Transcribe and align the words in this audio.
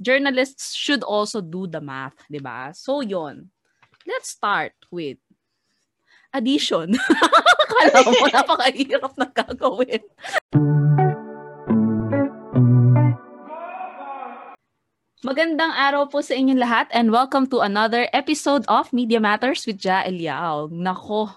journalists 0.00 0.76
should 0.76 1.02
also 1.02 1.40
do 1.40 1.66
the 1.66 1.80
math, 1.80 2.16
'di 2.28 2.40
ba? 2.40 2.72
So 2.76 3.00
'yon. 3.00 3.50
Let's 4.06 4.30
start 4.30 4.76
with 4.92 5.18
addition. 6.30 6.94
Kala 7.70 8.06
mo 8.06 8.26
napakahirap 8.30 9.12
na 9.18 9.26
gagawin. 9.32 10.04
Magandang 15.26 15.74
araw 15.74 16.06
po 16.06 16.22
sa 16.22 16.38
inyong 16.38 16.62
lahat 16.62 16.86
and 16.94 17.10
welcome 17.10 17.50
to 17.50 17.58
another 17.58 18.06
episode 18.14 18.62
of 18.70 18.94
Media 18.94 19.18
Matters 19.18 19.66
with 19.66 19.82
Ja 19.82 20.06
Eliao. 20.06 20.70
Nako, 20.70 21.34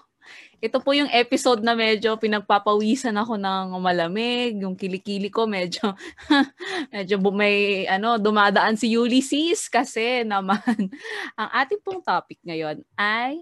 ito 0.60 0.76
po 0.84 0.92
yung 0.92 1.08
episode 1.08 1.64
na 1.64 1.72
medyo 1.72 2.12
pinagpapawisan 2.20 3.16
ako 3.16 3.40
ng 3.40 3.80
malamig, 3.80 4.60
yung 4.60 4.76
kilikili 4.76 5.32
ko 5.32 5.48
medyo 5.48 5.96
medyo 6.94 7.16
may 7.32 7.88
ano 7.88 8.20
dumadaan 8.20 8.76
si 8.76 8.92
Ulysses 8.92 9.72
kasi 9.72 10.20
naman 10.22 10.60
ang 11.40 11.50
ating 11.64 11.80
pong 11.80 12.04
topic 12.04 12.36
ngayon 12.44 12.84
ay 13.00 13.40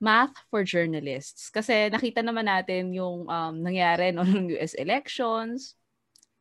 math 0.00 0.36
for 0.48 0.64
journalists. 0.64 1.52
Kasi 1.52 1.92
nakita 1.92 2.24
naman 2.24 2.48
natin 2.48 2.92
yung 2.96 3.28
um, 3.28 3.54
nangyari 3.60 4.12
no, 4.12 4.24
ng 4.28 4.56
US 4.56 4.72
elections, 4.76 5.76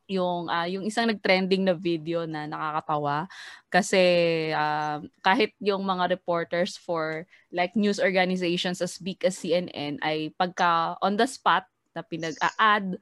yung 0.07 0.51
uh, 0.51 0.67
yung 0.67 0.83
isang 0.83 1.07
nag-trending 1.07 1.63
na 1.67 1.75
video 1.75 2.27
na 2.27 2.47
nakakatawa. 2.47 3.27
Kasi 3.71 4.03
uh, 4.51 4.99
kahit 5.23 5.55
yung 5.63 5.83
mga 5.83 6.13
reporters 6.13 6.75
for 6.75 7.25
like 7.53 7.73
news 7.73 7.97
organizations 7.97 8.83
as 8.83 8.99
big 8.99 9.19
as 9.23 9.39
CNN 9.39 9.99
ay 10.03 10.31
pagka 10.35 10.99
on 10.99 11.15
the 11.15 11.27
spot 11.27 11.65
na 11.93 12.01
pinag-a-add 12.01 12.97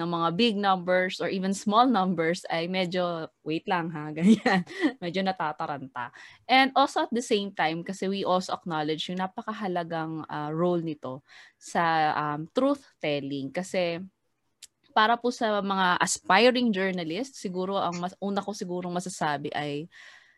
ng 0.00 0.08
mga 0.08 0.28
big 0.32 0.56
numbers 0.56 1.20
or 1.20 1.28
even 1.28 1.52
small 1.52 1.84
numbers 1.84 2.48
ay 2.48 2.64
medyo 2.64 3.28
wait 3.44 3.68
lang 3.68 3.92
ha 3.92 4.08
ganyan. 4.16 4.64
Medyo 4.96 5.20
natataranta. 5.20 6.08
And 6.48 6.72
also 6.72 7.04
at 7.04 7.12
the 7.12 7.20
same 7.20 7.52
time 7.52 7.84
kasi 7.84 8.08
we 8.08 8.24
also 8.24 8.56
acknowledge 8.56 9.12
yung 9.12 9.20
napakahalagang 9.20 10.24
uh, 10.24 10.48
role 10.56 10.80
nito 10.80 11.20
sa 11.60 12.16
um, 12.16 12.48
truth 12.56 12.80
telling. 12.96 13.52
Kasi 13.52 14.00
para 15.00 15.16
po 15.16 15.32
sa 15.32 15.64
mga 15.64 15.96
aspiring 15.96 16.68
journalists, 16.68 17.40
siguro 17.40 17.80
ang 17.80 17.96
mas, 18.04 18.12
una 18.20 18.44
ko 18.44 18.52
siguro 18.52 18.92
masasabi 18.92 19.48
ay 19.56 19.88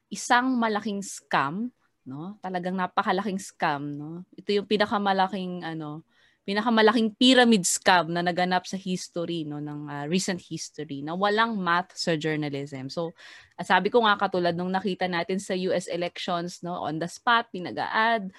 isang 0.07 0.55
malaking 0.55 1.03
scam, 1.03 1.67
no? 2.07 2.39
Talagang 2.39 2.79
napakalaking 2.79 3.43
scam, 3.43 3.99
no? 3.99 4.23
Ito 4.39 4.63
yung 4.63 4.71
pinakamalaking 4.71 5.67
ano, 5.67 6.07
pinakamalaking 6.47 7.19
pyramid 7.19 7.67
scam 7.67 8.15
na 8.15 8.23
naganap 8.23 8.63
sa 8.71 8.79
history 8.79 9.43
no 9.47 9.59
ng 9.59 9.91
uh, 9.91 10.05
recent 10.07 10.39
history 10.39 11.03
na 11.03 11.19
walang 11.19 11.59
math 11.59 11.95
sa 11.99 12.15
journalism. 12.15 12.87
So, 12.87 13.15
sabi 13.59 13.91
ko 13.91 14.07
nga 14.07 14.15
katulad 14.15 14.55
nung 14.55 14.71
nakita 14.71 15.11
natin 15.11 15.43
sa 15.43 15.59
US 15.71 15.91
elections 15.91 16.63
no 16.63 16.83
on 16.87 17.03
the 17.03 17.07
spot 17.11 17.51
pinag-a-add 17.51 18.31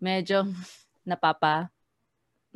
medyo 0.00 0.48
napapa 1.08 1.68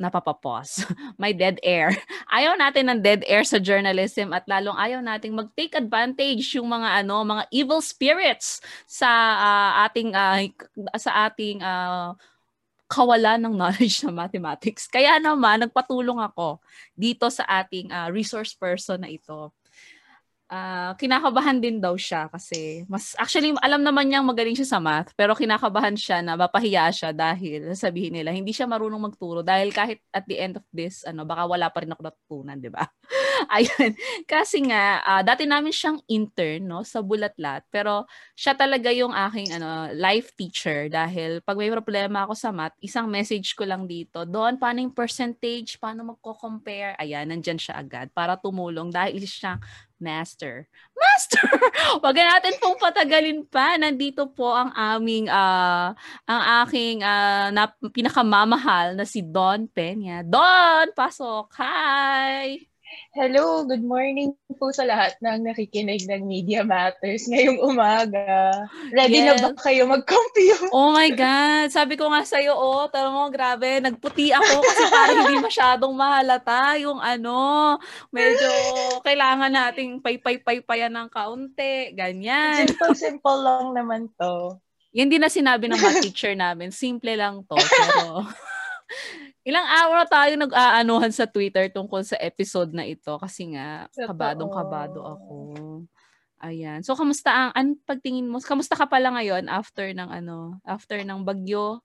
napapapos. 0.01 0.81
May 1.21 1.37
dead 1.37 1.61
air. 1.61 1.93
Ayaw 2.33 2.57
natin 2.57 2.89
ng 2.89 2.99
dead 3.05 3.21
air 3.29 3.45
sa 3.45 3.61
journalism 3.61 4.33
at 4.33 4.49
lalong 4.49 4.75
ayaw 4.75 4.99
nating 5.05 5.37
mag-take 5.37 5.77
advantage 5.77 6.57
yung 6.57 6.73
mga 6.73 7.05
ano, 7.05 7.21
mga 7.21 7.45
evil 7.53 7.79
spirits 7.85 8.57
sa 8.89 9.09
uh, 9.37 9.71
ating 9.85 10.17
uh, 10.17 10.41
sa 10.97 11.29
ating 11.29 11.61
uh, 11.61 12.17
kawalan 12.91 13.39
ng 13.39 13.55
knowledge 13.55 14.03
sa 14.03 14.11
mathematics. 14.11 14.89
Kaya 14.89 15.15
naman 15.21 15.63
nagpatulong 15.63 16.19
ako 16.19 16.59
dito 16.91 17.29
sa 17.31 17.47
ating 17.63 17.87
uh, 17.93 18.11
resource 18.11 18.51
person 18.51 18.99
na 18.99 19.07
ito 19.07 19.55
uh, 20.51 20.91
kinakabahan 20.99 21.57
din 21.63 21.79
daw 21.79 21.95
siya 21.95 22.27
kasi 22.27 22.83
mas 22.91 23.15
actually 23.15 23.55
alam 23.63 23.81
naman 23.81 24.11
niyang 24.11 24.27
magaling 24.27 24.53
siya 24.53 24.77
sa 24.77 24.79
math 24.83 25.15
pero 25.15 25.31
kinakabahan 25.31 25.95
siya 25.95 26.19
na 26.19 26.35
mapahiya 26.35 26.91
siya 26.91 27.15
dahil 27.15 27.71
sabihin 27.73 28.19
nila 28.19 28.35
hindi 28.35 28.51
siya 28.51 28.67
marunong 28.67 28.99
magturo 28.99 29.41
dahil 29.41 29.71
kahit 29.71 30.03
at 30.11 30.27
the 30.27 30.37
end 30.37 30.59
of 30.59 30.65
this 30.75 31.07
ano 31.07 31.23
baka 31.23 31.47
wala 31.47 31.71
pa 31.71 31.81
rin 31.81 31.95
ako 31.95 32.01
natutunan, 32.03 32.59
'di 32.59 32.69
ba? 32.69 32.83
Ayun. 33.55 33.95
Kasi 34.27 34.61
nga 34.67 35.01
uh, 35.01 35.21
dati 35.23 35.47
namin 35.47 35.73
siyang 35.73 35.97
intern 36.11 36.67
no 36.67 36.83
sa 36.83 36.99
Bulatlat 36.99 37.65
pero 37.71 38.05
siya 38.35 38.53
talaga 38.53 38.91
yung 38.91 39.15
aking 39.15 39.55
ano 39.55 39.89
life 39.95 40.35
teacher 40.35 40.91
dahil 40.91 41.39
pag 41.41 41.55
may 41.55 41.71
problema 41.71 42.27
ako 42.27 42.33
sa 42.35 42.51
math, 42.51 42.75
isang 42.83 43.07
message 43.07 43.55
ko 43.55 43.63
lang 43.63 43.87
dito, 43.87 44.27
doon 44.27 44.59
paano 44.59 44.83
yung 44.83 44.93
percentage, 44.93 45.79
paano 45.79 46.13
magko-compare. 46.13 46.99
Ayan, 46.99 47.31
nandiyan 47.31 47.57
siya 47.57 47.79
agad 47.79 48.11
para 48.11 48.35
tumulong 48.35 48.91
dahil 48.91 49.23
siya 49.23 49.57
Master. 50.01 50.65
Master! 51.01 51.47
Wag 52.01 52.17
natin 52.17 52.57
pong 52.57 52.81
patagalin 52.81 53.45
pa. 53.45 53.77
Nandito 53.77 54.27
po 54.33 54.51
ang 54.51 54.73
aming, 54.73 55.29
uh, 55.29 55.93
ang 56.25 56.41
aking 56.65 57.05
uh, 57.05 57.53
na, 57.53 57.69
pinakamamahal 57.93 58.97
na 58.97 59.05
si 59.05 59.21
Don 59.21 59.69
Peña. 59.69 60.25
Don, 60.25 60.89
pasok! 60.97 61.53
Hi! 61.61 62.70
Hello, 63.11 63.67
good 63.67 63.83
morning 63.83 64.31
po 64.55 64.71
sa 64.71 64.87
lahat 64.87 65.15
ng 65.19 65.47
nakikinig 65.47 66.07
ng 66.07 66.27
Media 66.27 66.63
Matters 66.63 67.27
ngayong 67.27 67.59
umaga. 67.59 68.67
Ready 68.91 69.19
yes. 69.19 69.27
na 69.27 69.33
ba 69.47 69.49
kayo 69.59 69.83
mag-compute? 69.87 70.71
Oh 70.71 70.91
my 70.95 71.11
God! 71.11 71.71
Sabi 71.71 71.99
ko 71.99 72.07
nga 72.11 72.23
sa'yo, 72.23 72.55
oh, 72.55 72.87
tara 72.91 73.11
mo, 73.11 73.27
grabe, 73.31 73.79
nagputi 73.83 74.31
ako 74.31 74.63
kasi 74.63 74.83
parang 74.91 75.17
hindi 75.27 75.43
masyadong 75.43 75.93
mahalata 75.95 76.79
yung 76.79 76.99
ano, 76.99 77.75
medyo 78.11 78.47
kailangan 79.03 79.51
nating 79.51 79.99
pay-pay-pay-payan 79.99 80.91
ng 80.91 81.07
kaunti, 81.11 81.95
ganyan. 81.95 82.67
Simple-simple 82.67 83.37
lang 83.43 83.75
naman 83.75 84.07
to. 84.19 84.55
Yan 84.91 85.07
din 85.07 85.23
na 85.23 85.31
sinabi 85.31 85.71
ng 85.71 85.79
mga 85.79 85.99
teacher 86.03 86.35
namin, 86.35 86.71
simple 86.71 87.15
lang 87.15 87.47
to, 87.47 87.55
pero 87.55 88.27
Ilang 89.41 89.65
araw 89.65 90.05
tayo 90.05 90.33
nag-aanuhan 90.37 91.09
sa 91.09 91.25
Twitter 91.25 91.65
tungkol 91.73 92.05
sa 92.05 92.13
episode 92.21 92.77
na 92.77 92.85
ito 92.85 93.17
kasi 93.17 93.57
nga 93.57 93.89
kabadong-kabado 93.97 95.01
ako. 95.01 95.37
Ayan. 96.45 96.85
So 96.85 96.93
kamusta 96.93 97.33
ang 97.33 97.51
an 97.57 97.67
pagtingin 97.81 98.29
mo? 98.29 98.37
Kamusta 98.37 98.77
ka 98.77 98.85
pala 98.85 99.09
ngayon 99.17 99.49
after 99.49 99.89
ng 99.89 100.09
ano, 100.13 100.61
after 100.61 101.01
ng 101.01 101.25
bagyo? 101.25 101.81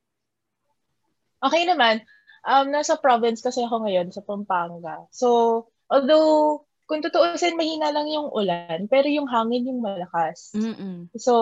Okay 1.41 1.65
naman. 1.65 2.05
Um 2.45 2.69
nasa 2.69 3.01
province 3.01 3.41
kasi 3.41 3.65
ako 3.65 3.89
ngayon 3.89 4.13
sa 4.13 4.21
Pampanga. 4.21 5.09
So 5.09 5.65
although 5.89 6.66
kung 6.87 7.03
tutuusin, 7.03 7.59
mahina 7.59 7.91
lang 7.91 8.07
yung 8.07 8.31
ulan, 8.31 8.87
pero 8.87 9.11
yung 9.11 9.27
hangin 9.27 9.67
yung 9.67 9.83
malakas. 9.83 10.55
Mm-mm. 10.55 11.11
So, 11.19 11.35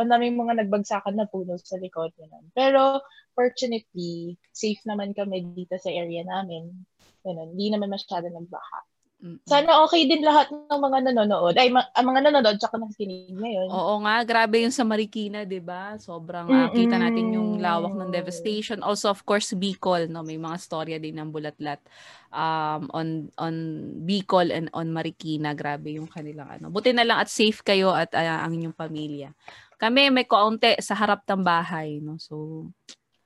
ang 0.00 0.08
daming 0.08 0.40
mga 0.40 0.64
nagbagsakan 0.64 1.20
na 1.20 1.28
puno 1.28 1.60
sa 1.60 1.76
likod. 1.76 2.16
Ganun. 2.16 2.48
Pero, 2.56 3.04
fortunately, 3.36 4.40
safe 4.50 4.80
naman 4.88 5.12
kami 5.12 5.52
dito 5.52 5.76
sa 5.76 5.92
area 5.92 6.24
namin. 6.24 6.72
Ganun. 7.20 7.52
Hindi 7.54 7.76
naman 7.76 7.92
masyado 7.92 8.32
nagbaha. 8.32 8.89
Mm-mm. 9.20 9.44
Sana 9.44 9.84
okay 9.84 10.08
din 10.08 10.24
lahat 10.24 10.48
ng 10.48 10.80
mga 10.80 11.12
nanonood. 11.12 11.52
Ay, 11.60 11.68
ma- 11.68 11.92
ang 11.92 12.08
mga 12.08 12.32
nanonood 12.32 12.56
tsaka 12.56 12.80
nakikinig 12.80 13.36
ngayon. 13.36 13.68
Oo 13.68 14.00
nga, 14.00 14.24
grabe 14.24 14.64
yung 14.64 14.72
sa 14.72 14.80
Marikina, 14.80 15.44
'di 15.44 15.60
ba? 15.60 16.00
Sobrang 16.00 16.48
uh, 16.48 16.72
kita 16.72 16.96
natin 16.96 17.36
yung 17.36 17.60
lawak 17.60 17.92
ng 18.00 18.08
devastation. 18.08 18.80
Also, 18.80 19.12
of 19.12 19.20
course, 19.28 19.52
Bicol, 19.52 20.08
no, 20.08 20.24
may 20.24 20.40
mga 20.40 20.56
storya 20.56 20.96
din 20.96 21.20
ng 21.20 21.28
bulatlat 21.28 21.84
um 22.32 22.88
on 22.96 23.28
on 23.36 23.54
Bicol 24.08 24.48
and 24.48 24.72
on 24.72 24.88
Marikina. 24.88 25.52
Grabe 25.52 26.00
yung 26.00 26.08
kanilang 26.08 26.48
ano. 26.48 26.72
Buti 26.72 26.96
na 26.96 27.04
lang 27.04 27.20
at 27.20 27.28
safe 27.28 27.60
kayo 27.60 27.92
at 27.92 28.16
uh, 28.16 28.40
ang 28.48 28.56
inyong 28.56 28.76
pamilya. 28.76 29.36
Kami 29.76 30.08
may 30.08 30.24
kaunti 30.24 30.80
sa 30.80 30.96
harap 30.96 31.28
ng 31.28 31.44
bahay, 31.44 32.00
no. 32.00 32.16
So, 32.16 32.68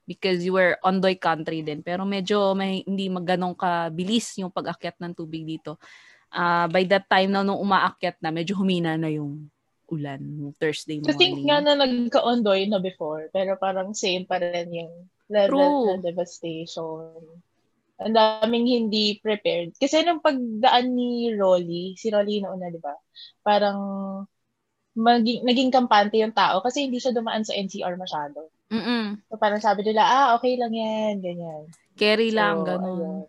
because 0.04 0.44
you 0.44 0.56
were 0.56 0.76
ondoy 0.84 1.16
country 1.16 1.64
din. 1.64 1.80
Pero 1.80 2.04
medyo 2.04 2.52
may, 2.52 2.84
hindi 2.84 3.08
maganong 3.08 3.56
kabilis 3.56 4.36
yung 4.40 4.52
pag-akyat 4.52 5.00
ng 5.00 5.12
tubig 5.16 5.44
dito. 5.44 5.80
Uh, 6.34 6.66
by 6.68 6.84
that 6.84 7.08
time 7.08 7.32
na 7.32 7.44
nung 7.44 7.60
umaakyat 7.60 8.20
na, 8.20 8.30
medyo 8.32 8.56
humina 8.56 8.96
na 9.00 9.08
yung 9.08 9.48
ulan 9.88 10.20
Thursday 10.56 11.00
morning. 11.00 11.12
I 11.12 11.18
think 11.18 11.36
nga 11.44 11.58
na 11.60 11.74
nagka-ondoy 11.76 12.68
na 12.68 12.80
before, 12.80 13.28
pero 13.32 13.56
parang 13.60 13.92
same 13.92 14.24
pa 14.24 14.40
rin 14.40 14.68
yung 14.72 14.92
level 15.28 15.96
ng 15.96 16.04
devastation. 16.04 17.20
Ang 18.00 18.14
daming 18.16 18.66
hindi 18.66 19.22
prepared. 19.22 19.76
Kasi 19.78 20.02
nung 20.02 20.18
pagdaan 20.18 20.92
ni 20.92 21.30
Rolly, 21.32 21.94
si 21.94 22.10
Rolly 22.10 22.42
na, 22.42 22.68
di 22.68 22.80
ba? 22.82 22.96
Parang 23.46 23.78
maging, 24.94 25.46
naging 25.46 25.70
kampante 25.70 26.18
yung 26.18 26.34
tao 26.34 26.62
kasi 26.62 26.86
hindi 26.86 26.98
siya 26.98 27.14
dumaan 27.14 27.46
sa 27.46 27.54
NCR 27.54 27.94
masyado. 27.94 28.50
Mm. 28.74 29.22
So 29.30 29.38
parang 29.38 29.62
sabi 29.62 29.86
nila, 29.86 30.02
ah, 30.02 30.26
okay 30.34 30.58
lang 30.58 30.74
yan, 30.74 31.22
ganyan. 31.22 31.70
Carry 31.94 32.34
so, 32.34 32.36
lang, 32.42 32.66
ganun. 32.66 33.22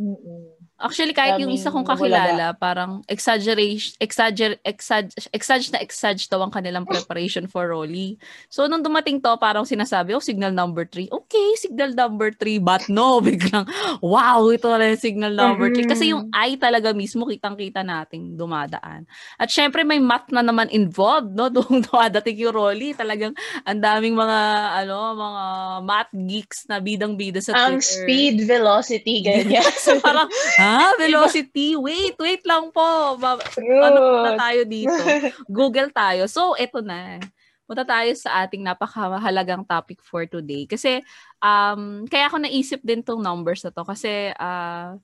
Mm-mm. 0.00 0.55
Actually, 0.76 1.16
kahit 1.16 1.40
yung 1.40 1.48
isa 1.48 1.72
kong 1.72 1.88
kakilala, 1.88 2.52
parang 2.52 3.00
exaggeration, 3.08 3.96
exagger, 3.96 4.60
exag, 4.60 5.08
exag 5.32 5.72
na 5.72 5.80
exag 5.80 6.20
daw 6.28 6.44
ang 6.44 6.52
kanilang 6.52 6.84
preparation 6.84 7.48
for 7.48 7.72
Rolly. 7.72 8.20
So, 8.52 8.68
nung 8.68 8.84
dumating 8.84 9.24
to, 9.24 9.40
parang 9.40 9.64
sinasabi, 9.64 10.12
oh, 10.12 10.20
signal 10.20 10.52
number 10.52 10.84
3. 10.84 11.08
Okay, 11.08 11.48
signal 11.56 11.96
number 11.96 12.28
3. 12.28 12.60
But 12.60 12.92
no, 12.92 13.20
biglang, 13.24 13.64
wow, 14.04 14.44
ito 14.52 14.68
na 14.68 14.92
yung 14.92 15.00
signal 15.00 15.32
number 15.32 15.72
3. 15.72 15.88
Kasi 15.88 16.12
yung 16.12 16.28
I 16.36 16.60
talaga 16.60 16.92
mismo, 16.92 17.24
kitang-kita 17.24 17.80
nating 17.80 18.36
dumadaan. 18.36 19.08
At 19.40 19.48
syempre, 19.48 19.80
may 19.80 19.96
math 19.96 20.28
na 20.28 20.44
naman 20.44 20.68
involved, 20.68 21.32
no? 21.32 21.48
Doon 21.56 21.88
dumadating 21.88 22.36
yung 22.36 22.52
Rolly. 22.52 22.92
Talagang, 22.92 23.32
ang 23.64 23.80
daming 23.80 24.12
mga, 24.12 24.38
ano, 24.84 25.16
mga 25.16 25.44
math 25.88 26.12
geeks 26.12 26.68
na 26.68 26.84
bidang-bida 26.84 27.40
sa 27.40 27.56
Twitter. 27.56 27.64
Ang 27.64 27.76
speed, 27.80 28.44
velocity, 28.44 29.24
ganyan. 29.24 29.64
so, 29.80 29.96
parang, 30.04 30.28
Ah, 30.66 30.92
velocity. 30.98 31.78
Wait, 31.78 32.18
wait 32.18 32.42
lang 32.42 32.74
po. 32.74 33.14
Ba- 33.22 33.38
ano 33.86 33.98
na 34.26 34.32
tayo 34.34 34.66
dito? 34.66 34.90
Google 35.46 35.94
tayo. 35.94 36.26
So, 36.26 36.58
eto 36.58 36.82
na. 36.82 37.22
Punta 37.66 37.82
tayo 37.82 38.10
sa 38.14 38.46
ating 38.46 38.62
napakahalagang 38.62 39.66
topic 39.66 40.02
for 40.02 40.26
today. 40.26 40.66
Kasi, 40.66 41.02
um, 41.42 42.06
kaya 42.06 42.26
ako 42.30 42.42
naisip 42.42 42.80
din 42.82 43.02
tong 43.02 43.22
numbers 43.22 43.62
na 43.62 43.70
to. 43.70 43.82
Kasi, 43.86 44.30
uh, 44.34 44.98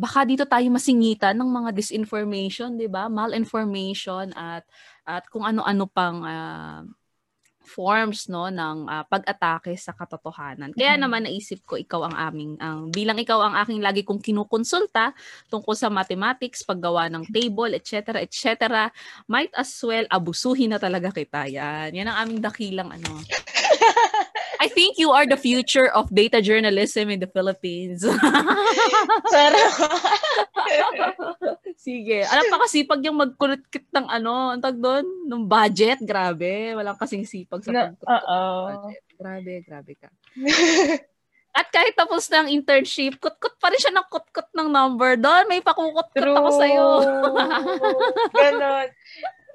baka 0.00 0.24
dito 0.24 0.48
tayo 0.48 0.64
masingitan 0.72 1.36
ng 1.36 1.50
mga 1.50 1.70
disinformation, 1.76 2.78
di 2.78 2.88
ba? 2.88 3.12
Malinformation 3.12 4.32
at 4.32 4.64
at 5.04 5.28
kung 5.28 5.44
ano-ano 5.44 5.84
pang 5.90 6.24
uh, 6.24 6.80
forms 7.70 8.26
no 8.26 8.50
ng 8.50 8.90
uh, 8.90 9.06
pag-atake 9.06 9.78
sa 9.78 9.94
katotohanan. 9.94 10.74
Kaya 10.74 10.98
mm-hmm. 10.98 11.02
naman 11.06 11.22
naisip 11.30 11.62
ko 11.62 11.78
ikaw 11.78 12.10
ang 12.10 12.16
aming 12.18 12.52
ang 12.58 12.90
bilang 12.90 13.18
ikaw 13.22 13.38
ang 13.46 13.54
aking 13.62 13.78
lagi 13.78 14.02
kong 14.02 14.18
kinukonsulta 14.18 15.14
tungkol 15.46 15.78
sa 15.78 15.86
mathematics, 15.86 16.66
paggawa 16.66 17.06
ng 17.06 17.30
table, 17.30 17.78
etc. 17.78 18.18
etc. 18.18 18.90
Might 19.30 19.54
as 19.54 19.70
well 19.86 20.02
abusuhin 20.10 20.74
na 20.74 20.82
talaga 20.82 21.14
kita. 21.14 21.46
Yan. 21.46 21.94
Yan 21.94 22.10
ang 22.10 22.26
aming 22.26 22.40
dakilang 22.42 22.90
ano. 22.90 23.22
I 24.60 24.68
think 24.68 25.00
you 25.00 25.08
are 25.08 25.24
the 25.24 25.40
future 25.40 25.88
of 25.88 26.12
data 26.12 26.44
journalism 26.44 27.08
in 27.08 27.24
the 27.24 27.30
Philippines. 27.32 28.04
Sarap. 29.32 29.72
Sige. 31.88 32.28
Alam 32.28 32.44
pa 32.52 32.56
kasi 32.68 32.84
pag 32.84 33.00
yung 33.00 33.16
magkulot 33.16 33.64
ng 33.72 34.06
ano, 34.12 34.52
ang 34.52 34.60
tag 34.60 34.76
doon, 34.76 35.08
ng 35.24 35.48
budget, 35.48 36.04
grabe. 36.04 36.76
Walang 36.76 37.00
kasing 37.00 37.24
sipag 37.24 37.64
sa 37.64 37.72
no, 37.72 37.96
budget. 37.96 39.00
Grabe, 39.16 39.52
grabe 39.64 39.92
ka. 39.96 40.12
At 41.56 41.72
kahit 41.72 41.96
tapos 41.96 42.28
na 42.28 42.44
ang 42.44 42.52
internship, 42.52 43.16
kut-kut 43.16 43.56
pa 43.56 43.72
rin 43.72 43.80
siya 43.80 43.96
ng 43.96 44.06
kut-kut 44.12 44.52
ng 44.52 44.68
number 44.68 45.16
doon. 45.16 45.48
May 45.48 45.64
pakukut-kut 45.64 46.36
ako 46.36 46.48
sa'yo. 46.60 46.88
Ganon 48.36 48.92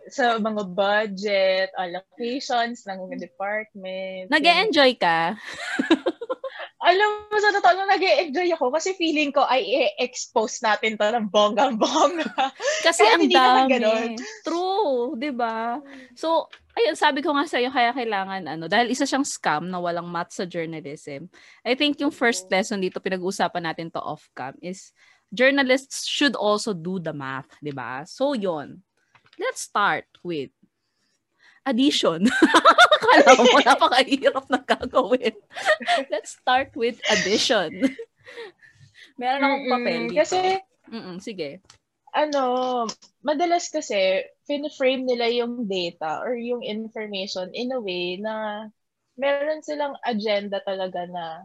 sa 0.09 0.37
mga 0.37 0.63
budget, 0.69 1.69
allocations 1.73 2.85
ng 2.85 2.97
mga 3.09 3.15
department. 3.25 4.29
nag 4.29 4.45
enjoy 4.45 4.93
ka? 4.97 5.33
Alam 6.85 7.09
mo, 7.33 7.35
sa 7.41 7.49
totoo 7.49 7.73
lang, 7.73 7.89
nag 7.89 8.05
enjoy 8.29 8.45
ako 8.53 8.69
kasi 8.69 8.93
feeling 8.93 9.33
ko 9.33 9.41
ay 9.41 9.65
i-expose 9.65 10.61
natin 10.61 10.93
to 10.93 11.07
ng 11.09 11.33
bonggang-bongga. 11.33 12.53
Kasi 12.85 13.01
ang 13.09 13.25
dami. 13.25 14.13
True, 14.45 15.17
di 15.17 15.33
ba? 15.33 15.81
So, 16.13 16.45
ayun, 16.77 16.93
sabi 16.93 17.25
ko 17.25 17.33
nga 17.33 17.49
sa'yo, 17.49 17.73
kaya 17.73 17.89
kailangan, 17.89 18.45
ano, 18.45 18.69
dahil 18.69 18.93
isa 18.93 19.09
siyang 19.09 19.25
scam 19.25 19.65
na 19.65 19.81
walang 19.81 20.05
math 20.05 20.37
sa 20.37 20.45
journalism. 20.45 21.25
I 21.65 21.73
think 21.73 21.97
yung 21.97 22.13
first 22.13 22.45
lesson 22.53 22.85
dito, 22.85 23.01
pinag-uusapan 23.01 23.65
natin 23.65 23.89
to 23.89 23.97
off-cam, 23.97 24.53
is 24.61 24.93
journalists 25.33 26.05
should 26.05 26.37
also 26.37 26.69
do 26.69 27.01
the 27.01 27.17
math, 27.17 27.49
di 27.65 27.73
ba? 27.73 28.05
So, 28.05 28.37
yon 28.37 28.85
let's 29.39 29.61
start 29.61 30.07
with 30.23 30.51
addition. 31.65 32.29
Kala 33.03 33.31
mo, 33.35 33.57
napakahirap 33.65 34.45
na 34.47 34.61
gagawin. 34.61 35.35
let's 36.13 36.37
start 36.37 36.71
with 36.77 37.01
addition. 37.09 37.95
Meron 39.17 39.41
akong 39.41 39.65
papel 39.71 40.01
dito. 40.11 40.19
Kasi, 40.21 40.39
Mm-mm, 40.91 41.17
sige. 41.19 41.59
Ano, 42.15 42.85
madalas 43.25 43.67
kasi, 43.67 44.23
fin-frame 44.47 45.03
nila 45.03 45.27
yung 45.27 45.67
data 45.67 46.23
or 46.23 46.38
yung 46.39 46.63
information 46.63 47.51
in 47.51 47.75
a 47.75 47.81
way 47.81 48.15
na 48.21 48.67
meron 49.19 49.59
silang 49.65 49.99
agenda 50.03 50.63
talaga 50.63 51.03
na 51.09 51.43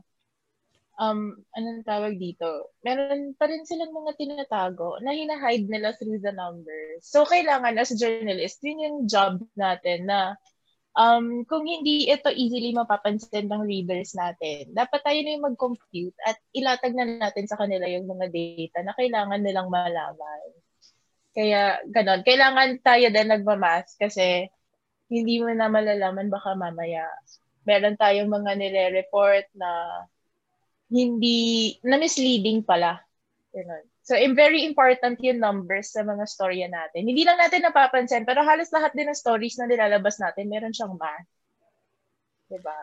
um, 1.00 1.32
anong 1.56 1.82
tawag 1.88 2.20
dito, 2.20 2.76
meron 2.85 3.32
pa 3.41 3.49
rin 3.49 3.64
silang 3.64 3.91
mga 3.91 4.20
tinatago 4.20 5.00
na 5.00 5.17
hinahide 5.17 5.67
nila 5.67 5.97
through 5.97 6.20
the 6.20 6.31
numbers. 6.31 7.00
So, 7.08 7.25
kailangan 7.25 7.81
as 7.81 7.97
journalist, 7.97 8.61
yun 8.61 8.85
yung 8.85 8.99
job 9.08 9.41
natin 9.56 10.05
na 10.05 10.37
um, 10.93 11.49
kung 11.49 11.64
hindi 11.64 12.12
ito 12.12 12.29
easily 12.29 12.76
mapapansin 12.76 13.49
ng 13.49 13.64
readers 13.64 14.12
natin, 14.12 14.76
dapat 14.76 15.00
tayo 15.00 15.19
na 15.25 15.32
yung 15.32 15.47
mag-compute 15.49 16.17
at 16.29 16.37
ilatag 16.52 16.93
na 16.93 17.08
natin 17.17 17.49
sa 17.49 17.56
kanila 17.56 17.88
yung 17.88 18.05
mga 18.05 18.29
data 18.29 18.79
na 18.85 18.93
kailangan 18.93 19.41
nilang 19.41 19.73
malaman. 19.73 20.46
Kaya, 21.32 21.81
ganon. 21.88 22.20
Kailangan 22.26 22.85
tayo 22.85 23.06
din 23.08 23.29
nagmamask 23.31 23.96
kasi 23.96 24.50
hindi 25.11 25.43
mo 25.43 25.50
na 25.50 25.67
malalaman 25.67 26.31
baka 26.31 26.55
mamaya 26.55 27.06
meron 27.67 27.96
tayong 27.99 28.31
mga 28.31 28.50
nire-report 28.56 29.46
na 29.55 29.70
hindi, 30.90 31.78
na 31.87 31.96
misleading 31.96 32.66
pala. 32.66 32.98
Ganun. 33.54 33.87
So, 34.02 34.19
very 34.34 34.66
important 34.66 35.22
yung 35.22 35.38
numbers 35.38 35.94
sa 35.94 36.02
mga 36.02 36.26
storya 36.26 36.66
natin. 36.66 37.06
Hindi 37.06 37.22
lang 37.22 37.38
natin 37.38 37.62
napapansin, 37.62 38.26
pero 38.26 38.42
halos 38.42 38.75
lahat 38.75 38.90
din 38.90 39.06
ng 39.06 39.14
stories 39.14 39.54
na 39.54 39.70
nilalabas 39.70 40.19
natin, 40.19 40.50
meron 40.50 40.75
siyang 40.75 40.98
math. 40.98 41.31
Diba? 42.50 42.75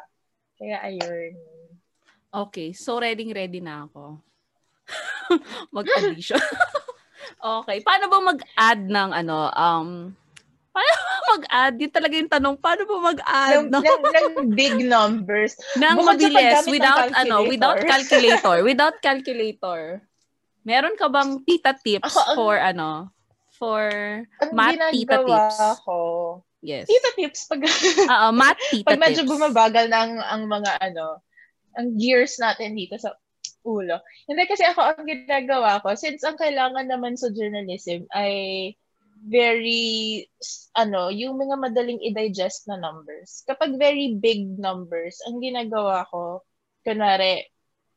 Kaya 0.56 0.80
ayun. 0.88 1.36
Okay, 2.32 2.72
so 2.72 2.96
ready-ready 2.96 3.60
na 3.60 3.92
ako. 3.92 4.24
Mag-addition. 5.76 6.40
okay, 7.60 7.84
paano 7.84 8.08
ba 8.08 8.20
mag-add 8.24 8.82
ng 8.88 9.10
ano, 9.12 9.52
um, 9.52 9.90
paano 10.78 11.22
mag-add? 11.38 11.74
Yun 11.82 11.94
talaga 11.94 12.14
yung 12.14 12.32
tanong, 12.32 12.56
paano 12.62 12.82
ba 12.86 12.96
mag-add? 13.14 13.66
Ng, 13.66 13.68
no? 13.74 13.80
ng, 13.82 14.02
ng 14.06 14.30
big 14.54 14.76
numbers. 14.86 15.58
Nang 15.74 15.98
mabilis, 16.06 16.70
without, 16.70 17.10
ano, 17.18 17.42
without 17.50 17.82
calculator. 17.82 18.58
without 18.62 18.96
calculator. 19.02 19.82
Meron 20.62 21.00
ka 21.00 21.08
bang 21.10 21.42
tita 21.48 21.74
tips 21.80 22.14
Ako, 22.14 22.36
for, 22.36 22.56
ano, 22.60 23.10
for 23.56 23.90
math 24.54 24.78
tita 24.94 25.24
tips? 25.24 25.58
Ako, 25.82 25.98
yes. 26.62 26.86
Tita 26.86 27.10
tips. 27.18 27.48
Pag, 27.50 27.66
Oo, 28.14 28.28
math 28.36 28.62
tita 28.70 28.94
pag 28.94 29.02
medyo 29.02 29.24
tips. 29.26 29.32
bumabagal 29.34 29.86
ng 29.90 30.12
ang 30.22 30.44
mga, 30.46 30.72
ano, 30.84 31.24
ang 31.74 31.96
gears 31.98 32.38
natin 32.38 32.76
dito 32.76 33.00
sa 33.00 33.16
ulo. 33.66 34.00
Hindi 34.28 34.44
kasi 34.46 34.64
ako 34.68 34.80
ang 34.94 35.04
ginagawa 35.08 35.80
ko, 35.82 35.96
since 35.96 36.22
ang 36.24 36.38
kailangan 36.38 36.88
naman 36.88 37.16
sa 37.16 37.32
journalism 37.32 38.08
ay 38.16 38.72
very, 39.26 40.30
ano, 40.78 41.10
yung 41.10 41.42
mga 41.42 41.58
madaling 41.58 41.98
i-digest 42.02 42.68
na 42.70 42.78
numbers. 42.78 43.42
Kapag 43.50 43.78
very 43.82 44.14
big 44.18 44.60
numbers, 44.60 45.22
ang 45.26 45.42
ginagawa 45.42 46.06
ko, 46.14 46.44
kunwari, 46.86 47.46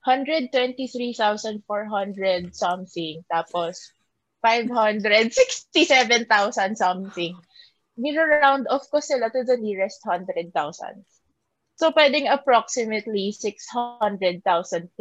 123,400 0.06 2.54
something, 2.56 3.20
tapos 3.28 3.92
567,000 4.40 6.72
something. 6.76 7.36
Niro-round 8.00 8.64
off 8.72 8.88
ko 8.88 9.00
sila 9.04 9.28
to 9.28 9.44
the 9.44 9.60
nearest 9.60 10.00
100,000. 10.08 11.04
So, 11.80 11.88
pwedeng 11.96 12.28
approximately 12.28 13.32
600,000 13.32 14.44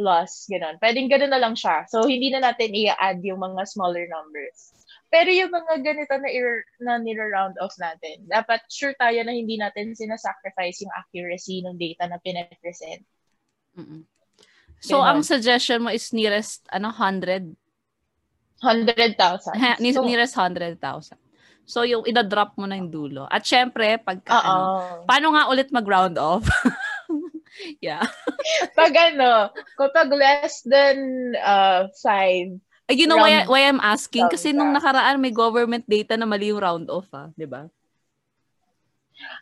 plus, 0.00 0.48
gano'n. 0.48 0.80
Pwedeng 0.80 1.12
gano'n 1.12 1.32
na 1.32 1.40
lang 1.40 1.52
siya. 1.52 1.84
So, 1.88 2.08
hindi 2.08 2.32
na 2.32 2.40
natin 2.40 2.72
i-add 2.72 3.20
yung 3.20 3.40
mga 3.40 3.68
smaller 3.68 4.08
numbers. 4.08 4.72
Pero 5.10 5.26
yung 5.34 5.50
mga 5.50 5.82
ganito 5.82 6.14
na, 6.22 6.30
ir- 6.30 6.66
na 6.78 6.94
nira-round 7.02 7.58
off 7.58 7.74
natin, 7.82 8.22
dapat 8.30 8.62
sure 8.70 8.94
tayo 8.94 9.18
na 9.26 9.34
hindi 9.34 9.58
natin 9.58 9.90
sinasacrifice 9.90 10.86
yung 10.86 10.94
accuracy 10.94 11.66
ng 11.66 11.74
data 11.74 12.06
na 12.06 12.22
pinapresent. 12.22 13.02
Mm-mm. 13.74 14.06
So, 14.78 15.02
Ganun. 15.02 15.10
ang 15.10 15.20
suggestion 15.26 15.82
mo 15.82 15.90
is 15.90 16.14
nearest, 16.14 16.62
ano, 16.70 16.94
100? 16.94 17.42
100,000. 18.62 19.58
Ha, 19.58 19.82
so, 19.82 20.06
nearest 20.06 20.38
100,000. 20.38 20.78
So, 21.66 21.82
yung 21.82 22.06
ida-drop 22.06 22.54
mo 22.54 22.70
na 22.70 22.78
yung 22.78 22.88
dulo. 22.94 23.26
At 23.26 23.42
syempre, 23.42 23.98
pag, 23.98 24.22
ano, 24.30 25.04
paano 25.10 25.34
nga 25.34 25.50
ulit 25.50 25.74
mag-round 25.74 26.16
off? 26.22 26.46
yeah. 27.84 28.06
pag 28.78 28.94
ano, 28.94 29.50
kapag 29.74 30.08
less 30.14 30.62
than 30.62 31.34
uh, 31.34 31.90
5, 31.98 31.98
Uh, 31.98 32.69
you 32.98 33.06
know 33.06 33.20
why, 33.20 33.46
why 33.46 33.66
I'm 33.68 33.82
asking? 33.82 34.26
Kasi 34.30 34.50
nung 34.50 34.74
nakaraan 34.74 35.22
may 35.22 35.30
government 35.30 35.86
data 35.86 36.16
na 36.16 36.26
mali 36.26 36.50
yung 36.50 36.62
round 36.62 36.86
off, 36.90 37.06
ah, 37.14 37.30
'di 37.34 37.46
ba? 37.46 37.70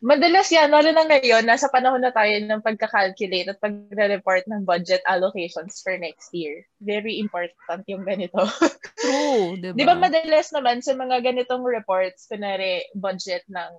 Madalas 0.03 0.51
yan, 0.51 0.75
lalo 0.75 0.91
na 0.91 1.07
ngayon, 1.07 1.47
nasa 1.47 1.71
panahon 1.71 2.03
na 2.03 2.11
tayo 2.11 2.35
ng 2.35 2.63
pagka-calculate 2.63 3.51
at 3.51 3.63
pagre-report 3.63 4.47
ng 4.51 4.67
budget 4.67 5.03
allocations 5.07 5.79
for 5.83 5.95
next 5.99 6.35
year. 6.35 6.67
Very 6.83 7.23
important 7.23 7.87
yung 7.87 8.03
ganito. 8.03 8.43
True, 9.03 9.55
di 9.59 9.71
ba? 9.71 9.77
Di 9.79 9.85
ba 9.87 9.95
madalas 9.95 10.51
naman 10.51 10.83
sa 10.83 10.99
mga 10.99 11.23
ganitong 11.23 11.63
reports, 11.63 12.27
kunwari 12.27 12.91
budget 12.95 13.47
ng 13.47 13.71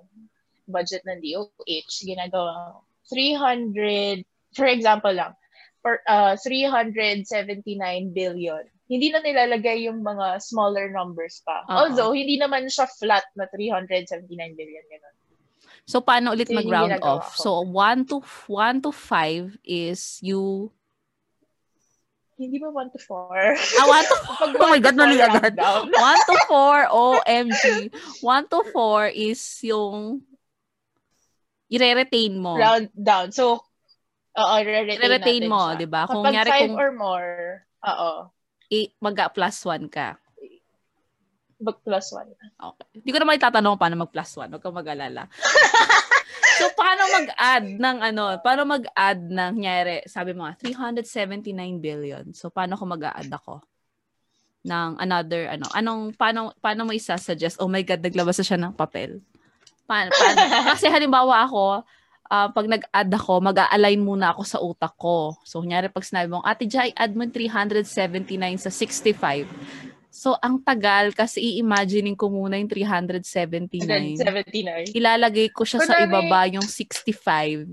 budget 0.72 1.04
ng 1.04 1.20
DOH, 1.20 2.08
ginagawa 2.08 2.80
300, 3.12 4.24
for 4.54 4.68
example 4.70 5.12
lang, 5.12 5.34
for 5.82 6.00
uh, 6.08 6.38
379 6.40 7.26
billion. 8.14 8.64
Hindi 8.90 9.14
na 9.14 9.22
nilalagay 9.22 9.86
yung 9.86 10.02
mga 10.02 10.42
smaller 10.42 10.90
numbers 10.90 11.46
pa. 11.46 11.62
Uh-huh. 11.64 11.86
Although, 11.86 12.18
hindi 12.18 12.42
naman 12.42 12.66
siya 12.66 12.90
flat 12.90 13.24
na 13.38 13.46
379 13.46 14.26
billion. 14.58 14.84
Ganun. 14.90 15.16
So, 15.86 16.02
paano 16.02 16.34
ulit 16.34 16.50
mag-round 16.50 16.98
off? 17.06 17.38
Ko. 17.38 17.42
So, 17.42 17.52
1 17.62 18.10
to 18.10 18.26
1 18.50 18.86
to 18.86 18.92
5 18.94 19.62
is 19.62 20.18
you 20.26 20.74
hindi 22.40 22.56
ba 22.56 22.72
1 22.72 22.96
to 22.96 23.00
4? 23.04 23.84
Ah, 23.84 23.88
1 23.92 24.08
to 24.08 24.18
4. 24.56 24.64
oh 24.64 24.70
my 24.72 24.80
God, 24.80 24.96
mali 24.96 25.20
agad. 25.20 25.60
1 25.60 25.92
to 26.32 26.36
4, 26.48 26.88
OMG. 26.88 27.92
1 28.24 28.48
to 28.48 28.60
4 28.72 29.12
is 29.12 29.44
yung 29.68 30.24
i-retain 31.68 32.40
mo. 32.40 32.56
Round 32.56 32.88
down. 32.96 33.36
So, 33.36 33.60
oo, 34.40 34.54
i-retain, 34.56 35.04
i-retain 35.04 35.46
mo, 35.52 35.76
di 35.76 35.84
ba? 35.84 36.08
Kung 36.08 36.24
Kapag 36.24 36.48
5 36.48 36.72
kung, 36.72 36.74
or 36.80 36.92
more, 36.96 37.68
oo. 37.84 38.32
I, 38.70 38.94
mag-plus 39.02 39.58
1 39.66 39.90
ka. 39.90 40.18
Mag-plus 41.60 42.08
1. 42.16 42.32
Okay. 42.56 42.88
Hindi 43.04 43.10
ko 43.12 43.20
naman 43.20 43.36
itatanong 43.36 43.76
paano 43.76 44.08
mag-plus 44.08 44.32
1. 44.38 44.54
Huwag 44.54 44.64
kang 44.64 44.78
mag-alala. 44.78 45.28
So, 46.60 46.68
paano 46.76 47.08
mag-add 47.08 47.80
ng 47.80 47.98
ano? 48.04 48.36
Paano 48.44 48.68
mag-add 48.68 49.32
ng, 49.32 49.64
nyari, 49.64 50.04
sabi 50.04 50.36
mo 50.36 50.44
nga, 50.44 50.60
379 50.60 51.56
billion. 51.80 52.36
So, 52.36 52.52
paano 52.52 52.76
ko 52.76 52.84
mag-add 52.84 53.32
ako? 53.32 53.64
ng 54.60 55.00
another 55.00 55.48
ano 55.48 55.66
anong 55.72 56.12
paano 56.20 56.52
paano 56.60 56.84
mo 56.84 56.92
isa-suggest 56.92 57.64
oh 57.64 57.72
my 57.72 57.80
god 57.80 58.04
naglabas 58.04 58.36
na 58.44 58.46
siya 58.46 58.60
ng 58.60 58.76
papel 58.76 59.24
paano, 59.88 60.12
paano? 60.12 60.40
kasi 60.76 60.92
halimbawa 60.92 61.48
ako 61.48 61.88
uh, 62.30 62.48
pag 62.54 62.66
nag-add 62.70 63.12
ako 63.12 63.42
mag-align 63.42 64.00
muna 64.00 64.32
ako 64.32 64.42
sa 64.46 64.62
utak 64.62 64.94
ko 64.96 65.36
so 65.44 65.60
kunyari 65.60 65.90
pag 65.90 66.06
sinabi 66.06 66.30
mo 66.32 66.46
ate 66.46 66.70
Jai 66.70 66.94
add 66.96 67.18
mo 67.18 67.26
379 67.26 68.62
sa 68.62 68.72
65 68.72 69.90
So, 70.10 70.34
ang 70.42 70.66
tagal 70.66 71.14
kasi 71.14 71.38
i-imagining 71.54 72.18
ko 72.18 72.34
muna 72.34 72.58
yung 72.58 72.66
379. 72.66 74.18
379. 74.18 74.98
Ilalagay 74.98 75.54
ko 75.54 75.62
siya 75.62 75.86
Kunwari, 75.86 76.02
sa 76.02 76.06
ibaba 76.10 76.42
yung 76.50 76.66
65. 76.66 77.70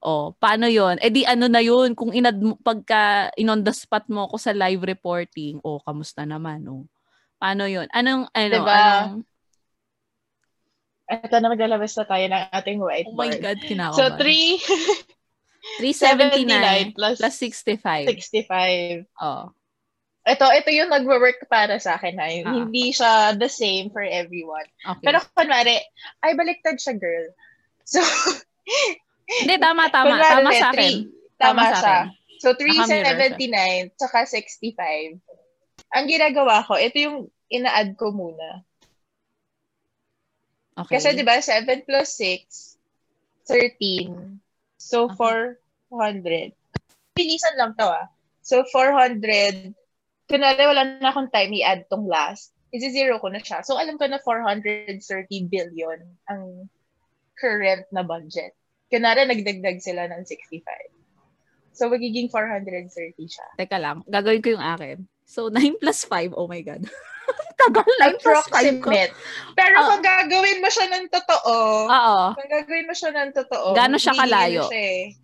Oh, 0.00 0.32
paano 0.38 0.70
yon? 0.70 0.96
Eh 1.02 1.10
di 1.10 1.26
ano 1.26 1.50
na 1.50 1.60
yun, 1.60 1.92
kung 1.98 2.14
inad 2.14 2.38
pagka 2.62 3.34
in 3.36 3.50
on 3.50 3.60
the 3.60 3.74
spot 3.74 4.06
mo 4.08 4.30
ako 4.30 4.38
sa 4.38 4.54
live 4.54 4.80
reporting, 4.80 5.58
oh, 5.60 5.82
kamusta 5.82 6.22
naman, 6.22 6.64
oh. 6.70 6.86
Paano 7.36 7.66
yon? 7.66 7.90
Anong, 7.90 8.30
ano, 8.32 8.54
diba? 8.54 8.78
anong... 8.78 9.26
Ito 11.10 11.36
na 11.42 11.50
maglalabas 11.50 11.98
na 11.98 12.06
tayo 12.06 12.24
ng 12.30 12.44
ating 12.54 12.78
whiteboard. 12.78 13.34
Oh 13.34 13.34
my 13.34 13.42
God, 13.42 13.58
kinakabahan. 13.58 13.98
So, 13.98 14.14
3... 14.14 15.82
379 15.82 16.94
plus, 16.96 17.20
plus 17.20 17.36
65. 17.36 18.08
65. 18.08 19.04
Oh 19.20 19.52
ito, 20.30 20.46
ito 20.52 20.70
yung 20.70 20.92
nagwo-work 20.92 21.48
para 21.48 21.80
sa 21.80 21.96
akin. 21.96 22.14
Ha? 22.20 22.28
Ah. 22.44 22.54
Hindi 22.62 22.92
siya 22.92 23.34
the 23.34 23.48
same 23.48 23.88
for 23.88 24.04
everyone. 24.04 24.66
Okay. 24.84 25.04
Pero 25.08 25.18
kunwari, 25.32 25.80
ay 26.20 26.32
baliktad 26.36 26.76
siya, 26.76 26.94
girl. 27.00 27.26
So, 27.88 27.98
Hindi, 29.40 29.56
tama, 29.62 29.88
tama. 29.88 30.18
Kunwari, 30.18 30.34
tama 30.34 30.50
sa 30.52 30.68
akin. 30.74 30.94
Tama, 31.40 31.40
tama 31.40 31.62
sa 31.64 31.76
siya. 31.80 31.98
Akin. 32.04 32.40
So, 32.40 32.48
379, 32.56 33.96
tsaka 33.96 34.18
65. 34.28 35.20
Ang 35.90 36.04
ginagawa 36.06 36.64
ko, 36.64 36.76
ito 36.76 36.96
yung 37.00 37.18
ina-add 37.48 37.96
ko 37.96 38.12
muna. 38.12 38.64
Okay. 40.78 40.98
Kasi, 40.98 41.18
di 41.18 41.26
ba, 41.26 41.38
7 41.42 41.86
plus 41.86 42.08
6, 42.18 42.78
13. 43.48 44.38
So, 44.78 45.10
okay. 45.10 45.58
400. 45.90 46.54
Pilisan 47.14 47.54
lang 47.58 47.74
to, 47.74 47.86
ah. 47.90 48.06
So, 48.40 48.62
400 48.66 49.74
kunwari 50.30 50.62
wala 50.62 51.02
na 51.02 51.10
akong 51.10 51.26
time 51.34 51.50
i-add 51.58 51.90
tong 51.90 52.06
last, 52.06 52.54
isi-zero 52.70 53.18
ko 53.18 53.34
na 53.34 53.42
siya. 53.42 53.66
So, 53.66 53.74
alam 53.74 53.98
ko 53.98 54.06
na 54.06 54.22
430 54.22 55.02
billion 55.50 55.98
ang 56.30 56.70
current 57.34 57.90
na 57.90 58.06
budget. 58.06 58.54
Kunwari, 58.86 59.26
nagdagdag 59.26 59.82
sila 59.82 60.06
ng 60.06 60.22
65. 60.22 60.62
So, 61.74 61.90
magiging 61.90 62.30
430 62.30 63.18
siya. 63.26 63.46
Teka 63.58 63.82
lang, 63.82 64.06
gagawin 64.06 64.38
ko 64.38 64.54
yung 64.54 64.62
akin. 64.62 65.02
So, 65.30 65.46
9 65.54 65.78
plus 65.78 66.02
5, 66.10 66.34
oh 66.34 66.50
my 66.50 66.58
God. 66.66 66.82
Tagal 67.62 67.86
lang 68.02 68.18
Approximate. 68.18 69.14
Pero 69.54 69.76
uh, 69.78 69.86
kung 69.94 70.02
gagawin 70.02 70.58
mo 70.58 70.66
siya 70.66 70.90
ng 70.90 71.06
totoo, 71.06 71.86
Oo. 71.86 72.18
kung 72.34 72.50
gagawin 72.50 72.90
mo 72.90 72.94
siya 72.98 73.14
ng 73.14 73.30
totoo, 73.30 73.78
Gano'n 73.78 74.02
siya 74.02 74.18
kalayo? 74.18 74.66
Siya 74.66 74.82
eh, 74.82 75.14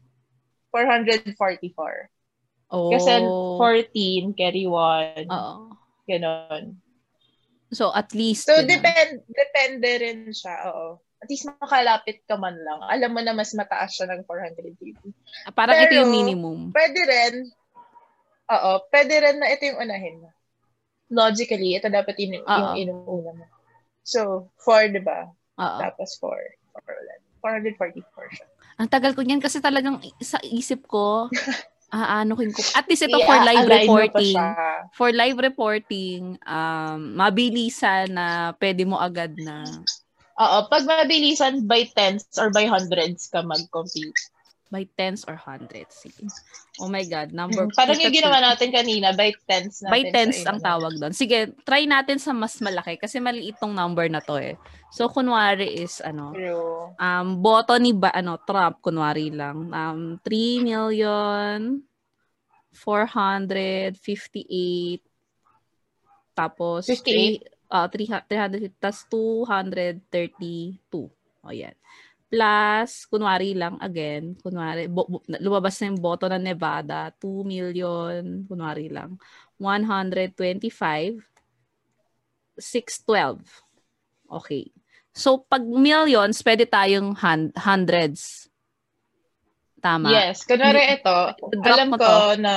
444. 0.70 2.70
Oh. 2.70 2.94
Kasi 2.94 3.10
14, 3.18 4.38
carry 4.38 4.70
1. 4.70 5.26
Oo. 5.26 5.74
Ganon. 6.06 6.78
So, 7.74 7.90
at 7.90 8.14
least. 8.14 8.46
So, 8.46 8.62
depend, 8.62 9.26
depende 9.26 9.90
rin 9.98 10.30
siya. 10.30 10.70
Oo. 10.70 11.02
At 11.18 11.26
least 11.26 11.50
makalapit 11.50 12.22
ka 12.30 12.38
man 12.38 12.54
lang. 12.54 12.78
Alam 12.86 13.10
mo 13.10 13.20
na 13.24 13.34
mas 13.34 13.50
mataas 13.58 13.98
siya 13.98 14.06
ng 14.14 14.22
450. 14.22 15.02
Ah, 15.48 15.50
parang 15.50 15.74
Pero, 15.74 15.90
ito 15.90 15.94
yung 15.98 16.14
minimum. 16.14 16.70
Pwede 16.70 17.00
rin. 17.02 17.50
Oo. 18.50 18.70
Pwede 18.90 19.14
rin 19.18 19.36
na 19.42 19.50
ito 19.50 19.66
yung 19.66 19.80
unahin 19.82 20.22
mo. 20.22 20.30
Logically, 21.10 21.78
ito 21.78 21.86
dapat 21.86 22.18
yung, 22.18 22.42
yung 22.42 22.74
inuuna 22.78 23.30
mo. 23.34 23.46
So, 24.06 24.50
4, 24.62 24.94
di 24.94 25.02
ba? 25.02 25.30
Tapos 25.82 26.18
4. 26.18 26.34
444 27.42 28.36
siya. 28.36 28.46
Ang 28.76 28.88
tagal 28.92 29.16
ko 29.16 29.22
niyan 29.24 29.40
kasi 29.40 29.58
talagang 29.62 30.02
sa 30.20 30.36
isip 30.44 30.84
ko, 30.86 31.30
Aanokin 31.94 32.50
ko. 32.50 32.60
At 32.74 32.90
least 32.90 33.06
ito 33.06 33.14
for 33.22 33.38
live 33.46 33.66
reporting. 33.70 34.36
For 34.98 35.08
live 35.14 35.38
reporting, 35.38 36.20
um, 36.42 37.14
mabilisan 37.14 38.10
na 38.10 38.50
pwede 38.58 38.82
mo 38.82 38.98
agad 38.98 39.38
na. 39.38 39.62
Oo, 40.36 40.58
pag 40.68 40.82
mabilisan 40.84 41.64
by 41.64 41.86
tens 41.94 42.26
or 42.36 42.50
by 42.50 42.66
hundreds 42.66 43.30
ka 43.30 43.40
mag-compute. 43.40 44.18
By 44.76 44.84
tens 44.92 45.24
or 45.24 45.40
hundreds. 45.40 45.96
Sige. 45.96 46.28
Oh 46.76 46.92
my 46.92 47.00
God, 47.08 47.32
number... 47.32 47.64
Hmm, 47.64 47.72
parang 47.72 47.96
yung 47.96 48.12
ginawa 48.12 48.44
natin 48.44 48.68
kanina, 48.68 49.16
by 49.16 49.32
tens 49.48 49.80
natin. 49.80 49.88
By 49.88 50.12
tens 50.12 50.44
ang 50.44 50.60
tawag 50.60 51.00
doon. 51.00 51.16
Sige, 51.16 51.56
try 51.64 51.88
natin 51.88 52.20
sa 52.20 52.36
mas 52.36 52.60
malaki 52.60 53.00
kasi 53.00 53.16
maliit 53.16 53.56
tong 53.56 53.72
number 53.72 54.04
na 54.12 54.20
to 54.20 54.36
eh. 54.36 54.60
So, 54.92 55.08
kunwari 55.08 55.80
is, 55.80 56.04
ano, 56.04 56.36
True. 56.36 56.92
um, 57.00 57.40
boto 57.40 57.72
ni 57.80 57.96
ba, 57.96 58.12
ano, 58.12 58.36
Trump, 58.44 58.84
kunwari 58.84 59.32
lang, 59.32 59.72
um, 59.72 60.20
3 60.20 60.60
million 60.60 61.80
458 62.76 63.96
tapos 66.36 66.84
58 66.84 67.48
uh, 67.72 67.88
300 67.88 68.68
tas 68.76 69.08
232. 69.08 71.08
O 71.46 71.54
yan 71.54 71.78
plus, 72.26 73.06
kunwari 73.06 73.54
lang, 73.54 73.78
again, 73.78 74.34
kunwari, 74.42 74.90
bo, 74.90 75.06
bo, 75.06 75.18
lumabas 75.38 75.78
na 75.78 75.94
yung 75.94 76.00
boto 76.02 76.26
ng 76.26 76.42
Nevada, 76.42 77.14
2 77.22 77.46
million, 77.46 78.42
kunwari 78.50 78.90
lang, 78.90 79.14
125, 79.58 81.22
612. 82.58 83.40
Okay. 84.26 84.74
So, 85.16 85.46
pag 85.46 85.64
millions, 85.64 86.42
pwede 86.44 86.68
tayong 86.68 87.16
hun- 87.16 87.54
hundreds. 87.56 88.50
Tama. 89.80 90.10
Yes. 90.10 90.44
Kunwari 90.44 90.98
ito, 91.00 91.16
alam 91.62 91.94
ko 91.94 92.04
to. 92.04 92.36
na, 92.42 92.54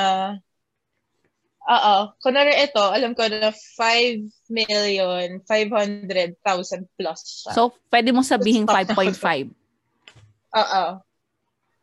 oo, 1.70 1.96
kunwari 2.18 2.58
ito, 2.58 2.82
alam 2.82 3.14
ko 3.14 3.30
na 3.30 3.54
5 3.54 4.26
million, 4.50 5.38
500,000 5.46 6.90
plus 6.98 7.22
siya. 7.46 7.54
So, 7.54 7.78
pwede 7.94 8.10
mo 8.10 8.26
sabihin 8.26 8.66
5.5. 8.66 9.54
Oo. 10.62 10.86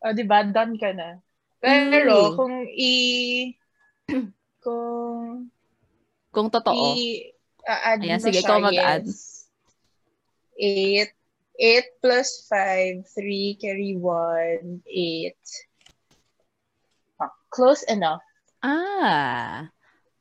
O, 0.03 0.13
di 0.13 0.25
ba? 0.27 0.43
Done 0.43 0.75
ka 0.75 0.91
na. 0.91 1.23
Pero, 1.63 2.35
mm. 2.35 2.35
kung 2.35 2.55
i... 2.67 2.95
kung... 4.65 5.47
Kung 6.35 6.49
totoo. 6.51 6.99
I, 6.99 7.31
uh, 7.63 7.95
Ayan, 7.95 8.19
sige, 8.19 8.43
ikaw 8.43 8.59
mag-add. 8.59 9.07
8. 10.59 11.15
8 11.57 12.03
plus 12.05 12.45
5, 12.51 13.07
3, 13.07 13.57
carry 13.63 13.97
1, 13.97 14.83
8. 14.85 15.33
Oh, 17.23 17.33
close 17.49 17.87
enough. 17.89 18.21
Ah. 18.61 19.73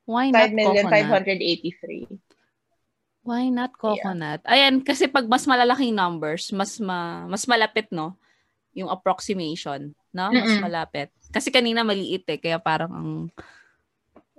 Why 0.06 0.30
not 0.30 0.50
5 0.50 0.54
million, 0.54 0.86
coconut? 0.86 1.26
583. 1.26 3.26
Why 3.26 3.50
not 3.50 3.74
coconut? 3.74 4.46
Yeah. 4.46 4.54
Ayan, 4.54 4.86
kasi 4.86 5.10
pag 5.10 5.26
mas 5.26 5.50
malalaking 5.50 5.98
numbers, 5.98 6.54
mas 6.54 6.78
ma, 6.78 7.26
mas 7.26 7.50
malapit, 7.50 7.90
no? 7.90 8.14
yung 8.76 8.92
approximation, 8.92 9.96
no? 10.12 10.30
Mas 10.30 10.52
Mm-mm. 10.52 10.68
malapit. 10.68 11.10
Kasi 11.32 11.50
kanina 11.50 11.82
maliit 11.82 12.28
eh, 12.28 12.38
kaya 12.38 12.60
parang 12.60 12.92
ang 12.92 13.10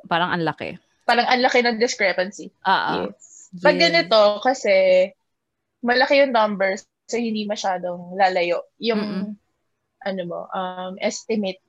parang 0.05 0.31
ang 0.31 0.45
laki. 0.45 0.77
Parang 1.09 1.25
ang 1.25 1.41
laki 1.41 1.65
ng 1.65 1.81
discrepancy. 1.81 2.53
Ah, 2.63 3.09
yes. 3.09 3.49
Pag 3.65 3.81
ganito, 3.81 4.39
kasi 4.45 5.09
malaki 5.81 6.21
yung 6.21 6.37
numbers, 6.37 6.85
so 7.09 7.17
hindi 7.17 7.49
masyadong 7.49 8.13
lalayo. 8.15 8.69
Yung, 8.77 9.01
Mm-mm. 9.01 9.29
ano 10.05 10.23
mo, 10.29 10.41
um, 10.53 11.01
estimate. 11.01 11.65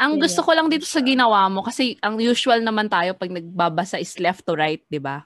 Ang 0.00 0.16
yeah. 0.16 0.22
gusto 0.24 0.40
ko 0.40 0.56
lang 0.56 0.72
dito 0.72 0.88
sa 0.88 1.04
ginawa 1.04 1.44
mo, 1.52 1.60
kasi 1.60 2.00
ang 2.00 2.16
usual 2.16 2.64
naman 2.64 2.88
tayo 2.88 3.12
pag 3.12 3.28
nagbabasa 3.28 4.00
is 4.00 4.16
left 4.16 4.48
to 4.48 4.56
right, 4.56 4.80
di 4.88 4.96
ba? 4.96 5.20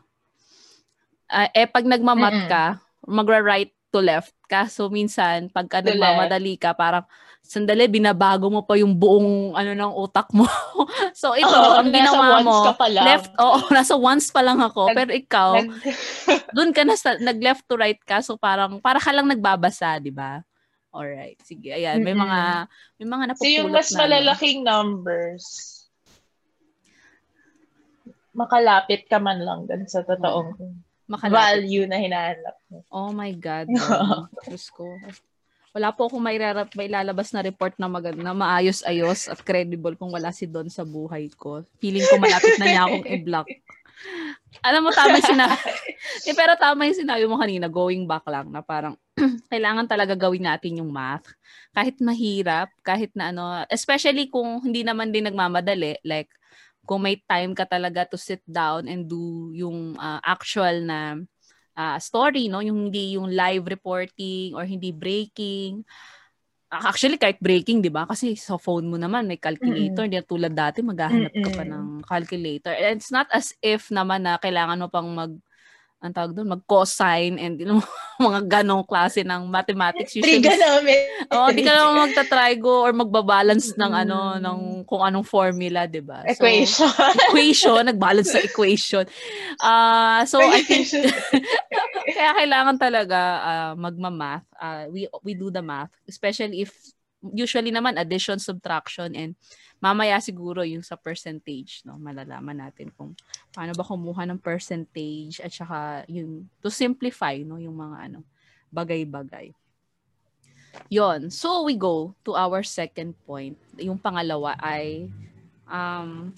Uh, 1.30 1.46
eh, 1.54 1.70
pag 1.70 1.86
nagmamat 1.86 2.50
ka, 2.50 2.64
magra-right 3.06 3.70
to 3.94 4.02
left 4.02 4.34
ka. 4.50 4.66
So, 4.66 4.90
minsan, 4.90 5.46
pagka 5.54 5.78
to 5.78 5.94
nagmamadali 5.94 6.58
ka, 6.58 6.74
parang, 6.74 7.06
sandali, 7.44 7.86
binabago 7.86 8.48
mo 8.48 8.64
pa 8.64 8.74
yung 8.74 8.96
buong 8.96 9.52
ano 9.52 9.76
ng 9.76 9.92
utak 9.94 10.32
mo. 10.32 10.48
so 11.20 11.36
ito, 11.36 11.52
oh, 11.52 11.78
ang 11.78 11.92
ginawa 11.92 12.40
mo, 12.40 12.66
left, 12.88 13.30
oo, 13.36 13.60
oh, 13.60 13.68
nasa 13.76 13.94
once 13.94 14.32
pa 14.32 14.40
lang 14.40 14.58
ako. 14.58 14.90
Nag, 14.90 14.96
pero 14.96 15.10
ikaw, 15.14 15.60
nag... 15.60 15.68
doon 16.56 16.72
ka 16.72 16.82
na 16.82 16.96
sa, 16.96 17.14
nag-left 17.20 17.68
to 17.68 17.76
right 17.76 18.00
ka. 18.02 18.24
So 18.24 18.40
parang, 18.40 18.80
para 18.80 18.98
ka 18.98 19.12
lang 19.12 19.28
nagbabasa, 19.28 20.00
di 20.00 20.10
ba? 20.10 20.40
Alright, 20.94 21.42
sige. 21.42 21.74
Ayan, 21.74 22.06
may 22.06 22.14
mga, 22.14 22.70
may 23.02 23.06
mga 23.10 23.24
napupulot 23.34 23.50
So 23.50 23.58
yung 23.58 23.70
mas 23.74 23.90
na, 23.90 23.98
malalaking 24.06 24.60
numbers, 24.62 25.44
makalapit 28.30 29.10
ka 29.10 29.18
man 29.18 29.42
lang 29.42 29.66
dun 29.66 29.90
sa 29.90 30.06
totoong 30.06 30.54
makalapit. 31.10 31.34
value 31.34 31.84
na 31.90 31.98
hinahanap 31.98 32.56
mo. 32.70 32.86
Oh 32.94 33.10
my 33.10 33.34
God. 33.34 33.66
Diyos 34.46 34.70
ko 34.70 34.86
wala 35.74 35.90
po 35.90 36.06
akong 36.06 36.22
may, 36.22 36.38
rarap, 36.38 36.70
may 36.78 36.86
lalabas 36.86 37.34
na 37.34 37.42
report 37.42 37.74
na 37.82 37.90
maganda, 37.90 38.22
na 38.22 38.30
maayos-ayos 38.30 39.26
at 39.26 39.42
credible 39.42 39.98
kung 39.98 40.14
wala 40.14 40.30
si 40.30 40.46
Don 40.46 40.70
sa 40.70 40.86
buhay 40.86 41.26
ko. 41.34 41.66
Feeling 41.82 42.06
ko 42.06 42.22
malapit 42.22 42.54
na 42.62 42.66
niya 42.70 42.86
akong 42.86 43.06
i-block. 43.10 43.50
Alam 44.62 44.86
mo, 44.86 44.90
tama 44.94 45.18
yung 45.18 45.30
sinabi. 45.34 45.70
eh, 46.28 46.34
pero 46.36 46.52
tama 46.54 46.86
yung 46.86 47.00
sinabi 47.00 47.24
mo 47.26 47.40
kanina, 47.40 47.66
going 47.66 48.06
back 48.06 48.28
lang, 48.30 48.52
na 48.52 48.62
parang 48.62 48.94
kailangan 49.52 49.88
talaga 49.88 50.14
gawin 50.14 50.46
natin 50.46 50.78
yung 50.78 50.92
math. 50.92 51.26
Kahit 51.74 51.98
mahirap, 51.98 52.70
kahit 52.86 53.10
na 53.18 53.34
ano, 53.34 53.66
especially 53.72 54.30
kung 54.30 54.62
hindi 54.62 54.86
naman 54.86 55.10
din 55.10 55.26
nagmamadali, 55.26 55.98
like, 56.06 56.30
kung 56.84 57.02
may 57.02 57.16
time 57.24 57.56
ka 57.56 57.64
talaga 57.64 58.04
to 58.04 58.20
sit 58.20 58.44
down 58.44 58.84
and 58.84 59.08
do 59.08 59.48
yung 59.56 59.96
uh, 59.96 60.20
actual 60.20 60.84
na 60.84 61.16
uh, 61.74 61.98
story, 61.98 62.46
no? 62.52 62.60
Yung 62.60 62.88
hindi 62.88 63.16
yung 63.16 63.32
live 63.32 63.64
reporting 63.66 64.52
or 64.52 64.68
hindi 64.68 64.92
breaking. 64.92 65.82
Actually, 66.82 67.20
kahit 67.20 67.38
breaking, 67.38 67.84
di 67.84 67.92
ba? 67.92 68.08
Kasi 68.08 68.34
sa 68.34 68.58
phone 68.58 68.90
mo 68.90 68.96
naman, 68.98 69.28
may 69.28 69.38
calculator. 69.38 70.08
Mm-hmm. 70.08 70.26
tulad 70.26 70.52
dati, 70.56 70.82
maghahanap 70.82 71.30
ka 71.30 71.50
pa 71.54 71.64
ng 71.68 72.02
calculator. 72.02 72.74
And 72.74 72.98
it's 72.98 73.14
not 73.14 73.30
as 73.30 73.54
if 73.62 73.92
naman 73.94 74.26
na 74.26 74.40
kailangan 74.40 74.82
mo 74.82 74.88
pang 74.90 75.10
mag 75.12 75.32
ang 76.04 76.12
tawag 76.12 76.36
doon, 76.36 76.52
mag-cosine 76.52 77.40
and 77.40 77.56
you 77.56 77.64
know, 77.64 77.80
mga 78.28 78.60
ganong 78.60 78.84
klase 78.84 79.24
ng 79.24 79.48
mathematics. 79.48 80.12
Usually, 80.12 80.44
namin. 80.44 81.00
Oo, 81.32 81.48
oh, 81.48 81.50
di 81.50 81.64
ka 81.64 81.72
naman 81.72 81.96
magta-trigo 82.12 82.84
or 82.84 82.92
magbabalance 82.92 83.72
ng 83.72 83.88
mm. 83.88 84.02
ano, 84.04 84.36
ng 84.36 84.58
kung 84.84 85.00
anong 85.00 85.24
formula, 85.24 85.88
di 85.88 86.04
ba? 86.04 86.20
So, 86.28 86.44
equation. 86.44 86.92
equation, 87.32 87.82
nag-balance 87.88 88.36
sa 88.36 88.44
equation. 88.44 89.08
Uh, 89.56 90.28
so, 90.28 90.44
I 90.44 90.60
think, 90.60 90.92
kaya 92.12 92.36
kailangan 92.36 92.76
talaga 92.76 93.20
uh, 93.40 93.72
magma-math. 93.78 94.44
Uh, 94.60 94.84
we, 94.92 95.08
we 95.24 95.32
do 95.32 95.48
the 95.48 95.64
math, 95.64 95.92
especially 96.04 96.64
if, 96.64 96.72
usually 97.32 97.72
naman, 97.72 97.96
addition, 97.96 98.36
subtraction, 98.36 99.16
and 99.16 99.32
mamaya 99.80 100.20
siguro 100.20 100.60
yung 100.64 100.84
sa 100.84 100.96
percentage, 100.96 101.80
no? 101.84 101.96
Malalaman 101.96 102.60
natin 102.60 102.92
kung 102.92 103.16
paano 103.52 103.72
ba 103.72 103.84
kumuha 103.84 104.28
ng 104.28 104.40
percentage 104.40 105.40
at 105.40 105.52
saka 105.52 106.04
yung 106.08 106.48
to 106.60 106.68
simplify, 106.68 107.36
no, 107.40 107.56
yung 107.56 107.76
mga 107.76 107.96
ano, 108.12 108.20
bagay-bagay. 108.68 109.52
Yon. 110.90 111.30
So 111.30 111.64
we 111.64 111.78
go 111.78 112.12
to 112.26 112.34
our 112.34 112.66
second 112.66 113.14
point. 113.24 113.54
Yung 113.78 113.96
pangalawa 113.96 114.58
ay 114.58 115.06
um, 115.70 116.34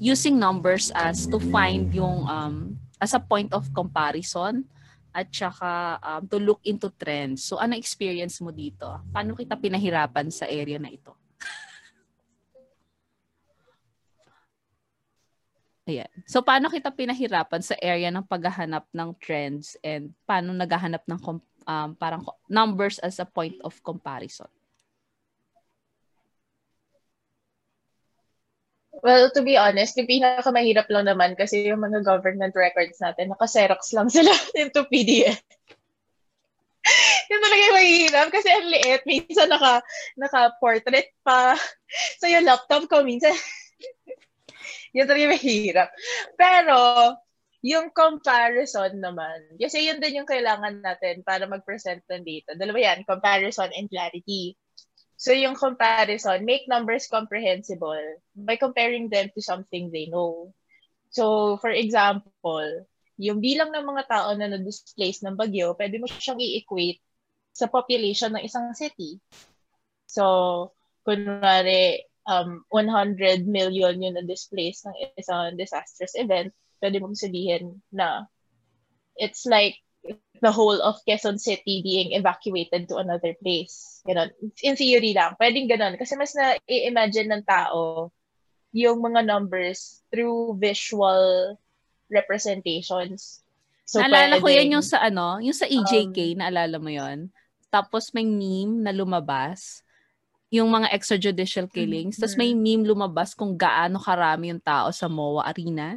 using 0.00 0.40
numbers 0.40 0.88
as 0.96 1.28
to 1.28 1.36
find 1.52 1.92
yung 1.92 2.24
um, 2.24 2.56
as 3.04 3.12
a 3.12 3.20
point 3.20 3.52
of 3.52 3.68
comparison 3.76 4.64
at 5.12 5.28
saka 5.28 6.00
um, 6.00 6.24
to 6.24 6.40
look 6.40 6.64
into 6.64 6.88
trends. 6.96 7.44
So 7.44 7.60
ano 7.60 7.76
experience 7.76 8.40
mo 8.40 8.48
dito? 8.48 8.88
Paano 9.12 9.36
kita 9.36 9.60
pinahirapan 9.60 10.32
sa 10.32 10.48
area 10.48 10.80
na 10.80 10.88
ito? 10.88 11.12
Ayan. 15.84 16.08
So, 16.24 16.40
paano 16.40 16.72
kita 16.72 16.88
pinahirapan 16.88 17.60
sa 17.60 17.76
area 17.76 18.08
ng 18.08 18.24
paghahanap 18.24 18.88
ng 18.88 19.10
trends 19.20 19.76
and 19.84 20.16
paano 20.24 20.56
naghahanap 20.56 21.04
ng 21.04 21.20
um, 21.68 21.90
parang 22.00 22.24
numbers 22.48 22.96
as 23.04 23.20
a 23.20 23.28
point 23.28 23.60
of 23.60 23.76
comparison? 23.84 24.48
Well, 29.02 29.32
to 29.34 29.42
be 29.42 29.58
honest, 29.58 29.98
yung 29.98 30.06
pinakamahirap 30.06 30.86
lang 30.92 31.10
naman 31.10 31.34
kasi 31.34 31.66
yung 31.66 31.82
mga 31.82 32.06
government 32.06 32.54
records 32.54 33.00
natin, 33.02 33.34
naka-xerox 33.34 33.90
lang 33.96 34.08
sila 34.12 34.30
into 34.60 34.86
PDF. 34.86 35.40
yun 37.32 37.40
talaga 37.40 37.62
yung 37.64 37.78
mahirap 37.80 38.26
kasi 38.30 38.48
ang 38.52 38.68
liit. 38.68 39.02
Minsan 39.08 39.48
naka, 39.50 39.80
naka-portrait 40.20 41.10
pa. 41.24 41.56
So 42.18 42.26
yung 42.26 42.42
laptop 42.42 42.90
ko, 42.90 43.06
minsan 43.06 43.30
yun 44.96 45.06
talaga 45.06 45.30
mahirap. 45.30 45.88
Pero, 46.34 46.78
yung 47.64 47.94
comparison 47.94 48.92
naman, 48.98 49.56
kasi 49.56 49.86
yun 49.88 50.02
din 50.02 50.20
yung 50.22 50.28
kailangan 50.28 50.84
natin 50.84 51.22
para 51.22 51.46
mag-present 51.46 52.02
ng 52.10 52.26
data. 52.26 52.52
Dalawa 52.58 52.78
yan, 52.92 53.06
comparison 53.08 53.70
and 53.72 53.88
clarity. 53.88 54.58
So 55.24 55.32
yung 55.32 55.56
comparison, 55.56 56.44
make 56.44 56.68
numbers 56.68 57.08
comprehensible 57.08 58.20
by 58.36 58.60
comparing 58.60 59.08
them 59.08 59.32
to 59.32 59.40
something 59.40 59.88
they 59.88 60.04
know. 60.12 60.52
So 61.08 61.56
for 61.64 61.72
example, 61.72 62.84
yung 63.16 63.40
bilang 63.40 63.72
ng 63.72 63.88
mga 63.88 64.04
tao 64.04 64.36
na 64.36 64.52
na-displace 64.52 65.24
ng 65.24 65.32
bagyo, 65.32 65.72
pwede 65.80 65.96
mo 65.96 66.04
siyang 66.04 66.36
i-equate 66.36 67.00
sa 67.56 67.72
population 67.72 68.36
ng 68.36 68.44
isang 68.44 68.68
city. 68.76 69.16
So, 70.04 70.74
kunwari, 71.06 72.04
um, 72.26 72.66
100 72.68 73.46
million 73.46 73.96
yung 74.02 74.18
na-displace 74.18 74.84
ng 74.84 75.14
isang 75.16 75.54
disastrous 75.54 76.18
event, 76.18 76.50
pwede 76.82 76.98
mong 76.98 77.16
sabihin 77.16 77.80
na 77.94 78.26
it's 79.14 79.46
like 79.46 79.78
the 80.44 80.52
whole 80.52 80.76
of 80.84 81.00
Quezon 81.08 81.40
City 81.40 81.80
being 81.80 82.12
evacuated 82.12 82.84
to 82.92 83.00
another 83.00 83.32
place. 83.40 84.04
Ganon. 84.04 84.28
In 84.60 84.76
theory 84.76 85.16
lang. 85.16 85.40
Pwedeng 85.40 85.72
ganon. 85.72 85.96
Kasi 85.96 86.20
mas 86.20 86.36
na-imagine 86.36 87.32
ng 87.32 87.44
tao 87.48 88.12
yung 88.76 89.00
mga 89.00 89.24
numbers 89.24 90.04
through 90.12 90.60
visual 90.60 91.56
representations. 92.12 93.40
So, 93.88 94.04
naalala 94.04 94.36
pwedeng, 94.36 94.44
ko 94.44 94.48
yan 94.52 94.74
yung 94.76 94.84
sa 94.84 95.00
ano, 95.00 95.40
yung 95.40 95.56
sa 95.56 95.64
EJK, 95.64 96.36
um, 96.36 96.44
naalala 96.44 96.76
mo 96.76 96.92
yon 96.92 97.32
Tapos 97.72 98.12
may 98.12 98.28
meme 98.28 98.84
na 98.84 98.92
lumabas 98.92 99.80
yung 100.52 100.68
mga 100.68 100.92
extrajudicial 100.92 101.66
killings. 101.72 102.20
Mm-hmm. 102.20 102.22
Tapos 102.22 102.36
may 102.36 102.52
meme 102.52 102.84
lumabas 102.84 103.32
kung 103.32 103.56
gaano 103.56 103.96
karami 103.96 104.52
yung 104.52 104.60
tao 104.60 104.92
sa 104.92 105.08
MOA 105.08 105.48
Arena. 105.48 105.96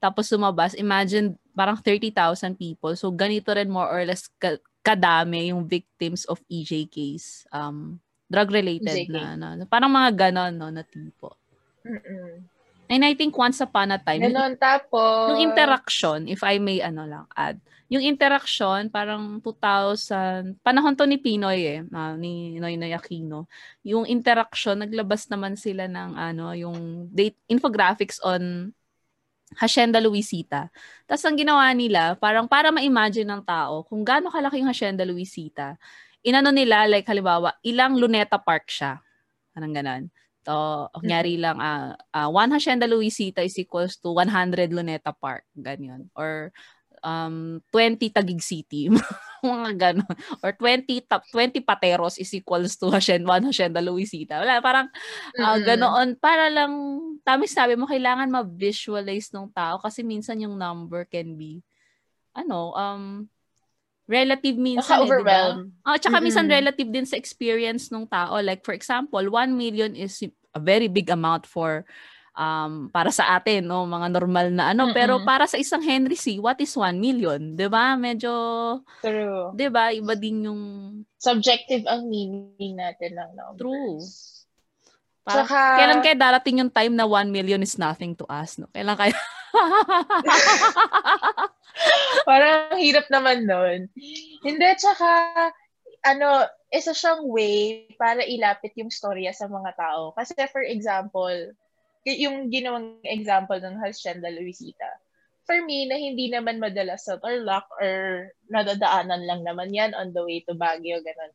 Tapos 0.00 0.32
lumabas, 0.32 0.72
imagine 0.72 1.36
parang 1.54 1.78
30,000 1.78 2.58
people. 2.58 2.92
So 2.98 3.14
ganito 3.14 3.54
rin 3.54 3.70
more 3.70 3.88
or 3.88 4.02
less 4.04 4.26
ka- 4.36 4.60
kadami 4.84 5.54
yung 5.54 5.64
victims 5.64 6.28
of 6.28 6.42
EJ 6.50 6.90
case. 6.92 7.48
Um, 7.48 8.02
drug-related 8.28 9.08
na, 9.08 9.38
na, 9.38 9.48
na. 9.56 9.64
Parang 9.64 9.88
mga 9.88 10.28
ganon, 10.28 10.52
no, 10.58 10.68
na 10.68 10.82
tipo. 10.82 11.38
Mm-mm. 11.86 12.42
And 12.84 13.00
I 13.00 13.16
think 13.16 13.32
once 13.32 13.64
upon 13.64 13.96
a 13.96 13.98
time, 14.00 14.20
Ganon, 14.20 14.54
yung, 14.54 14.60
tapos... 14.60 15.32
yung 15.32 15.40
interaction, 15.40 16.28
if 16.28 16.44
I 16.44 16.60
may 16.60 16.84
ano 16.84 17.08
lang 17.08 17.24
add, 17.32 17.56
yung 17.88 18.04
interaction, 18.04 18.88
parang 18.92 19.40
2000, 19.40 20.60
panahon 20.60 20.96
to 20.96 21.08
ni 21.08 21.16
Pinoy 21.20 21.60
eh, 21.64 21.80
uh, 21.84 22.16
ni 22.16 22.56
Noynoy 22.60 22.92
Aquino. 22.96 23.48
Yung 23.84 24.04
interaction, 24.08 24.80
naglabas 24.80 25.28
naman 25.28 25.56
sila 25.56 25.88
ng 25.88 26.16
ano, 26.16 26.52
yung 26.56 27.08
date, 27.12 27.40
infographics 27.48 28.20
on 28.24 28.72
Hacienda 29.52 30.00
Luisita. 30.00 30.72
Tapos 31.04 31.22
ang 31.22 31.36
ginawa 31.36 31.68
nila, 31.76 32.16
parang 32.16 32.48
para 32.48 32.72
ma-imagine 32.72 33.28
ng 33.28 33.42
tao 33.44 33.84
kung 33.84 34.02
gaano 34.02 34.32
kalaki 34.32 34.64
yung 34.64 34.70
Hacienda 34.70 35.04
Luisita, 35.04 35.76
inano 36.24 36.50
nila, 36.50 36.88
like 36.88 37.06
halimbawa, 37.06 37.54
ilang 37.62 38.00
Luneta 38.00 38.40
Park 38.40 38.72
siya. 38.72 38.98
Parang 39.52 39.70
ganon. 39.76 40.04
So, 40.44 40.88
nangyari 41.00 41.40
lang, 41.40 41.56
uh, 41.56 41.96
uh, 42.12 42.28
one 42.28 42.52
Hacienda 42.52 42.84
Luisita 42.84 43.40
is 43.40 43.56
equals 43.56 43.96
to 44.00 44.12
100 44.12 44.72
Luneta 44.72 45.12
Park. 45.12 45.48
Ganyan. 45.56 46.12
Or 46.12 46.52
um, 47.04 47.60
20 47.72 48.12
Tagig 48.12 48.40
City. 48.44 48.92
mga 49.44 49.72
ganon. 49.76 50.16
Or 50.40 50.52
20, 50.56 51.04
top 51.08 51.24
20 51.32 51.60
pateros 51.64 52.16
is 52.20 52.32
equals 52.32 52.76
to 52.80 52.92
Hacienda, 52.92 53.28
one 53.28 53.44
Hacienda 53.48 53.80
Luisita. 53.84 54.40
Wala, 54.40 54.60
parang 54.60 54.88
uh, 55.40 55.58
ganoon. 55.60 56.16
Para 56.20 56.52
lang, 56.52 56.72
tamis 57.24 57.56
sabi 57.56 57.74
mo, 57.74 57.88
kailangan 57.88 58.28
ma-visualize 58.28 59.32
ng 59.32 59.48
tao 59.50 59.80
kasi 59.80 60.04
minsan 60.04 60.38
yung 60.44 60.54
number 60.54 61.08
can 61.08 61.34
be, 61.34 61.64
ano, 62.36 62.76
um, 62.76 63.26
relative 64.04 64.56
minsan 64.60 65.00
eh, 65.00 65.04
overwhelm. 65.04 65.72
Diba? 65.72 65.88
Oh, 65.88 65.96
tsaka 65.96 66.20
mm-hmm. 66.20 66.24
minsan 66.28 66.46
relative 66.46 66.88
din 66.92 67.08
sa 67.08 67.16
experience 67.16 67.88
ng 67.88 68.04
tao. 68.04 68.36
Like 68.44 68.60
for 68.60 68.76
example, 68.76 69.24
1 69.24 69.56
million 69.56 69.96
is 69.96 70.20
a 70.52 70.60
very 70.60 70.86
big 70.86 71.08
amount 71.08 71.48
for 71.48 71.88
um, 72.36 72.90
para 72.92 73.08
sa 73.08 73.38
atin, 73.38 73.64
no, 73.64 73.88
mga 73.88 74.08
normal 74.12 74.46
na 74.52 74.76
ano. 74.76 74.90
Mm-hmm. 74.90 74.98
Pero 74.98 75.14
para 75.24 75.48
sa 75.48 75.56
isang 75.56 75.80
Henry 75.80 76.18
C, 76.18 76.36
what 76.36 76.60
is 76.60 76.74
1 76.76 77.00
million? 77.00 77.56
'Di 77.56 77.66
ba? 77.70 77.96
Medyo 77.96 78.32
True. 79.00 79.56
'Di 79.56 79.68
ba? 79.72 79.94
Iba 79.94 80.14
din 80.18 80.52
yung 80.52 80.62
subjective 81.16 81.88
ang 81.88 82.04
meaning 82.10 82.76
natin 82.76 83.16
ng 83.16 83.30
numbers. 83.32 83.64
True. 83.64 83.98
Para, 85.24 85.48
Saka, 85.48 85.80
kailan 85.80 86.04
kaya 86.04 86.16
darating 86.20 86.60
yung 86.60 86.68
time 86.68 86.92
na 86.92 87.08
1 87.08 87.32
million 87.32 87.56
is 87.64 87.80
nothing 87.80 88.12
to 88.12 88.28
us, 88.28 88.60
no? 88.60 88.68
Kailan 88.76 88.92
kaya? 88.92 89.16
Parang 92.28 92.76
hirap 92.76 93.08
naman 93.08 93.48
nun. 93.48 93.88
Hindi, 94.44 94.68
tsaka, 94.76 95.08
ano, 96.04 96.44
isa 96.68 96.92
siyang 96.92 97.24
way 97.24 97.88
para 97.96 98.20
ilapit 98.20 98.76
yung 98.76 98.92
storya 98.92 99.32
sa 99.32 99.48
mga 99.48 99.72
tao. 99.80 100.12
Kasi 100.12 100.36
for 100.52 100.60
example, 100.60 101.56
yung 102.04 102.52
ginawang 102.52 103.00
example 103.08 103.56
ng 103.56 103.80
Hacienda 103.80 104.28
Luisita, 104.28 105.00
for 105.48 105.56
me, 105.64 105.88
na 105.88 105.96
hindi 105.96 106.28
naman 106.28 106.60
madalas 106.60 107.08
sa 107.08 107.16
Tarlac 107.16 107.64
or 107.80 108.28
nadadaanan 108.52 109.24
lang 109.24 109.40
naman 109.40 109.72
yan 109.72 109.96
on 109.96 110.12
the 110.12 110.20
way 110.20 110.44
to 110.44 110.52
Baguio, 110.52 111.00
ganun. 111.00 111.32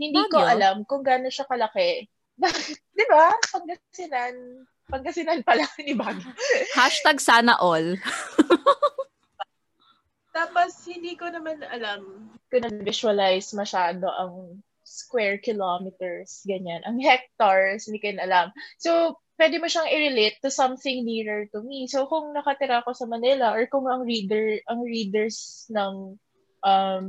Hindi 0.00 0.24
Baguio? 0.24 0.32
ko 0.32 0.40
alam 0.40 0.76
kung 0.88 1.04
gaano 1.04 1.28
siya 1.28 1.44
kalaki. 1.44 2.08
Di 2.96 3.04
ba? 3.08 3.32
Pangasinan. 3.52 4.34
Pangasinan 4.86 5.40
pala 5.42 5.66
ni 5.82 5.94
Baguio. 5.96 6.30
Hashtag 6.76 7.18
sana 7.18 7.58
all. 7.58 7.98
Tapos, 10.36 10.84
hindi 10.84 11.16
ko 11.16 11.32
naman 11.32 11.64
alam 11.64 12.30
kung 12.52 12.62
na-visualize 12.62 13.56
masyado 13.56 14.06
ang 14.12 14.60
square 14.86 15.42
kilometers, 15.42 16.46
ganyan. 16.46 16.84
Ang 16.86 17.02
hectares, 17.02 17.88
hindi 17.88 17.98
ko 17.98 18.14
alam. 18.20 18.52
So, 18.78 19.18
pwede 19.36 19.60
mo 19.60 19.68
siyang 19.68 19.88
i-relate 19.88 20.40
to 20.40 20.50
something 20.50 21.04
nearer 21.04 21.46
to 21.52 21.60
me. 21.62 21.86
So 21.86 22.08
kung 22.08 22.32
nakatira 22.32 22.82
ako 22.82 22.96
sa 22.96 23.06
Manila 23.06 23.52
or 23.52 23.68
kung 23.68 23.84
ang 23.86 24.04
reader, 24.04 24.60
ang 24.66 24.82
readers 24.82 25.68
ng 25.68 26.16
um 26.64 27.08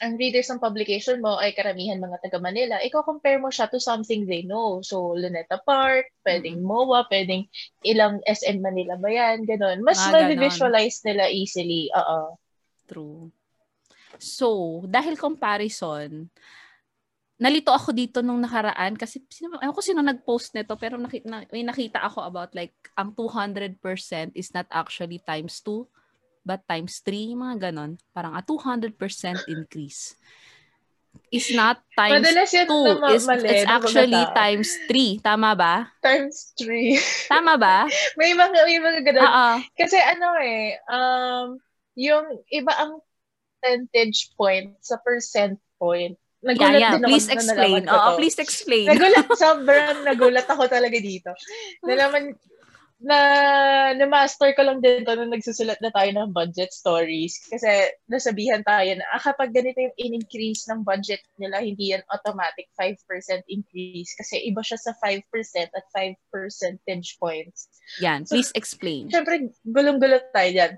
ang 0.00 0.16
readers 0.16 0.48
ng 0.48 0.64
publication 0.64 1.20
mo 1.20 1.36
ay 1.36 1.52
karamihan 1.52 2.00
mga 2.00 2.24
taga 2.24 2.40
Manila, 2.40 2.80
ikaw 2.80 3.04
compare 3.04 3.36
mo 3.36 3.52
siya 3.52 3.68
to 3.68 3.76
something 3.76 4.24
they 4.24 4.40
know. 4.40 4.80
So, 4.80 5.12
Luneta 5.12 5.60
Park, 5.60 6.08
pwedeng 6.24 6.64
mm-hmm. 6.64 6.88
MOA, 6.88 7.04
pwedeng 7.12 7.44
ilang 7.84 8.24
SM 8.24 8.64
Manila 8.64 8.96
ba 8.96 9.12
yan, 9.12 9.44
ganun. 9.44 9.84
Mas 9.84 10.00
ah, 10.00 10.08
ma-visualize 10.08 11.04
nila 11.04 11.28
easily. 11.28 11.92
Oo. 11.92 12.40
True. 12.88 13.28
So, 14.16 14.80
dahil 14.88 15.20
comparison, 15.20 16.32
nalito 17.36 17.68
ako 17.68 17.92
dito 17.92 18.24
nung 18.24 18.40
nakaraan 18.40 18.96
kasi 18.96 19.20
sino, 19.28 19.60
ayun 19.60 19.76
ko 19.76 19.84
sino 19.84 20.00
nag-post 20.00 20.56
nito 20.56 20.76
pero 20.80 20.96
nakita, 20.96 21.28
na, 21.28 21.44
may 21.48 21.64
nakita 21.64 22.04
ako 22.04 22.24
about 22.24 22.52
like 22.56 22.76
ang 22.96 23.12
200% 23.16 23.80
is 24.36 24.52
not 24.52 24.68
actually 24.72 25.20
times 25.24 25.60
2 25.64 25.99
but 26.44 26.64
times 26.66 27.02
3 27.04 27.36
mga 27.36 27.70
ganon. 27.70 28.00
Parang 28.12 28.34
a 28.34 28.42
200% 28.42 28.96
increase. 29.48 30.16
Is 31.30 31.50
not 31.50 31.82
times 31.98 32.22
2 32.22 32.70
is 33.14 33.26
mali, 33.26 33.46
it's 33.50 33.66
actually 33.66 34.22
times 34.30 34.70
3 34.86 35.18
tama 35.26 35.58
ba? 35.58 35.90
Times 35.98 36.54
3 36.54 37.30
tama 37.30 37.58
ba? 37.58 37.86
May 38.18 38.30
mga 38.30 38.58
may 38.62 38.78
mga 38.78 39.00
ganon. 39.10 39.26
Uh-oh. 39.26 39.56
kasi 39.74 39.98
ano 39.98 40.38
eh 40.38 40.78
um 40.86 41.58
yung 41.98 42.38
iba 42.54 42.72
ang 42.78 43.02
percentage 43.60 44.32
point 44.40 44.72
sa 44.80 44.96
percent 45.04 45.60
point. 45.76 46.16
Nagulat 46.40 46.72
yeah, 46.72 46.80
yeah. 46.80 46.92
din 46.96 47.04
please 47.04 47.28
ako 47.28 47.36
explain. 47.36 47.82
Oo, 47.84 48.08
please 48.16 48.38
explain. 48.40 48.86
Nagulat, 48.88 49.28
sobrang 49.44 49.98
nagulat 50.08 50.48
ako 50.48 50.64
talaga 50.72 50.96
dito. 50.96 51.36
Nalaman, 51.84 52.32
na 53.00 53.16
na-master 53.96 54.52
ko 54.52 54.60
lang 54.60 54.84
din 54.84 55.08
to 55.08 55.16
nung 55.16 55.32
nagsusulat 55.32 55.80
na 55.80 55.88
tayo 55.88 56.12
ng 56.12 56.36
budget 56.36 56.68
stories. 56.68 57.32
Kasi 57.48 57.96
nasabihan 58.12 58.60
tayo 58.60 58.92
na 58.92 59.04
ah, 59.16 59.20
kapag 59.20 59.56
ganito 59.56 59.80
yung 59.80 59.96
in-increase 59.96 60.68
ng 60.68 60.84
budget 60.84 61.24
nila, 61.40 61.64
hindi 61.64 61.96
yan 61.96 62.04
automatic 62.12 62.68
5% 62.76 63.00
increase. 63.48 64.12
Kasi 64.20 64.44
iba 64.44 64.60
siya 64.60 64.76
sa 64.76 64.92
5% 65.00 65.24
at 65.72 65.86
5 65.96 66.12
percentage 66.28 67.16
points. 67.16 67.72
Yan, 68.04 68.28
so, 68.28 68.36
please 68.36 68.52
explain. 68.52 69.08
Siyempre, 69.08 69.48
gulong-gulot 69.64 70.28
tayo 70.36 70.50
dyan. 70.52 70.76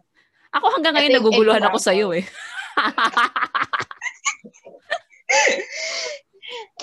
Ako 0.54 0.78
hanggang 0.78 0.94
ngayon 0.94 1.18
naguguluhan 1.18 1.66
ako 1.66 1.78
sa'yo 1.82 2.14
eh. 2.14 2.22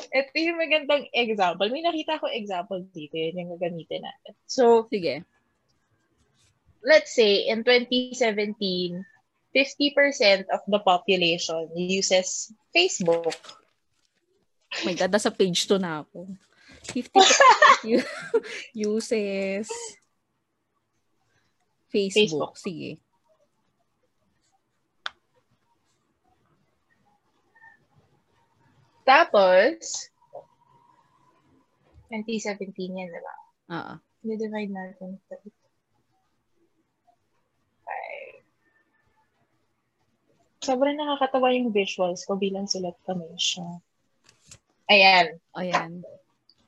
Ito 0.09 0.33
yung 0.35 0.59
magandang 0.59 1.05
example. 1.13 1.67
May 1.69 1.83
nakita 1.85 2.21
ko 2.21 2.29
example 2.29 2.81
dito 2.93 3.15
yun 3.15 3.45
yung 3.45 3.51
gagamitin 3.57 4.05
natin. 4.05 4.33
So, 4.49 4.87
sige. 4.89 5.25
Let's 6.79 7.11
say, 7.11 7.51
in 7.51 7.67
2017, 7.67 8.55
50% 9.51 10.49
of 10.53 10.61
the 10.69 10.79
population 10.79 11.69
uses 11.75 12.53
Facebook. 12.71 13.35
Oh 14.69 14.83
my 14.85 14.93
God, 14.93 15.11
nasa 15.11 15.33
page 15.33 15.65
2 15.65 15.81
na 15.81 16.05
ako. 16.05 16.29
50% 16.85 17.19
uses 18.93 19.67
Facebook. 21.89 22.13
Facebook. 22.15 22.53
Sige. 22.61 23.01
Tapos, 29.09 30.05
2017 32.13 32.69
yan, 32.93 33.09
diba? 33.09 33.35
Oo. 33.73 33.93
I-divide 34.21 34.69
natin. 34.69 35.17
Okay. 35.25 35.49
Sobrang 40.61 40.93
nakakatawa 40.93 41.49
yung 41.57 41.73
visuals 41.73 42.21
ko 42.29 42.37
bilang 42.37 42.69
sulat 42.69 42.93
kami 43.09 43.25
siya. 43.41 43.81
Ayan. 44.93 45.41
Ayan. 45.57 46.05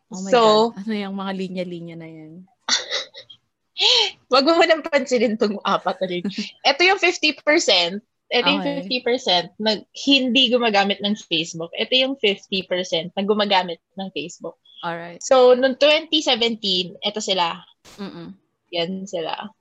Oh 0.10 0.26
my 0.26 0.32
so, 0.34 0.42
God. 0.74 0.82
Ano 0.82 0.94
yung 0.98 1.14
mga 1.22 1.32
linya-linya 1.38 1.96
na 2.02 2.10
yan? 2.10 2.42
Wag 4.34 4.50
mo 4.50 4.66
nang 4.66 4.82
pansinin 4.82 5.38
itong 5.38 5.62
apat 5.62 6.02
na 6.02 6.08
rin. 6.10 6.26
Ito 6.66 6.82
yung 6.90 6.98
50%. 6.98 8.02
Ito 8.32 8.48
yung 8.48 8.64
okay. 8.64 9.04
50% 9.04 9.60
na 9.60 9.84
hindi 10.08 10.44
gumagamit 10.48 11.04
ng 11.04 11.20
Facebook. 11.20 11.76
Ito 11.76 11.92
yung 11.92 12.16
50% 12.16 13.12
na 13.12 13.24
gumagamit 13.28 13.84
ng 14.00 14.08
Facebook. 14.16 14.56
Alright. 14.82 15.20
So, 15.20 15.52
noong 15.52 15.76
2017, 15.76 16.96
ito 16.96 17.20
sila. 17.20 17.60
Mm-mm. 18.00 18.32
Yan 18.72 19.04
sila. 19.04 19.52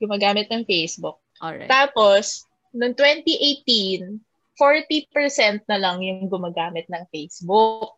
Gumagamit 0.00 0.48
ng 0.48 0.64
Facebook. 0.64 1.20
Alright. 1.44 1.68
Tapos, 1.68 2.48
noong 2.72 2.96
2018, 2.96 4.24
40% 4.56 5.68
na 5.68 5.76
lang 5.76 6.00
yung 6.00 6.32
gumagamit 6.32 6.88
ng 6.88 7.04
Facebook. 7.12 7.94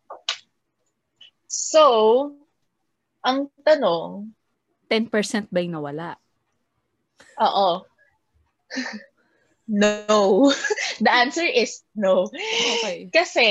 So, 1.47 2.35
ang 3.23 3.47
tanong, 3.63 4.35
10% 4.91 5.47
ba 5.47 5.63
yung 5.63 5.79
nawala? 5.79 6.19
Oo. 7.39 7.87
No. 9.67 10.49
The 11.03 11.11
answer 11.11 11.45
is 11.45 11.81
no. 11.93 12.29
Okay. 12.29 13.09
Kasi, 13.13 13.49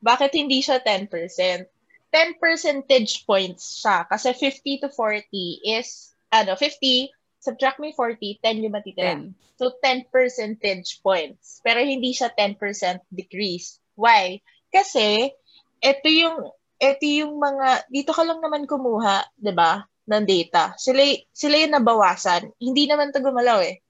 bakit 0.00 0.36
hindi 0.36 0.60
siya 0.60 0.80
10%? 0.82 1.08
10 1.08 2.40
percentage 2.40 3.26
points 3.28 3.82
siya. 3.82 4.08
Kasi 4.08 4.32
50 4.32 4.86
to 4.86 4.88
40 4.92 5.28
is, 5.64 6.16
ano, 6.32 6.56
50, 6.56 7.12
subtract 7.40 7.78
me 7.80 7.92
40, 7.92 8.40
10 8.40 8.64
yung 8.64 8.74
matitira. 8.74 9.18
10. 9.18 9.34
So, 9.56 9.72
10 9.80 10.12
percentage 10.12 11.00
points. 11.00 11.60
Pero 11.64 11.80
hindi 11.80 12.12
siya 12.12 12.32
10% 12.32 13.04
decrease. 13.08 13.80
Why? 13.96 14.40
Kasi, 14.68 15.32
ito 15.80 16.08
yung, 16.08 16.52
ito 16.76 17.04
yung 17.04 17.40
mga, 17.40 17.88
dito 17.88 18.12
ka 18.12 18.22
lang 18.24 18.40
naman 18.44 18.68
kumuha, 18.68 19.24
di 19.36 19.52
ba, 19.52 19.84
ng 20.06 20.24
data. 20.28 20.76
Sila, 20.76 21.02
sila 21.32 21.56
yung 21.56 21.74
nabawasan. 21.74 22.52
Hindi 22.60 22.84
naman 22.86 23.10
to 23.10 23.24
gumalaw 23.24 23.64
eh 23.64 23.82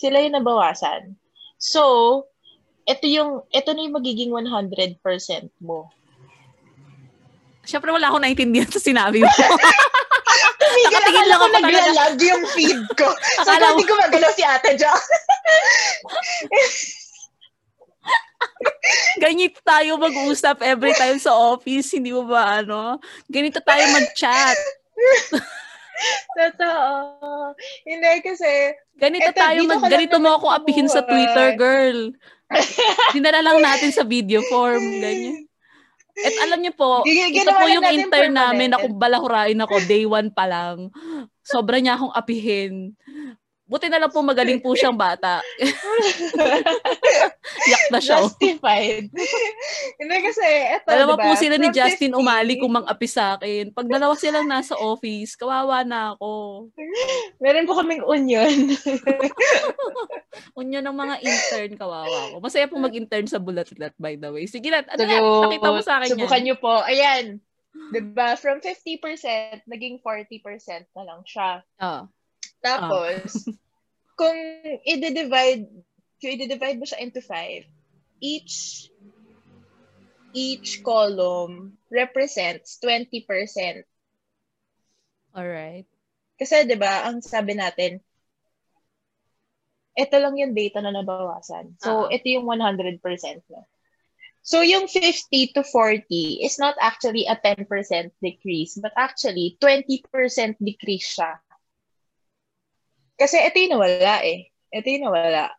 sila 0.00 0.24
yung 0.24 0.40
nabawasan. 0.40 1.12
So, 1.60 2.24
ito 2.88 3.04
yung, 3.04 3.44
ito 3.52 3.68
na 3.76 3.84
yung 3.84 4.00
magiging 4.00 4.32
100% 4.32 4.96
mo. 5.60 5.92
Siyempre 7.68 7.92
wala 7.92 8.08
akong 8.08 8.24
naintindihan 8.24 8.72
sa 8.72 8.80
sinabi 8.80 9.20
mo. 9.20 9.28
Nakatingin 10.80 11.26
lang 11.28 11.36
ako 11.36 11.46
naglalag 11.52 12.16
yung 12.24 12.44
feed 12.56 12.80
ko. 12.96 13.12
so, 13.44 13.52
hindi 13.52 13.84
ko 13.84 13.92
magalaw 14.00 14.32
si 14.32 14.40
ate 14.40 14.80
Jo. 14.80 14.88
Ganito 19.20 19.60
tayo 19.60 20.00
mag-usap 20.00 20.64
every 20.64 20.96
time 20.96 21.20
sa 21.20 21.36
office, 21.36 21.92
hindi 21.92 22.08
mo 22.08 22.24
ba 22.24 22.64
ano? 22.64 22.96
Ganito 23.28 23.60
tayo 23.60 23.84
mag-chat. 23.92 24.56
Totoo. 26.38 27.52
Hindi 27.84 28.12
kasi... 28.24 28.74
Ganito 28.96 29.30
eto, 29.30 29.40
tayo 29.40 29.58
mag... 29.64 29.80
Ganito 29.86 30.16
mo 30.18 30.36
ako 30.36 30.46
apihin 30.52 30.88
sa 30.88 31.04
Twitter, 31.04 31.56
girl. 31.56 32.12
Dinala 33.14 33.40
lang 33.44 33.58
natin 33.62 33.90
sa 33.94 34.02
video 34.02 34.42
form. 34.50 34.82
Ganyan. 35.00 35.46
At 36.20 36.34
alam 36.48 36.60
niyo 36.60 36.72
po, 36.76 37.00
G- 37.06 37.32
ito 37.32 37.48
po 37.48 37.64
yung 37.70 37.86
intern 37.86 38.34
namin 38.34 38.74
na 38.74 38.82
kung 38.82 38.98
balahurain 38.98 39.56
ako, 39.56 39.74
day 39.88 40.04
one 40.04 40.28
pa 40.28 40.44
lang. 40.44 40.92
Sobra 41.40 41.80
niya 41.80 41.96
akong 41.96 42.12
apihin. 42.12 42.92
Buti 43.70 43.86
na 43.86 44.02
lang 44.02 44.10
po 44.10 44.18
magaling 44.18 44.58
po 44.58 44.74
siyang 44.74 44.98
bata. 44.98 45.38
Yak 47.70 47.84
na 47.94 48.02
siya. 48.02 48.26
Justified. 48.26 49.06
Hindi 49.94 50.16
kasi, 50.26 50.42
eto, 50.74 50.90
Dalawa 50.90 51.14
diba? 51.14 51.22
po 51.22 51.30
sila 51.38 51.54
ni 51.54 51.70
Justin 51.70 52.10
50, 52.10 52.18
umali 52.18 52.58
kung 52.58 52.74
mang-api 52.74 53.06
sa 53.06 53.38
akin. 53.38 53.70
Pag 53.70 53.86
dalawa 53.86 54.18
silang 54.18 54.50
nasa 54.50 54.74
office, 54.74 55.38
kawawa 55.38 55.86
na 55.86 56.18
ako. 56.18 56.66
Meron 57.38 57.70
po 57.70 57.78
kaming 57.78 58.02
onion. 58.02 58.74
onion 60.58 60.82
ng 60.90 60.98
mga 60.98 61.14
intern, 61.22 61.70
kawawa 61.78 62.34
ko. 62.34 62.42
Masaya 62.42 62.66
po 62.66 62.74
mag-intern 62.74 63.30
sa 63.30 63.38
Bulatlat, 63.38 63.94
by 64.02 64.18
the 64.18 64.34
way. 64.34 64.50
Sige 64.50 64.74
na, 64.74 64.82
ano 64.82 65.06
so, 65.06 65.46
pakita 65.46 65.68
mo 65.70 65.80
sa 65.86 66.02
akin 66.02 66.18
Subukan 66.18 66.42
yan. 66.42 66.46
nyo 66.50 66.56
po. 66.58 66.74
Ayan. 66.82 67.38
Diba? 67.94 68.34
From 68.34 68.58
50%, 68.58 69.62
naging 69.70 70.02
40% 70.02 70.90
na 70.98 71.02
lang 71.06 71.22
siya. 71.22 71.62
Oo. 71.78 71.86
Oh. 71.86 72.04
Tapos, 72.60 73.48
oh. 73.48 73.56
kung 74.20 74.36
i-divide, 74.84 75.68
kung 76.20 76.32
i-divide 76.36 76.78
mo 76.78 76.86
siya 76.86 77.00
into 77.00 77.24
five, 77.24 77.64
each 78.20 78.86
each 80.30 80.84
column 80.86 81.74
represents 81.90 82.78
20%. 82.78 83.82
Alright. 85.34 85.88
Kasi 86.38 86.64
'di 86.64 86.76
ba, 86.78 87.10
ang 87.10 87.20
sabi 87.20 87.58
natin, 87.58 87.98
ito 89.98 90.16
lang 90.16 90.38
yung 90.38 90.54
data 90.54 90.80
na 90.80 90.94
nabawasan. 90.94 91.76
So, 91.82 92.06
uh-huh. 92.06 92.14
ito 92.14 92.26
yung 92.30 92.46
100% 92.46 93.02
na. 93.50 93.60
So, 94.40 94.64
yung 94.64 94.88
50 94.88 95.52
to 95.52 95.62
40 95.66 96.40
is 96.40 96.56
not 96.56 96.72
actually 96.80 97.28
a 97.28 97.36
10% 97.36 97.68
decrease, 98.24 98.80
but 98.80 98.94
actually 98.96 99.60
20% 99.60 100.08
decrease 100.56 101.20
siya. 101.20 101.36
Kasi 103.20 103.36
ito 103.36 103.56
yung 103.60 103.76
nawala 103.76 104.24
eh. 104.24 104.48
Ito 104.72 104.86
yung 104.88 105.04
nawala. 105.12 105.52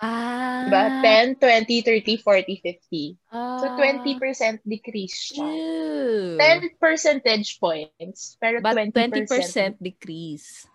Ah. 0.00 0.64
Diba? 0.66 0.82
10, 1.04 1.38
20, 1.38 2.18
30, 2.18 2.24
40, 2.24 2.58
50. 2.82 3.30
Ah. 3.30 3.60
So, 3.62 3.66
20% 3.78 4.64
decrease 4.66 5.16
siya. 5.30 5.46
Ew. 5.46 6.40
10 6.40 6.82
percentage 6.82 7.62
points. 7.62 8.34
Pero 8.42 8.58
But 8.58 8.74
20%, 8.74 9.28
20% 9.28 9.78
decrease. 9.78 10.66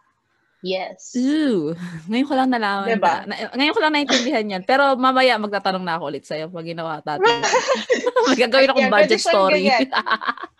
Yes. 0.65 1.13
Ooh. 1.13 1.77
Ngayon 2.09 2.25
ko 2.25 2.33
lang 2.33 2.49
nalaman. 2.49 2.89
Diba? 2.89 3.21
Na, 3.29 3.53
ngayon 3.53 3.73
ko 3.75 3.81
lang 3.85 3.93
naintindihan 3.93 4.45
yan. 4.57 4.63
Pero 4.65 4.97
mamaya 4.97 5.37
magtatanong 5.37 5.83
na 5.85 5.99
ako 5.99 6.09
ulit 6.09 6.25
sa'yo 6.25 6.49
pag 6.49 6.65
ginawa 6.65 7.05
natin. 7.05 7.37
Magagawin 8.33 8.71
akong 8.73 8.89
budget 8.93 9.21
story. 9.21 9.69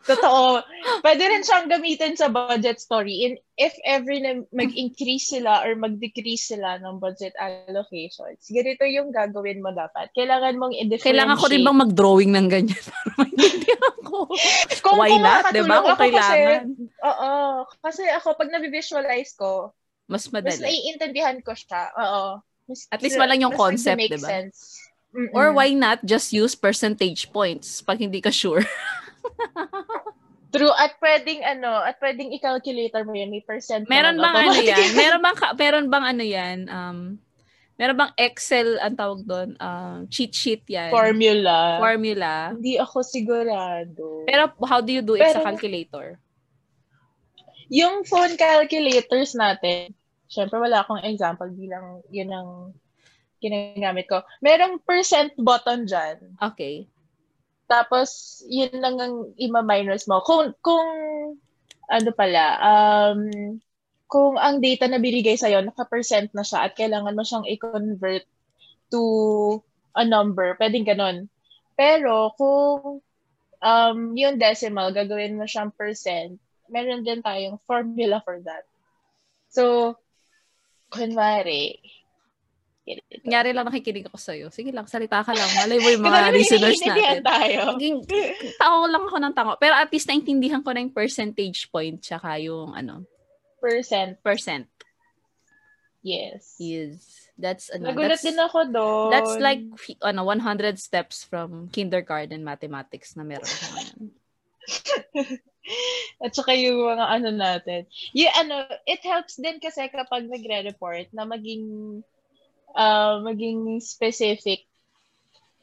Totoo. 0.00 0.64
Pwede 1.04 1.22
rin 1.28 1.44
siyang 1.44 1.68
gamitin 1.68 2.16
sa 2.16 2.32
budget 2.32 2.80
story. 2.80 3.28
In, 3.28 3.32
if 3.60 3.76
ever 3.84 4.16
na 4.16 4.40
mag-increase 4.48 5.36
sila 5.36 5.60
or 5.60 5.76
mag-decrease 5.76 6.56
sila 6.56 6.80
ng 6.80 6.96
budget 6.96 7.36
allocations, 7.36 8.40
ganito 8.48 8.84
yung 8.88 9.12
gagawin 9.12 9.60
mo 9.60 9.70
dapat. 9.76 10.08
Kailangan 10.16 10.56
mong 10.56 10.72
i-differentiate. 10.72 11.04
Kailangan 11.04 11.36
ko 11.36 11.46
rin 11.52 11.62
bang 11.64 11.78
mag-drawing 11.84 12.30
ng 12.32 12.46
ganyan 12.48 12.82
para 12.88 13.10
maintindihan 13.20 13.96
ko? 14.00 14.18
Kung, 14.80 14.96
Why 14.96 15.12
not? 15.20 15.52
Diba? 15.52 15.76
Kung 15.84 16.00
kailangan. 16.00 16.62
Kasi, 16.72 17.04
oo. 17.04 17.32
Kasi 17.84 18.02
ako, 18.08 18.28
pag 18.40 18.48
nabivisualize 18.48 19.36
ko, 19.36 19.76
mas 20.08 20.26
madali. 20.32 20.56
Mas 20.56 20.64
naiintindihan 20.64 21.38
ko 21.44 21.52
siya. 21.52 21.92
Oo. 21.94 22.40
Mas, 22.66 22.88
At 22.88 23.04
least 23.04 23.20
malang 23.20 23.44
yung 23.44 23.54
concept, 23.54 24.00
di 24.00 24.16
ba? 24.16 24.48
Mm-mm. 25.10 25.34
Or 25.34 25.50
why 25.50 25.74
not 25.74 26.06
just 26.06 26.30
use 26.30 26.54
percentage 26.54 27.34
points 27.34 27.82
pag 27.82 27.98
hindi 27.98 28.22
ka 28.22 28.30
sure? 28.30 28.62
True. 30.50 30.74
At 30.74 30.98
pwedeng 30.98 31.46
ano, 31.46 31.78
at 31.78 32.02
pwedeng 32.02 32.34
i-calculator 32.34 33.06
mo 33.06 33.14
yan. 33.14 33.30
May 33.30 33.42
percent 33.46 33.86
Meron 33.86 34.18
bang 34.18 34.34
ano 34.34 34.58
yan? 34.58 34.88
Meron 34.98 35.22
bang, 35.22 35.36
meron 35.54 35.86
bang 35.86 36.04
ano 36.04 36.24
yan? 36.26 36.58
Um, 36.66 36.98
meron 37.78 37.96
bang 37.96 38.12
Excel 38.18 38.82
ang 38.82 38.98
tawag 38.98 39.22
doon? 39.22 39.54
Um, 39.62 40.10
cheat 40.10 40.34
sheet 40.34 40.66
yan? 40.66 40.90
Formula. 40.90 41.78
Formula. 41.78 42.50
Hindi 42.50 42.82
ako 42.82 42.98
sigurado. 43.06 44.26
Pero 44.26 44.50
how 44.66 44.82
do 44.82 44.90
you 44.90 45.06
do 45.06 45.14
it 45.14 45.22
Pero, 45.22 45.38
sa 45.38 45.46
calculator? 45.46 46.18
Yung 47.70 48.02
phone 48.02 48.34
calculators 48.34 49.38
natin, 49.38 49.94
syempre 50.26 50.58
wala 50.58 50.82
akong 50.82 51.06
example 51.06 51.46
bilang 51.54 52.02
yun 52.10 52.34
ang 52.34 52.74
ginagamit 53.38 54.10
ko. 54.10 54.26
Merong 54.42 54.82
percent 54.82 55.30
button 55.38 55.86
dyan. 55.86 56.18
Okay. 56.42 56.90
Tapos, 57.70 58.42
yun 58.50 58.74
lang 58.82 58.98
ang 58.98 59.30
ima-minus 59.38 60.10
mo. 60.10 60.18
Kung, 60.26 60.50
kung, 60.58 60.90
ano 61.86 62.10
pala, 62.18 62.58
um, 62.58 63.30
kung 64.10 64.34
ang 64.34 64.58
data 64.58 64.90
na 64.90 64.98
binigay 64.98 65.38
sa'yo, 65.38 65.62
naka-percent 65.62 66.34
na 66.34 66.42
siya 66.42 66.66
at 66.66 66.74
kailangan 66.74 67.14
mo 67.14 67.22
siyang 67.22 67.46
i-convert 67.46 68.26
to 68.90 69.02
a 69.94 70.02
number, 70.02 70.58
pwedeng 70.58 70.82
ganun. 70.82 71.30
Pero, 71.78 72.34
kung 72.34 72.98
um, 73.62 73.98
yung 74.18 74.34
decimal, 74.34 74.90
gagawin 74.90 75.38
mo 75.38 75.46
siyang 75.46 75.70
percent, 75.70 76.42
meron 76.66 77.06
din 77.06 77.22
tayong 77.22 77.62
formula 77.62 78.18
for 78.26 78.42
that. 78.42 78.66
So, 79.54 79.94
kunwari, 80.90 81.78
Nangyari 83.22 83.52
lang 83.52 83.68
nakikinig 83.68 84.08
ako 84.08 84.18
sa'yo. 84.18 84.46
Sige 84.48 84.72
lang, 84.72 84.88
salita 84.88 85.22
ka 85.22 85.36
lang. 85.36 85.50
Malay 85.52 85.78
mo 85.78 85.88
yung 85.92 86.04
mga 86.04 86.32
listeners 86.32 86.80
natin. 86.80 87.22
tayo. 87.22 87.60
tao 88.56 88.76
lang 88.88 89.04
ako 89.06 89.16
ng 89.20 89.34
tango. 89.36 89.54
Pero 89.60 89.74
at 89.76 89.92
least 89.92 90.08
naintindihan 90.08 90.64
ko 90.64 90.72
na 90.72 90.82
yung 90.82 90.94
percentage 90.94 91.68
point 91.68 92.00
tsaka 92.00 92.40
yung 92.40 92.72
ano. 92.72 93.04
Percent. 93.60 94.16
Percent. 94.24 94.66
Yes. 96.00 96.56
Yes. 96.56 97.28
That's 97.36 97.68
ano. 97.68 97.92
Nagulat 97.92 98.20
that's, 98.20 98.24
din 98.24 98.40
ako 98.40 98.58
doon. 98.72 99.10
That's 99.12 99.36
like 99.36 99.60
ano 100.00 100.24
100 100.24 100.80
steps 100.80 101.28
from 101.28 101.68
kindergarten 101.68 102.40
mathematics 102.40 103.16
na 103.16 103.24
meron 103.24 103.44
ko. 103.44 103.68
At 106.24 106.36
saka 106.36 106.52
yung 106.56 106.84
mga 106.84 107.06
ano 107.06 107.28
natin. 107.32 107.86
Yung 108.16 108.32
ano, 108.34 108.66
it 108.84 109.00
helps 109.04 109.38
din 109.38 109.60
kasi 109.60 109.88
kapag 109.88 110.26
nagre-report 110.26 111.12
na 111.14 111.24
maging 111.28 111.64
uh, 112.74 113.22
maging 113.24 113.78
specific 113.82 114.66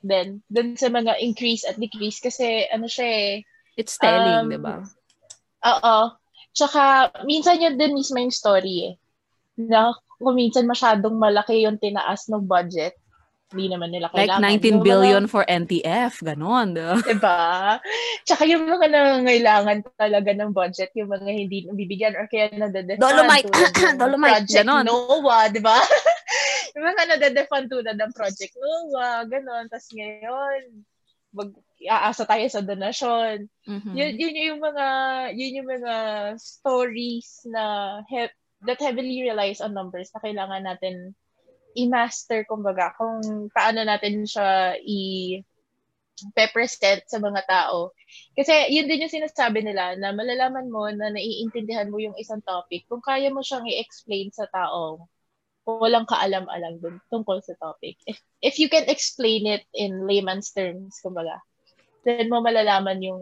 din 0.04 0.40
dun 0.48 0.78
sa 0.78 0.88
mga 0.94 1.18
increase 1.20 1.66
at 1.66 1.76
decrease 1.76 2.22
kasi 2.22 2.70
ano 2.70 2.86
siya 2.86 3.08
eh 3.08 3.34
it's 3.76 3.98
telling 3.98 4.46
um, 4.46 4.50
'di 4.50 4.60
ba 4.62 4.86
oo 5.66 5.98
tsaka 6.54 7.12
minsan 7.26 7.60
yun 7.60 7.76
din 7.76 7.98
mismo 7.98 8.18
yung 8.22 8.34
story 8.34 8.94
eh 8.94 8.94
na 9.58 9.92
kung 10.22 10.38
minsan 10.38 10.70
masyadong 10.70 11.18
malaki 11.18 11.66
yung 11.66 11.82
tinaas 11.82 12.30
ng 12.30 12.46
budget 12.46 12.94
hindi 13.48 13.72
naman 13.72 13.96
nila 13.96 14.12
kailangan. 14.12 14.44
Like 14.44 14.60
19 14.60 14.84
billion 14.84 15.24
mga, 15.24 15.32
for 15.32 15.44
NTF, 15.48 16.20
ganon. 16.20 16.76
Diba? 17.08 17.80
Tsaka 18.28 18.44
yung 18.44 18.68
mga 18.68 18.92
nangangailangan 18.92 19.88
talaga 19.96 20.32
ng 20.36 20.52
budget, 20.52 20.92
yung 21.00 21.08
mga 21.08 21.32
hindi 21.32 21.64
bibigyan 21.72 22.20
or 22.20 22.28
kaya 22.28 22.52
nadedefund. 22.52 23.00
Dolomite! 23.00 23.48
Dolomite, 24.04 24.44
Project 24.44 24.68
ganon. 24.68 24.84
NOAA, 24.84 25.40
di 25.56 25.62
ba? 25.64 25.80
yung 26.78 26.86
mga 26.94 27.04
nadedefund 27.18 27.74
tulad 27.74 27.98
ng 27.98 28.14
Project 28.14 28.54
NOAA, 28.54 29.26
ganon. 29.26 29.66
Tapos 29.66 29.90
ngayon, 29.90 30.62
mag 31.34 31.50
aasa 31.90 32.24
tayo 32.30 32.46
sa 32.46 32.62
donasyon. 32.62 33.50
Mm-hmm. 33.66 33.94
Yun, 33.98 34.12
yun 34.18 34.36
yung 34.54 34.62
mga 34.62 34.88
yun 35.34 35.58
yung 35.62 35.70
mga 35.70 35.94
stories 36.38 37.46
na 37.50 37.98
he- 38.06 38.34
that 38.66 38.78
heavily 38.78 39.26
relies 39.26 39.62
on 39.62 39.74
numbers 39.74 40.14
na 40.14 40.22
kailangan 40.22 40.64
natin 40.66 41.18
i-master, 41.78 42.42
kumbaga, 42.50 42.94
kung 42.98 43.22
paano 43.54 43.86
natin 43.86 44.26
siya 44.26 44.78
i- 44.82 45.46
pe-present 46.34 47.06
sa 47.06 47.22
mga 47.22 47.46
tao. 47.46 47.94
Kasi 48.34 48.74
yun 48.74 48.90
din 48.90 49.06
yung 49.06 49.14
sinasabi 49.14 49.62
nila 49.62 49.94
na 50.02 50.10
malalaman 50.10 50.66
mo 50.74 50.90
na 50.90 51.14
naiintindihan 51.14 51.94
mo 51.94 52.02
yung 52.02 52.18
isang 52.18 52.42
topic 52.42 52.90
kung 52.90 53.06
kaya 53.06 53.30
mo 53.30 53.46
siyang 53.46 53.70
i-explain 53.70 54.34
sa 54.34 54.50
tao 54.50 55.06
walang 55.68 56.08
kaalam-alam 56.08 56.80
dun 56.80 56.96
tungkol 57.12 57.44
sa 57.44 57.52
topic. 57.60 58.00
If, 58.08 58.24
if 58.40 58.56
you 58.56 58.72
can 58.72 58.88
explain 58.88 59.44
it 59.44 59.68
in 59.76 60.08
layman's 60.08 60.56
terms, 60.56 60.96
kumbaga, 61.04 61.44
then 62.08 62.32
mo 62.32 62.40
malalaman 62.40 63.04
yung 63.04 63.22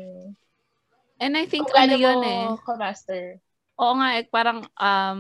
And 1.18 1.34
I 1.34 1.48
think 1.48 1.72
ano 1.72 1.96
yun 1.96 2.22
eh. 2.28 2.46
Ka-master. 2.62 3.40
Oo 3.82 3.94
nga, 3.98 4.20
eh, 4.20 4.28
parang 4.28 4.68
um, 4.78 5.18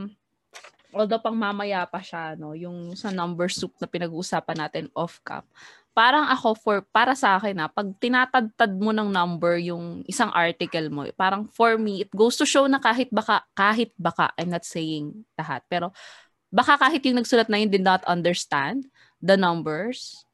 although 0.91 1.19
pang 1.19 1.35
mamaya 1.35 1.87
pa 1.87 2.03
siya, 2.03 2.35
no, 2.37 2.55
yung 2.55 2.93
sa 2.93 3.09
number 3.11 3.47
soup 3.51 3.73
na 3.79 3.87
pinag-uusapan 3.87 4.57
natin 4.59 4.85
off-cap, 4.95 5.47
parang 5.95 6.27
ako 6.27 6.59
for 6.59 6.77
para 6.83 7.15
sa 7.15 7.39
akin 7.39 7.55
na 7.55 7.71
pag 7.71 7.87
tinatadtad 8.03 8.75
mo 8.75 8.91
ng 8.91 9.07
number 9.07 9.55
yung 9.63 10.03
isang 10.03 10.27
article 10.35 10.91
mo, 10.91 11.07
parang 11.15 11.47
for 11.55 11.79
me 11.79 12.03
it 12.03 12.11
goes 12.11 12.35
to 12.35 12.43
show 12.43 12.67
na 12.67 12.83
kahit 12.83 13.07
baka 13.07 13.47
kahit 13.55 13.95
baka 13.95 14.35
I'm 14.35 14.51
not 14.51 14.67
saying 14.67 15.23
lahat, 15.39 15.63
pero 15.71 15.95
baka 16.53 16.77
kahit 16.79 17.01
yung 17.05 17.17
nagsulat 17.21 17.49
na 17.49 17.61
yun 17.61 17.71
did 17.71 17.85
not 17.85 18.01
understand 18.05 18.89
the 19.21 19.37
numbers 19.37 20.25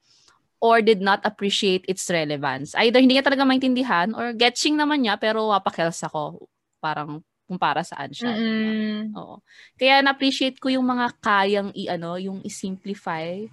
or 0.62 0.80
did 0.80 1.02
not 1.02 1.20
appreciate 1.26 1.82
its 1.90 2.06
relevance. 2.08 2.78
Either 2.78 3.02
hindi 3.02 3.18
niya 3.18 3.26
talaga 3.26 3.48
maintindihan 3.48 4.14
or 4.14 4.32
getching 4.32 4.78
naman 4.78 5.02
niya 5.02 5.18
pero 5.18 5.50
wapakels 5.50 5.98
ako. 6.06 6.46
Parang 6.78 7.26
kung 7.50 7.58
para 7.58 7.82
saan 7.84 8.14
siya. 8.14 8.32
Mm-mm. 8.32 9.12
Oo. 9.18 9.44
Kaya 9.76 10.00
na-appreciate 10.00 10.62
ko 10.62 10.72
yung 10.72 10.88
mga 10.88 11.20
kayang 11.20 11.70
i-ano, 11.76 12.16
yung 12.16 12.40
i-simplify 12.46 13.44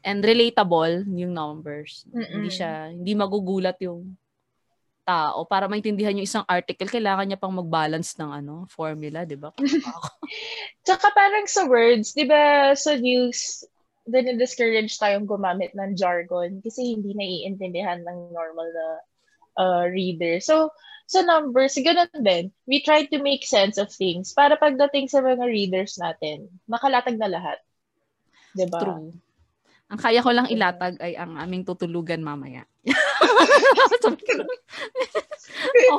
and 0.00 0.24
relatable 0.24 1.04
yung 1.04 1.34
numbers. 1.34 2.06
Mm-mm. 2.08 2.30
Hindi 2.32 2.50
siya, 2.54 2.94
hindi 2.94 3.12
magugulat 3.12 3.76
yung 3.82 4.14
tao. 5.02 5.44
Para 5.46 5.66
maintindihan 5.66 6.14
yung 6.14 6.26
isang 6.26 6.46
article, 6.46 6.88
kailangan 6.88 7.26
niya 7.26 7.40
pang 7.40 7.54
mag-balance 7.54 8.14
ng 8.18 8.30
ano, 8.30 8.54
formula, 8.70 9.26
di 9.26 9.36
ba? 9.36 9.50
Tsaka 10.86 11.10
parang 11.12 11.46
sa 11.46 11.66
words, 11.66 12.14
di 12.14 12.26
ba 12.26 12.72
sa 12.74 12.96
news, 12.96 13.66
din-discourage 14.06 14.98
tayong 14.98 15.26
gumamit 15.26 15.70
ng 15.78 15.94
jargon 15.94 16.58
kasi 16.58 16.98
hindi 16.98 17.14
naiintindihan 17.14 18.02
ng 18.02 18.34
normal 18.34 18.68
na 18.70 18.86
uh, 19.62 19.84
reader. 19.86 20.42
So, 20.42 20.74
sa 21.06 21.22
numbers, 21.22 21.76
ganun 21.78 22.10
din. 22.24 22.50
We 22.66 22.82
try 22.82 23.06
to 23.10 23.18
make 23.20 23.44
sense 23.44 23.76
of 23.76 23.92
things 23.92 24.32
para 24.32 24.56
pagdating 24.56 25.12
sa 25.12 25.20
mga 25.20 25.44
readers 25.44 26.00
natin, 26.00 26.48
makalatag 26.66 27.20
na 27.20 27.28
lahat. 27.30 27.58
Diba? 28.56 28.80
True. 28.80 29.12
Ang 29.92 30.00
kaya 30.00 30.24
ko 30.24 30.32
lang 30.32 30.48
ilatag 30.48 30.96
ay 31.04 31.12
ang 31.20 31.36
aming 31.36 31.68
tutulugan 31.68 32.24
mamaya. 32.24 32.64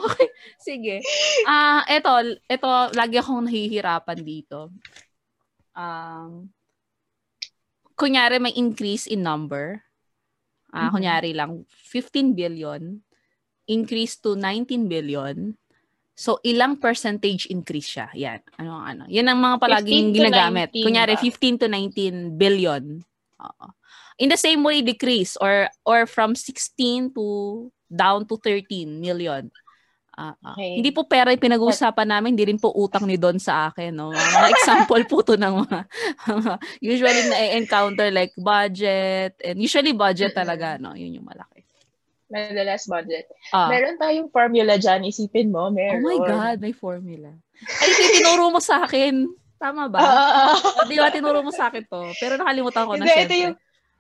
okay, 0.02 0.28
sige. 0.58 0.98
Ah, 1.46 1.86
uh, 1.86 1.94
eto, 1.94 2.10
eto 2.50 2.90
lagi 2.98 3.22
akong 3.22 3.46
nahihirapan 3.46 4.20
dito. 4.26 4.74
Um 5.78 6.50
kunyari 7.94 8.42
may 8.42 8.58
increase 8.58 9.06
in 9.06 9.22
number. 9.22 9.86
Ah, 10.74 10.90
uh, 10.90 10.90
mm-hmm. 10.90 10.94
kunyari 10.98 11.32
lang 11.38 11.62
15 11.70 12.34
billion 12.34 12.98
increase 13.70 14.18
to 14.18 14.34
19 14.34 14.90
billion. 14.90 15.54
So, 16.14 16.38
ilang 16.46 16.78
percentage 16.78 17.50
increase 17.50 17.90
siya? 17.94 18.10
Yan. 18.14 18.42
Ano 18.58 18.82
ano? 18.82 19.06
Yan 19.10 19.30
ang 19.30 19.40
mga 19.42 19.58
palaging 19.58 20.14
ginagamit. 20.14 20.70
Kunyari, 20.74 21.18
15 21.18 21.62
to 21.62 21.68
19 21.70 22.38
billion. 22.38 23.02
Oo 23.38 23.68
in 24.18 24.30
the 24.30 24.40
same 24.40 24.62
way 24.64 24.82
decrease 24.82 25.38
or 25.40 25.70
or 25.86 26.06
from 26.06 26.36
16 26.36 27.14
to 27.14 27.26
down 27.90 28.26
to 28.26 28.38
13 28.42 29.00
million. 29.00 29.54
Uh, 30.14 30.38
uh, 30.46 30.54
okay. 30.54 30.78
Hindi 30.78 30.94
po 30.94 31.10
pera 31.10 31.34
yung 31.34 31.42
pinag-uusapan 31.42 32.06
namin, 32.06 32.38
hindi 32.38 32.54
rin 32.54 32.62
po 32.62 32.70
utang 32.70 33.10
ni 33.10 33.18
Don 33.18 33.42
sa 33.42 33.74
akin. 33.74 33.90
No? 33.98 34.14
Mga 34.14 34.50
example 34.54 35.04
po 35.10 35.26
to 35.26 35.34
ng 35.34 35.66
mga, 35.66 35.80
usually 36.86 37.24
na-encounter 37.34 38.14
like 38.14 38.30
budget, 38.38 39.34
and 39.42 39.58
usually 39.58 39.94
budget 39.94 40.38
talaga, 40.38 40.78
no? 40.78 40.94
yun 40.94 41.18
yung 41.18 41.26
malaki. 41.26 41.66
Madalas 42.30 42.86
budget. 42.86 43.26
Ah. 43.50 43.70
Meron 43.74 43.98
tayong 43.98 44.30
formula 44.30 44.78
dyan, 44.78 45.06
isipin 45.06 45.50
mo, 45.50 45.74
meron. 45.74 46.02
Oh 46.02 46.06
my 46.06 46.20
God, 46.22 46.58
may 46.62 46.74
formula. 46.78 47.34
Ay, 47.82 47.90
tinuro 47.98 48.54
mo 48.54 48.62
sa 48.62 48.86
akin. 48.86 49.30
Tama 49.58 49.90
ba? 49.90 49.98
Uh, 50.54 50.86
Di 50.90 50.98
ba, 50.98 51.10
tinuro 51.10 51.42
mo 51.42 51.50
sa 51.50 51.74
akin 51.74 51.86
to. 51.90 52.10
Pero 52.22 52.38
nakalimutan 52.38 52.86
ko 52.86 52.94
na, 52.98 53.06
Hindi, 53.06 53.18
ito 53.18 53.36
yung, 53.50 53.56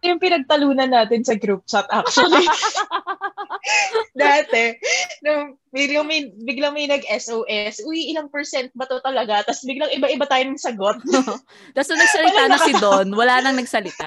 yung 0.07 0.21
pinagtalunan 0.21 0.91
natin 0.91 1.23
sa 1.23 1.39
group 1.39 1.63
chat 1.63 1.87
actually. 1.87 2.43
Dati, 4.13 4.75
nung 5.23 5.55
biglang 5.71 6.05
may, 6.05 6.27
biglang 6.43 6.75
may 6.75 6.85
nag-SOS, 6.85 7.87
uy, 7.87 8.11
ilang 8.11 8.27
percent 8.27 8.69
ba 8.75 8.83
to 8.83 8.99
talaga? 8.99 9.41
Tapos 9.47 9.63
biglang 9.63 9.89
iba-iba 9.95 10.27
tayo 10.27 10.43
ng 10.45 10.59
sagot. 10.59 10.99
Tapos 11.73 11.87
nung 11.89 12.01
nagsalita 12.03 12.41
na 12.47 12.59
si 12.59 12.73
Don, 12.75 13.07
wala 13.15 13.39
nang 13.39 13.55
nagsalita. 13.55 14.03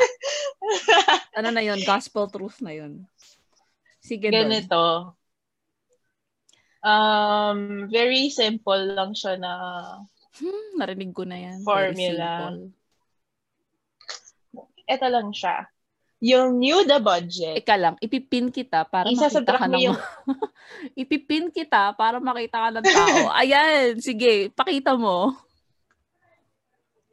ano 1.40 1.48
na 1.50 1.62
yun? 1.64 1.80
Gospel 1.82 2.28
truth 2.28 2.60
na 2.60 2.76
yun. 2.76 3.08
Sige, 4.04 4.28
Don. 4.28 4.46
Ganito. 4.46 4.82
Um, 6.86 7.90
very 7.90 8.30
simple 8.30 8.94
lang 8.94 9.16
siya 9.16 9.40
na 9.40 9.52
hmm, 10.38 10.78
narinig 10.78 11.16
ko 11.16 11.24
na 11.24 11.40
yan. 11.40 11.64
Formula. 11.64 12.54
Ito 14.86 15.06
lang 15.10 15.34
siya 15.34 15.66
yung 16.20 16.56
new 16.56 16.80
the 16.88 16.96
budget. 16.96 17.60
Ika 17.60 17.76
lang, 17.76 17.94
ipipin 18.00 18.48
kita 18.48 18.88
para 18.88 19.08
makita 19.12 19.52
ka 19.52 19.66
ng... 19.68 19.82
Yung... 19.84 19.98
ipipin 21.02 21.52
kita 21.52 21.92
para 21.92 22.16
makita 22.16 22.56
ka 22.56 22.68
ng 22.72 22.84
tao. 22.84 23.18
Ayan, 23.40 24.00
sige, 24.00 24.48
pakita 24.56 24.96
mo. 24.96 25.36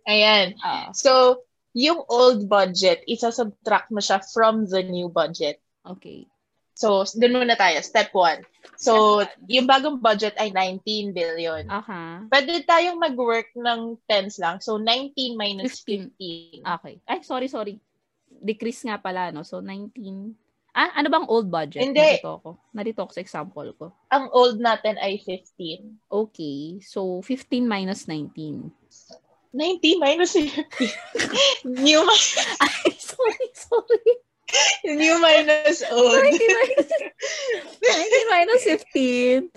Ayan. 0.08 0.56
Ah. 0.64 0.92
So, 0.96 1.44
yung 1.76 2.04
old 2.08 2.48
budget, 2.48 3.04
isa-subtract 3.08 3.92
mo 3.92 4.00
siya 4.00 4.24
from 4.24 4.68
the 4.72 4.84
new 4.84 5.12
budget. 5.12 5.60
Okay. 5.84 6.28
So, 6.74 7.04
dun 7.20 7.36
muna 7.36 7.60
tayo. 7.60 7.84
Step 7.84 8.16
one. 8.16 8.44
So, 8.80 9.24
yung 9.52 9.68
bagong 9.68 10.00
budget 10.00 10.36
ay 10.40 10.50
19 10.56 11.12
billion. 11.12 11.68
Uh-huh. 11.68 12.24
Pwede 12.32 12.64
tayong 12.64 12.98
mag-work 12.98 13.52
ng 13.54 14.00
tens 14.08 14.40
lang. 14.40 14.64
So, 14.64 14.80
19 14.80 15.36
minus 15.36 15.84
15. 15.86 16.64
15. 16.64 16.80
Okay. 16.80 16.96
Ay, 17.04 17.20
sorry, 17.22 17.52
sorry 17.52 17.84
decrease 18.44 18.84
nga 18.84 19.00
pala, 19.00 19.32
no? 19.32 19.48
So, 19.48 19.64
19. 19.64 20.36
Ah, 20.74 20.90
ano 20.98 21.08
bang 21.08 21.30
old 21.30 21.48
budget? 21.54 21.86
Hindi. 21.86 22.02
Narito 22.02 22.42
ako. 22.42 22.50
Narito 22.74 23.00
ako 23.06 23.12
sa 23.14 23.24
example 23.24 23.70
ko. 23.78 23.86
Ang 24.10 24.26
old 24.34 24.58
natin 24.58 24.98
ay 25.00 25.22
15. 25.22 26.12
Okay. 26.12 26.82
So, 26.82 27.22
15 27.22 27.64
minus 27.64 28.10
19. 28.10 28.74
90 29.54 30.02
minus 30.02 30.34
15. 30.34 31.78
New 31.78 32.02
minus... 32.02 32.42
Ay, 32.66 32.90
sorry, 32.98 33.48
sorry. 33.54 34.12
New 34.98 35.22
minus 35.22 35.86
old. 35.94 36.26
90 36.26 36.42
minus, 36.42 36.90
90 37.86 38.34
minus 38.34 38.62
15. 38.66 39.50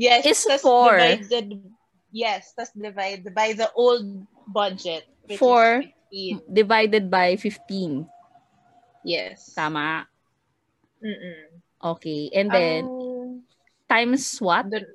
Yes. 0.00 0.24
Is 0.24 0.48
4. 0.48 0.64
Divided, 0.64 1.60
yes. 2.08 2.56
Tapos 2.56 2.72
divide 2.72 3.28
by 3.36 3.52
the 3.52 3.68
old 3.76 4.24
budget. 4.48 5.04
4 5.28 5.84
divided 6.46 7.08
by 7.08 7.34
15. 7.36 8.04
Yes. 9.02 9.56
Tama? 9.56 10.06
Mm-mm. 11.02 11.40
Okay. 11.82 12.30
And 12.30 12.48
then, 12.52 12.82
um, 12.86 13.42
times 13.90 14.38
what? 14.38 14.70
Dun, 14.70 14.86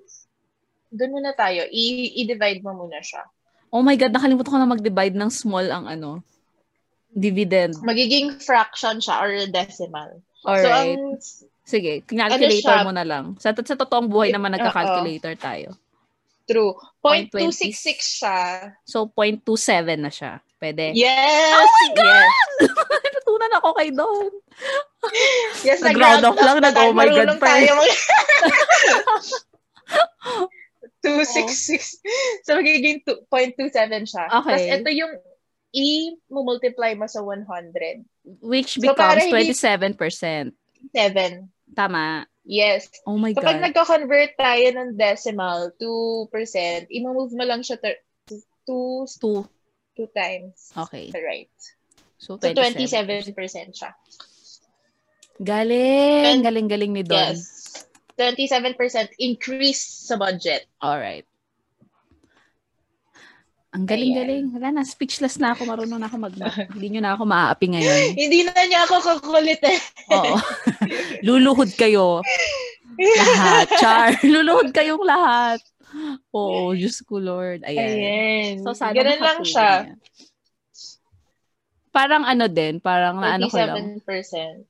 dun 0.93 1.11
muna 1.11 1.35
tayo. 1.35 1.67
I- 1.67 2.23
i-divide 2.23 2.63
mo 2.63 2.87
muna 2.87 3.03
siya. 3.03 3.27
Oh 3.67 3.83
my 3.83 3.99
God, 3.99 4.15
nakalimutan 4.15 4.53
ko 4.55 4.59
na 4.61 4.69
mag-divide 4.69 5.17
ng 5.19 5.27
small 5.27 5.67
ang 5.67 5.91
ano, 5.91 6.23
dividend. 7.11 7.75
Magiging 7.83 8.39
fraction 8.39 9.03
siya 9.03 9.19
or 9.19 9.31
decimal. 9.51 10.23
Alright. 10.47 10.63
So, 10.63 10.71
ang, 10.71 11.19
Sige, 11.67 11.99
calculator 12.07 12.79
ano 12.79 12.87
mo 12.87 12.93
na 12.95 13.03
lang. 13.03 13.35
Sa, 13.43 13.51
sa 13.51 13.75
totoong 13.75 14.07
buhay 14.07 14.31
naman 14.31 14.55
nagka-calculator 14.55 15.35
tayo. 15.35 15.75
True. 16.47 16.79
0.266 17.03 18.23
siya. 18.23 18.39
So, 18.87 19.11
0.27 19.11 19.99
na 19.99 20.07
siya. 20.07 20.39
Pwede? 20.57 20.89
Yes! 20.97 21.53
Oh 21.53 21.69
my 21.69 21.89
God! 21.93 22.33
Yes. 22.65 22.73
Natunan 23.21 23.51
ako 23.61 23.77
kay 23.77 23.93
Don. 23.93 24.33
Yes, 25.61 25.85
nag-round 25.85 26.25
off 26.25 26.41
lang. 26.41 26.57
Nag, 26.65 26.73
oh 26.73 26.97
my 26.97 27.05
God, 27.05 27.37
pa. 27.37 27.61
Mag- 27.61 27.77
266. 31.05 32.01
So, 32.43 32.57
magiging 32.57 33.05
2.27 33.05 34.09
siya. 34.09 34.25
Okay. 34.41 34.43
Tapos, 34.43 34.65
ito 34.81 34.89
yung 34.91 35.13
i-multiply 35.71 36.97
mo 36.97 37.05
sa 37.05 37.21
100. 37.21 38.01
Which 38.41 38.81
becomes 38.81 39.23
so, 39.23 39.31
27%. 39.31 40.51
7. 40.91 41.47
Tama. 41.77 42.25
Yes. 42.47 42.87
Oh 43.03 43.19
my 43.19 43.35
Kapag 43.35 43.59
God. 43.59 43.63
nagko-convert 43.71 44.39
tayo 44.39 44.67
ng 44.73 44.95
decimal, 44.95 45.75
2%, 45.77 46.87
i-move 46.89 47.35
mo 47.35 47.43
lang 47.43 47.61
siya 47.61 47.77
to 47.77 47.91
2 48.67 49.19
2 49.19 49.43
two 49.97 50.07
times. 50.13 50.69
Okay. 50.77 51.09
Right. 51.09 51.57
So, 52.21 52.37
27%, 52.37 52.85
so 52.85 52.97
27% 53.33 53.73
siya. 53.73 53.91
Galing. 55.41 56.41
Galing-galing 56.41 56.91
ni 56.93 57.03
Don. 57.05 57.33
Yes. 57.33 57.85
27% 58.17 58.77
increase 59.21 59.81
sa 59.81 60.17
budget. 60.17 60.65
All 60.81 60.97
right. 60.97 61.25
Ang 63.77 63.85
galing-galing. 63.85 64.49
Wala 64.57 64.73
na, 64.73 64.81
speechless 64.81 65.37
na 65.37 65.53
ako. 65.53 65.69
Marunong 65.69 66.01
na 66.01 66.09
ako 66.09 66.17
mag 66.17 66.33
Hindi 66.73 66.97
nyo 66.97 67.01
na 67.05 67.13
ako 67.13 67.23
maaapi 67.29 67.65
ngayon. 67.77 68.01
Hindi 68.25 68.39
na 68.49 68.57
niya 68.65 68.81
ako 68.89 68.95
kakulit 69.05 69.61
eh. 69.61 69.77
Oo. 70.17 70.33
Luluhod 71.27 71.69
kayo. 71.77 72.25
lahat. 72.97 73.69
Char. 73.77 74.09
Luluhod 74.25 74.73
kayong 74.73 75.05
lahat. 75.05 75.61
Oo, 76.35 76.71
Diyos 76.77 76.99
ko 77.03 77.19
Lord. 77.19 77.63
Ayan. 77.63 77.87
Ayan. 77.87 78.53
So, 78.63 78.75
sana 78.75 78.93
Ganun 78.95 79.21
lang 79.21 79.39
siya. 79.43 79.71
Yan. 79.91 79.99
Parang 81.89 82.23
ano 82.29 82.45
din, 82.45 82.77
parang 82.77 83.17
naano 83.17 83.49
ko 83.49 83.57
lang. 83.57 83.97
37%. 84.05 84.69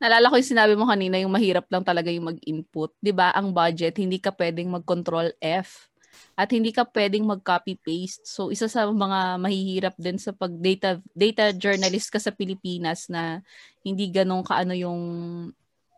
Nalala 0.00 0.32
ko 0.32 0.40
yung 0.40 0.52
sinabi 0.56 0.74
mo 0.74 0.88
kanina, 0.88 1.20
yung 1.20 1.30
mahirap 1.30 1.68
lang 1.68 1.84
talaga 1.84 2.08
yung 2.08 2.32
mag-input. 2.32 2.90
ba 3.12 3.30
Ang 3.36 3.52
budget, 3.52 4.00
hindi 4.00 4.16
ka 4.16 4.32
pwedeng 4.32 4.72
mag-control 4.72 5.36
F. 5.38 5.92
At 6.34 6.48
hindi 6.56 6.72
ka 6.72 6.88
pwedeng 6.88 7.28
mag-copy-paste. 7.28 8.24
So, 8.24 8.48
isa 8.48 8.64
sa 8.66 8.88
mga 8.88 9.36
mahihirap 9.36 9.94
din 10.00 10.16
sa 10.16 10.32
pag-data 10.32 10.98
data 11.12 11.52
journalist 11.52 12.08
ka 12.08 12.16
sa 12.16 12.32
Pilipinas 12.32 13.12
na 13.12 13.44
hindi 13.84 14.08
ganun 14.08 14.40
kaano 14.40 14.72
yung 14.72 15.00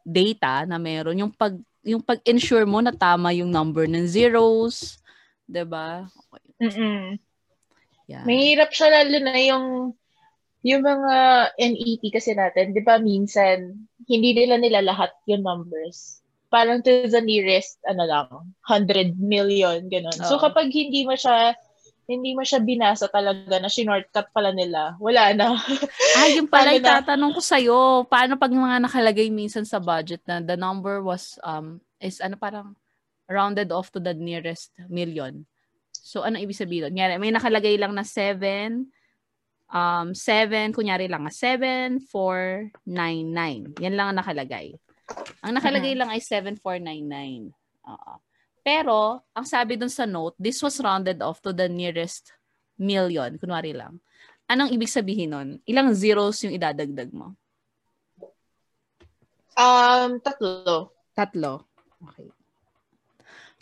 data 0.02 0.66
na 0.66 0.76
meron. 0.76 1.18
Yung 1.18 1.32
pag 1.32 1.54
yung 1.82 2.02
pag-ensure 2.02 2.62
mo 2.62 2.78
na 2.78 2.94
tama 2.94 3.34
yung 3.34 3.50
number 3.50 3.90
ng 3.90 4.06
zeros, 4.06 5.02
'di 5.50 5.66
ba? 5.66 6.06
Okay. 6.62 7.18
Yeah. 8.06 8.26
Mahirap 8.26 8.70
siya 8.70 9.02
lalo 9.02 9.16
na 9.22 9.38
yung 9.38 9.66
yung 10.62 10.82
mga 10.86 11.14
NET 11.58 12.02
kasi 12.14 12.38
natin, 12.38 12.70
di 12.70 12.82
ba 12.86 13.02
minsan, 13.02 13.82
hindi 14.06 14.30
nila 14.30 14.62
nila 14.62 14.94
lahat 14.94 15.10
yung 15.26 15.42
numbers. 15.42 16.22
Parang 16.54 16.86
to 16.86 17.10
the 17.10 17.18
nearest, 17.18 17.82
ano 17.82 18.06
lang, 18.06 18.28
100 18.70 19.18
million, 19.18 19.82
ganun. 19.90 20.14
Oh. 20.22 20.28
So 20.30 20.34
kapag 20.38 20.70
hindi 20.70 21.02
mo 21.02 21.18
siya, 21.18 21.58
hindi 22.12 22.36
mo 22.36 22.44
siya 22.44 22.60
binasa 22.60 23.08
talaga 23.08 23.56
na 23.56 23.72
shortcut 23.72 24.28
pala 24.36 24.52
nila, 24.52 25.00
wala 25.00 25.32
na. 25.32 25.56
ah, 26.20 26.28
yung 26.28 26.46
pala 26.46 26.76
yung 26.76 26.84
tatanong 26.84 27.32
ko 27.32 27.40
sa'yo, 27.40 28.04
paano 28.06 28.36
pag 28.36 28.52
mga 28.52 28.84
nakalagay 28.84 29.32
minsan 29.32 29.64
sa 29.64 29.80
budget 29.80 30.20
na 30.28 30.44
the 30.44 30.54
number 30.54 31.00
was, 31.00 31.40
um, 31.40 31.80
is 31.96 32.20
ano 32.20 32.36
parang 32.36 32.76
rounded 33.32 33.72
off 33.72 33.88
to 33.88 33.98
the 33.98 34.12
nearest 34.12 34.76
million. 34.92 35.48
So, 35.92 36.20
ano 36.20 36.36
ibig 36.36 36.58
sabihin? 36.58 36.92
May 36.92 37.32
nakalagay 37.32 37.80
lang 37.80 37.96
na 37.96 38.04
7, 38.04 38.84
um, 39.72 40.08
7, 40.12 40.76
kunyari 40.76 41.08
lang, 41.08 41.24
7, 41.24 42.04
4, 42.04 42.68
9, 42.84 43.80
9. 43.80 43.80
Yan 43.80 43.94
lang 43.96 44.06
ang 44.12 44.18
nakalagay. 44.20 44.76
Ang 45.40 45.56
nakalagay 45.56 45.96
uh-huh. 45.96 46.00
lang 46.06 46.10
ay 46.12 46.20
7499. 46.20 47.52
Oo. 47.88 48.12
Pero, 48.62 49.26
ang 49.34 49.46
sabi 49.46 49.74
dun 49.74 49.90
sa 49.90 50.06
note, 50.06 50.38
this 50.38 50.62
was 50.62 50.78
rounded 50.78 51.18
off 51.18 51.42
to 51.42 51.50
the 51.50 51.66
nearest 51.66 52.30
million. 52.78 53.34
Kunwari 53.36 53.74
lang. 53.74 53.98
Anong 54.46 54.70
ibig 54.70 54.90
sabihin 54.90 55.34
nun? 55.34 55.48
Ilang 55.66 55.90
zeros 55.98 56.38
yung 56.46 56.54
idadagdag 56.54 57.10
mo? 57.10 57.34
Um, 59.58 60.22
tatlo. 60.22 60.94
Tatlo. 61.12 61.66
Okay. 62.06 62.30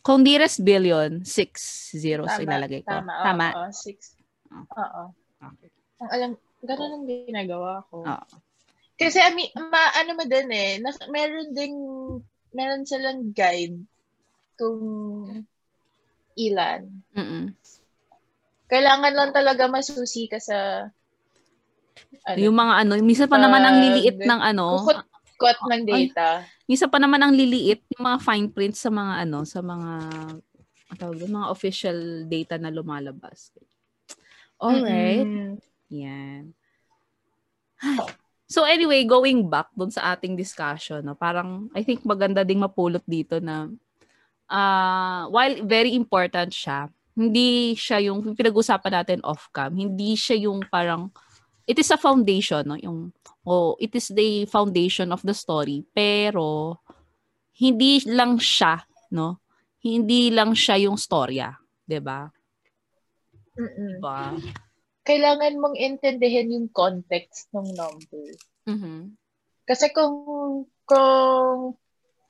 Kung 0.01 0.25
nearest 0.25 0.65
billion, 0.65 1.25
six 1.25 1.89
zeros 1.97 2.29
tama, 2.33 2.45
ilalagay 2.45 2.81
ko. 2.85 2.93
Tama. 2.93 3.15
tama? 3.25 3.47
Oo, 3.57 3.73
six. 3.73 4.17
Oo. 4.53 5.05
Okay. 5.41 5.69
Ang 6.01 6.11
alam, 6.13 6.31
ganun 6.65 6.93
ang 6.93 7.05
ginagawa 7.09 7.85
ko. 7.89 8.05
Oo. 8.05 8.37
Kasi, 9.01 9.17
I 9.17 9.33
mean, 9.33 9.49
ma, 9.57 9.97
ano 9.97 10.13
mo 10.13 10.25
din 10.29 10.49
eh, 10.53 10.77
na, 10.77 10.93
meron 11.09 11.57
ding, 11.57 11.77
meron 12.53 12.85
silang 12.85 13.33
guide 13.33 13.81
kung 14.61 14.81
ilan. 16.37 16.85
Mm-mm. 17.17 17.57
Kailangan 18.69 19.13
lang 19.17 19.31
talaga 19.33 19.67
masusi 19.67 20.29
ka 20.29 20.37
sa 20.37 20.93
ano, 22.29 22.39
yung 22.39 22.57
mga 22.57 22.75
ano, 22.85 22.93
minsan 23.01 23.27
pa 23.27 23.41
uh, 23.41 23.43
naman 23.43 23.65
ang 23.65 23.77
liliit 23.81 24.21
ng 24.21 24.41
ano. 24.41 24.85
Kukot 24.85 25.59
ng 25.73 25.85
data. 25.89 26.45
Ay, 26.45 26.69
minsan 26.69 26.93
pa 26.93 27.01
naman 27.01 27.25
ang 27.25 27.33
liliit 27.33 27.81
yung 27.97 28.05
mga 28.05 28.19
fine 28.21 28.49
print 28.53 28.77
sa 28.77 28.93
mga 28.93 29.25
ano, 29.25 29.49
sa 29.49 29.65
mga 29.65 29.93
tawag 31.01 31.25
mga 31.25 31.49
official 31.49 32.29
data 32.29 32.61
na 32.61 32.69
lumalabas. 32.69 33.55
All 34.61 34.85
right. 34.85 35.25
Mm-hmm. 35.25 35.53
Yan. 35.97 36.43
So 38.51 38.67
anyway, 38.67 39.07
going 39.07 39.47
back 39.47 39.73
dun 39.73 39.95
sa 39.95 40.13
ating 40.13 40.35
discussion, 40.35 41.07
no, 41.07 41.17
parang 41.17 41.71
I 41.73 41.87
think 41.87 42.03
maganda 42.03 42.45
ding 42.45 42.61
mapulot 42.61 43.03
dito 43.07 43.39
na 43.39 43.71
uh, 44.51 45.31
while 45.31 45.55
very 45.65 45.95
important 45.95 46.51
siya, 46.51 46.91
hindi 47.15 47.79
siya 47.79 48.11
yung 48.11 48.35
pinag-usapan 48.35 48.93
natin 48.93 49.21
off-cam, 49.23 49.73
hindi 49.75 50.19
siya 50.19 50.51
yung 50.51 50.67
parang 50.67 51.15
it 51.65 51.79
is 51.79 51.91
a 51.95 51.99
foundation, 51.99 52.67
no, 52.67 52.79
yung 52.79 53.15
oh, 53.47 53.79
it 53.79 53.95
is 53.95 54.11
the 54.11 54.45
foundation 54.51 55.15
of 55.15 55.23
the 55.23 55.35
story, 55.35 55.87
pero 55.95 56.77
hindi 57.57 58.03
lang 58.11 58.37
siya, 58.37 58.83
no? 59.15 59.41
Hindi 59.81 60.29
lang 60.29 60.53
siya 60.53 60.77
yung 60.77 61.01
storya, 61.01 61.57
'di 61.89 62.01
ba? 62.03 62.29
Diba? 63.57 64.37
kailangan 65.05 65.59
mong 65.59 65.77
intindihin 65.77 66.55
yung 66.55 66.69
context 66.71 67.51
ng 67.51 67.67
number. 67.75 68.27
Mm-hmm. 68.69 69.01
Kasi 69.67 69.91
kung 69.91 70.15
kung 70.87 71.75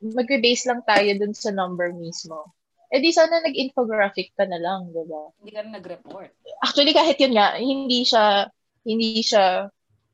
magbe-base 0.01 0.65
lang 0.69 0.81
tayo 0.85 1.09
dun 1.17 1.37
sa 1.37 1.53
number 1.53 1.93
mismo, 1.93 2.53
eh 2.91 2.99
di 2.99 3.15
sana 3.15 3.39
nag-infographic 3.45 4.35
ka 4.35 4.49
na 4.49 4.59
lang, 4.59 4.91
di 4.91 5.05
ba? 5.07 5.31
Hindi 5.39 5.53
ka 5.55 5.61
na 5.63 5.71
nag-report. 5.79 6.31
Actually, 6.65 6.97
kahit 6.97 7.21
yun 7.23 7.37
nga, 7.37 7.55
hindi 7.61 8.03
siya, 8.03 8.51
hindi 8.83 9.21
siya, 9.23 9.71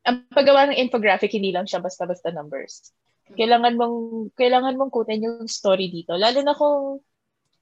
ang 0.06 0.16
paggawa 0.30 0.70
ng 0.70 0.80
infographic, 0.84 1.32
hindi 1.32 1.50
lang 1.56 1.64
siya 1.64 1.80
basta-basta 1.80 2.30
numbers. 2.30 2.92
Kailangan 3.32 3.74
mong, 3.74 3.96
kailangan 4.38 4.78
mong 4.78 4.92
kutin 4.92 5.24
yung 5.24 5.50
story 5.50 5.90
dito. 5.90 6.14
Lalo 6.14 6.38
na 6.44 6.54
kung, 6.54 7.02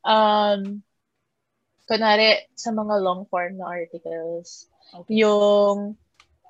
um, 0.05 0.61
kunwari, 1.89 2.51
sa 2.53 2.75
mga 2.75 2.95
long 3.01 3.25
form 3.31 3.63
na 3.63 3.71
articles, 3.71 4.69
Okay. 4.95 5.27
Yung 5.27 5.99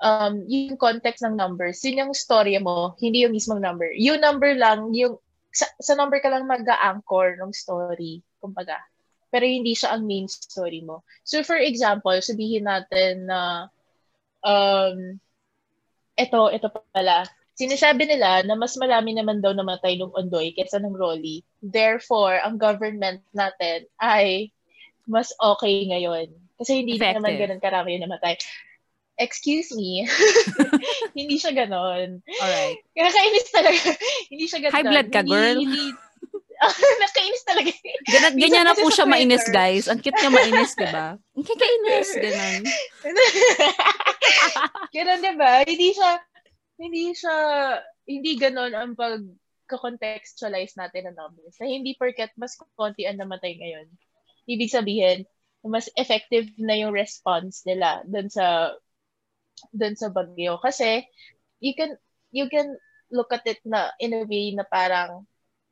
um, 0.05 0.35
yung 0.51 0.77
context 0.77 1.25
ng 1.25 1.39
numbers, 1.39 1.81
yun 1.81 2.05
yung 2.09 2.12
story 2.12 2.59
mo, 2.61 2.93
hindi 3.01 3.25
yung 3.25 3.33
mismong 3.33 3.62
number. 3.62 3.89
Yung 3.97 4.20
number 4.20 4.53
lang, 4.53 4.93
yung 4.93 5.16
sa, 5.55 5.71
sa 5.79 5.95
number 5.95 6.19
ka 6.19 6.29
lang 6.29 6.51
mag-anchor 6.51 7.39
ng 7.39 7.55
story, 7.55 8.21
kumbaga. 8.43 8.83
Pero 9.31 9.47
hindi 9.47 9.73
siya 9.79 9.95
ang 9.95 10.05
main 10.05 10.27
story 10.27 10.83
mo. 10.83 11.07
So 11.23 11.47
for 11.47 11.57
example, 11.57 12.19
sabihin 12.19 12.67
natin 12.67 13.31
na 13.31 13.71
um, 14.43 15.19
ito, 16.19 16.41
ito 16.51 16.69
pala. 16.91 17.27
Sinasabi 17.55 18.11
nila 18.11 18.43
na 18.43 18.59
mas 18.59 18.75
marami 18.75 19.15
naman 19.15 19.39
daw 19.39 19.55
namatay 19.55 19.95
ng 19.99 20.11
Ondoy 20.11 20.51
kaysa 20.59 20.83
ng 20.83 20.95
Rolly. 20.95 21.47
Therefore, 21.63 22.43
ang 22.43 22.59
government 22.59 23.23
natin 23.31 23.87
ay 24.03 24.51
mas 25.07 25.31
okay 25.39 25.87
ngayon. 25.87 26.35
Kasi 26.59 26.83
hindi 26.83 26.99
Effective. 26.99 27.23
naman 27.23 27.33
ganun 27.39 27.63
karami 27.63 27.99
yung 27.99 28.11
namatay. 28.11 28.35
Excuse 29.15 29.71
me. 29.79 30.03
hindi 31.19 31.39
siya 31.39 31.55
ganon. 31.55 32.19
Alright. 32.43 32.83
Nakakainis 32.99 33.49
talaga. 33.55 33.81
hindi 34.31 34.45
siya 34.51 34.59
ganon. 34.67 34.75
High 34.75 34.91
blood 34.91 35.09
ka, 35.15 35.23
girl? 35.23 35.59
Hindi, 35.59 35.95
nakainis 37.03 37.45
talaga. 37.47 37.71
Ganyan, 38.11 38.35
ganyan 38.39 38.67
na 38.67 38.75
po 38.75 38.91
siya 38.91 39.07
mainis, 39.07 39.47
guys. 39.51 39.87
Ang 39.87 40.03
cute 40.03 40.19
niya 40.19 40.33
mainis, 40.33 40.73
di 40.75 40.89
ba? 40.91 41.15
Ang 41.15 41.47
kakainis, 41.47 42.11
ganon. 42.19 42.62
ganon, 44.95 45.19
di 45.23 45.33
ba? 45.39 45.53
Hindi 45.62 45.89
siya, 45.95 46.11
hindi 46.81 47.05
siya, 47.15 47.37
hindi 48.11 48.33
ganon 48.35 48.73
ang 48.75 48.99
pag 48.99 49.23
contextualize 49.65 50.77
natin 50.77 51.11
ng 51.11 51.17
numbers. 51.17 51.57
Na 51.59 51.67
hindi 51.67 51.97
porket 51.97 52.31
mas 52.39 52.55
konti 52.77 53.09
ang 53.09 53.19
namatay 53.19 53.57
ngayon. 53.59 53.87
Ibig 54.45 54.71
sabihin, 54.71 55.19
mas 55.65 55.89
effective 55.97 56.53
na 56.61 56.77
yung 56.77 56.93
response 56.93 57.65
nila 57.65 58.05
dun 58.05 58.29
sa 58.29 58.77
dun 59.71 59.95
sa 59.99 60.11
bagyo. 60.11 60.59
Kasi 60.63 61.05
you 61.63 61.75
can 61.77 61.97
you 62.35 62.47
can 62.51 62.77
look 63.13 63.31
at 63.31 63.47
it 63.47 63.63
na 63.63 63.95
in 64.03 64.15
a 64.15 64.27
way 64.27 64.51
na 64.55 64.67
parang 64.67 65.27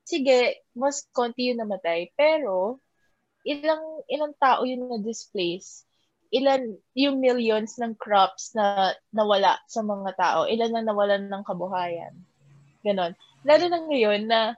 sige 0.06 0.62
mas 0.76 1.06
konti 1.14 1.52
yung 1.52 1.62
namatay. 1.62 2.10
Pero 2.14 2.78
ilang 3.46 4.06
ilang 4.06 4.34
tao 4.38 4.62
yung 4.62 4.90
na-displace 4.90 5.86
ilan 6.32 6.80
yung 6.96 7.20
millions 7.20 7.76
ng 7.76 7.92
crops 8.00 8.56
na 8.56 8.96
nawala 9.12 9.60
sa 9.68 9.84
mga 9.84 10.16
tao? 10.16 10.40
Ilan 10.48 10.72
na 10.72 10.82
nawalan 10.82 11.28
ng 11.28 11.44
kabuhayan? 11.44 12.16
Ganon. 12.80 13.12
Lalo 13.44 13.64
na 13.68 13.78
ngayon 13.84 14.22
na 14.26 14.56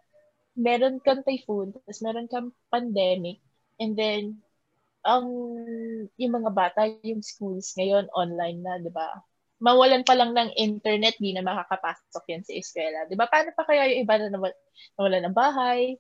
meron 0.55 1.03
kang 1.03 1.27
typhoon 1.27 1.75
tapos 1.75 1.99
meron 1.99 2.31
kang 2.31 2.55
pandemic 2.70 3.43
and 3.83 3.99
then 3.99 4.39
ang 5.05 5.26
yung 6.18 6.32
mga 6.40 6.50
bata, 6.55 6.80
yung 7.05 7.22
schools 7.24 7.74
ngayon 7.78 8.07
online 8.14 8.59
na, 8.64 8.72
'di 8.80 8.90
ba? 8.92 9.09
Mawalan 9.62 10.02
pa 10.05 10.14
lang 10.18 10.34
ng 10.34 10.50
internet, 10.59 11.16
di 11.22 11.32
na 11.32 11.44
makakapasok 11.46 12.24
yan 12.28 12.42
sa 12.44 12.52
eskwela. 12.57 13.07
'Di 13.09 13.14
ba? 13.18 13.26
Paano 13.30 13.50
pa 13.57 13.64
kaya 13.68 13.88
yung 13.94 14.00
iba 14.07 14.14
na 14.20 14.28
nawala 14.98 15.18
ng 15.24 15.36
bahay? 15.36 15.96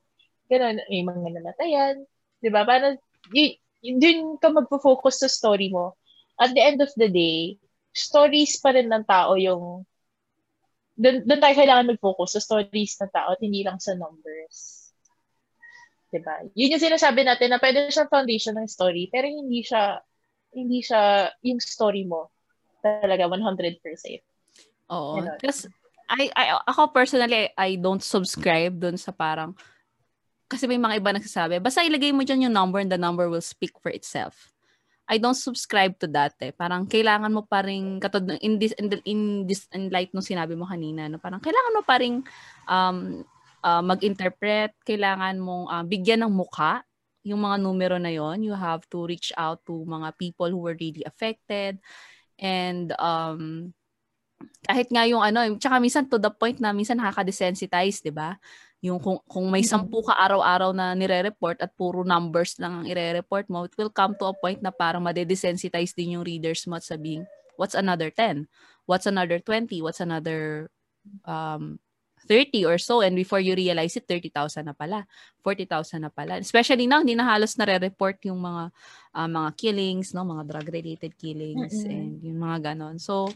Ganun, 0.50 0.76
may 0.90 1.02
mga 1.04 1.28
namatayan. 1.40 1.96
'Di 2.42 2.48
ba? 2.52 2.62
Paano 2.68 2.96
y- 3.32 3.58
dun 3.84 4.40
ka 4.40 4.48
magfo-focus 4.52 5.24
sa 5.26 5.28
story 5.30 5.68
mo. 5.72 5.96
At 6.40 6.52
the 6.56 6.62
end 6.64 6.80
of 6.82 6.90
the 6.98 7.08
day, 7.12 7.60
stories 7.94 8.58
pa 8.58 8.74
rin 8.74 8.90
ng 8.90 9.04
tao 9.06 9.36
yung 9.38 9.86
doon, 10.94 11.16
doon 11.26 11.40
tayo 11.42 11.54
kailangan 11.58 11.90
mag-focus 11.94 12.30
sa 12.38 12.44
stories 12.44 12.94
ng 12.98 13.10
tao 13.14 13.34
at 13.34 13.40
hindi 13.42 13.62
lang 13.66 13.78
sa 13.82 13.94
numbers. 13.98 14.83
Diba? 16.14 16.46
Yun 16.54 16.78
yung 16.78 16.84
sinasabi 16.86 17.26
natin 17.26 17.50
na 17.50 17.58
pwede 17.58 17.90
siyang 17.90 18.06
foundation 18.06 18.54
ng 18.54 18.70
story, 18.70 19.10
pero 19.10 19.26
hindi 19.26 19.66
siya, 19.66 19.98
hindi 20.54 20.78
siya 20.78 21.26
yung 21.42 21.58
story 21.58 22.06
mo 22.06 22.30
talaga 22.78 23.26
100%. 23.26 23.82
Oo. 24.94 25.18
Kasi 25.42 25.66
I, 26.04 26.28
I, 26.36 26.44
ako 26.68 26.92
personally, 26.92 27.48
I 27.56 27.80
don't 27.80 28.04
subscribe 28.04 28.76
dun 28.76 29.00
sa 29.00 29.10
parang, 29.10 29.56
kasi 30.46 30.68
may 30.68 30.76
mga 30.76 31.00
iba 31.00 31.10
nagsasabi, 31.16 31.58
basta 31.58 31.80
ilagay 31.80 32.12
mo 32.12 32.22
dyan 32.22 32.46
yung 32.48 32.54
number 32.54 32.78
and 32.78 32.92
the 32.92 33.00
number 33.00 33.26
will 33.26 33.42
speak 33.42 33.72
for 33.80 33.88
itself. 33.88 34.52
I 35.04 35.20
don't 35.20 35.36
subscribe 35.36 36.00
to 36.00 36.08
that 36.16 36.32
eh. 36.40 36.52
Parang 36.52 36.88
kailangan 36.88 37.28
mo 37.28 37.44
pa 37.44 37.60
rin, 37.60 38.00
katod 38.00 38.24
in 38.40 38.56
this, 38.56 38.72
in, 38.80 38.88
the, 38.88 38.98
in 39.04 39.20
this, 39.44 39.68
in 39.72 39.92
light 39.92 40.12
nung 40.16 40.24
sinabi 40.24 40.56
mo 40.56 40.64
kanina, 40.64 41.08
no? 41.08 41.20
parang 41.20 41.44
kailangan 41.44 41.76
mo 41.76 41.82
pa 41.84 41.96
rin 42.00 42.24
um, 42.68 43.20
uh, 43.64 43.80
mag-interpret, 43.80 44.76
kailangan 44.84 45.40
mong 45.40 45.64
uh, 45.72 45.84
bigyan 45.88 46.28
ng 46.28 46.32
muka 46.36 46.84
yung 47.24 47.40
mga 47.40 47.56
numero 47.56 47.96
na 47.96 48.12
yon. 48.12 48.44
You 48.44 48.52
have 48.52 48.84
to 48.92 49.08
reach 49.08 49.32
out 49.40 49.64
to 49.64 49.72
mga 49.88 50.12
people 50.20 50.52
who 50.52 50.60
were 50.60 50.76
really 50.76 51.00
affected. 51.08 51.80
And 52.36 52.92
um, 53.00 53.72
kahit 54.68 54.92
nga 54.92 55.08
yung 55.08 55.24
ano, 55.24 55.56
tsaka 55.56 55.80
minsan 55.80 56.04
to 56.12 56.20
the 56.20 56.28
point 56.28 56.60
na 56.60 56.76
minsan 56.76 57.00
nakaka-desensitize, 57.00 58.04
di 58.04 58.12
ba? 58.12 58.36
Yung 58.84 59.00
kung, 59.00 59.16
kung 59.24 59.48
may 59.48 59.64
sampu 59.64 60.04
ka 60.04 60.12
araw-araw 60.12 60.76
na 60.76 60.92
nire-report 60.92 61.64
at 61.64 61.72
puro 61.72 62.04
numbers 62.04 62.60
lang 62.60 62.84
ang 62.84 62.86
ire-report 62.86 63.48
mo, 63.48 63.64
it 63.64 63.72
will 63.80 63.88
come 63.88 64.12
to 64.20 64.28
a 64.28 64.36
point 64.36 64.60
na 64.60 64.68
parang 64.68 65.00
madedesensitize 65.00 65.96
din 65.96 66.20
yung 66.20 66.24
readers 66.28 66.68
mo 66.68 66.76
at 66.76 66.84
sabihin, 66.84 67.24
what's 67.56 67.72
another 67.72 68.12
10? 68.12 68.44
What's 68.84 69.08
another 69.08 69.40
20? 69.40 69.80
What's 69.80 70.04
another 70.04 70.68
um, 71.24 71.80
30 72.26 72.64
or 72.64 72.76
so 72.80 73.00
and 73.04 73.14
before 73.14 73.40
you 73.40 73.52
realize 73.52 73.94
it 73.96 74.08
30,000 74.08 74.64
na 74.64 74.74
pala 74.74 75.04
40,000 75.44 76.04
na 76.04 76.10
pala 76.10 76.40
especially 76.40 76.88
now 76.88 77.00
hindi 77.04 77.14
na 77.14 77.28
halos 77.28 77.56
nare-report 77.56 78.24
yung 78.28 78.40
mga 78.40 78.72
uh, 79.12 79.28
mga 79.28 79.50
killings 79.56 80.16
no 80.16 80.24
mga 80.24 80.44
drug 80.48 80.68
related 80.72 81.12
killings 81.14 81.72
mm-hmm. 81.72 81.92
and 81.92 82.12
yung 82.24 82.40
mga 82.40 82.72
ganon 82.72 82.96
so 82.96 83.28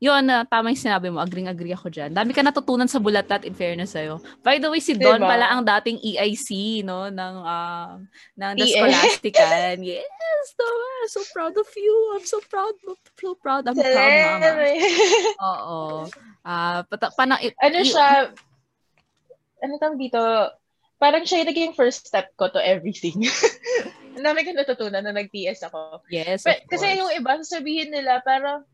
yun, 0.00 0.24
uh, 0.32 0.48
tama 0.48 0.72
yung 0.72 0.80
sinabi 0.80 1.12
mo. 1.12 1.20
Agring-agree 1.20 1.76
ako 1.76 1.92
dyan. 1.92 2.16
Dami 2.16 2.32
ka 2.32 2.40
natutunan 2.40 2.88
sa 2.88 2.96
Bulatat 2.96 3.44
in 3.44 3.52
fairness 3.52 3.92
sa'yo. 3.92 4.16
By 4.40 4.56
the 4.56 4.72
way, 4.72 4.80
si 4.80 4.96
Don 4.96 5.20
diba? 5.20 5.28
pala 5.28 5.52
ang 5.52 5.60
dating 5.60 6.00
EIC, 6.00 6.80
no? 6.88 7.12
Ng, 7.12 7.36
uh, 7.44 8.00
ng 8.40 8.52
The 8.56 8.64
Scholastican. 8.64 9.76
yes, 9.84 10.46
diba? 10.56 10.88
So 11.12 11.20
proud 11.36 11.52
of 11.52 11.68
you. 11.76 12.16
I'm 12.16 12.24
so 12.24 12.40
proud. 12.48 12.72
So 13.20 13.36
proud. 13.36 13.68
I'm 13.68 13.76
proud, 13.76 14.40
mama. 14.40 14.72
Oo. 15.36 16.08
Uh, 16.40 16.80
pata, 16.88 17.12
pana, 17.12 17.36
ano 17.40 17.78
siya, 17.84 18.32
ano 19.60 19.72
tawag 19.76 20.00
dito, 20.00 20.20
parang 20.96 21.24
siya 21.24 21.44
yung 21.44 21.50
naging 21.52 21.74
first 21.76 22.08
step 22.08 22.32
ko 22.36 22.48
to 22.48 22.60
everything. 22.60 23.24
Ang 24.16 24.24
dami 24.26 24.44
ko 24.44 24.52
natutunan 24.52 25.00
na 25.00 25.14
nag-TS 25.16 25.70
ako. 25.70 26.04
Yes, 26.12 26.44
But, 26.44 26.66
Kasi 26.66 26.98
yung 26.98 27.12
iba, 27.14 27.40
sasabihin 27.40 27.94
nila, 27.94 28.20
parang, 28.20 28.66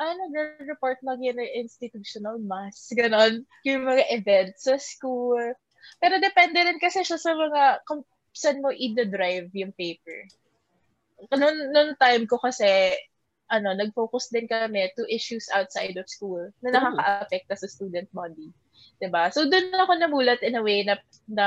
ah, 0.00 0.14
nagre-report 0.16 1.02
lang 1.04 1.20
yun 1.20 1.36
ng 1.36 1.54
institutional 1.60 2.40
mass, 2.40 2.88
ganon, 2.94 3.44
yung 3.66 3.84
mga 3.84 4.04
events 4.14 4.64
sa 4.64 4.80
school. 4.80 5.40
Pero 6.00 6.16
depende 6.22 6.56
rin 6.62 6.80
kasi 6.80 7.04
siya 7.04 7.20
sa 7.20 7.36
mga, 7.36 7.84
kung 7.84 8.06
saan 8.34 8.64
mo 8.64 8.72
i-drive 8.72 9.50
yung 9.54 9.74
paper. 9.76 10.26
Noon, 11.36 11.70
noon 11.70 11.90
time 12.00 12.24
ko 12.26 12.40
kasi, 12.40 12.94
ano, 13.50 13.76
nag-focus 13.76 14.32
din 14.32 14.48
kami 14.48 14.88
to 14.96 15.04
issues 15.08 15.48
outside 15.52 15.94
of 16.00 16.08
school 16.08 16.48
na 16.64 16.72
nakaka-affect 16.72 17.52
sa 17.52 17.68
student 17.68 18.08
body. 18.12 18.48
'di 19.00 19.08
ba? 19.12 19.28
So 19.30 19.46
doon 19.46 19.74
ako 19.74 19.92
namulat 19.98 20.40
in 20.40 20.58
a 20.58 20.62
way 20.64 20.84
na 20.86 20.96
na 21.28 21.46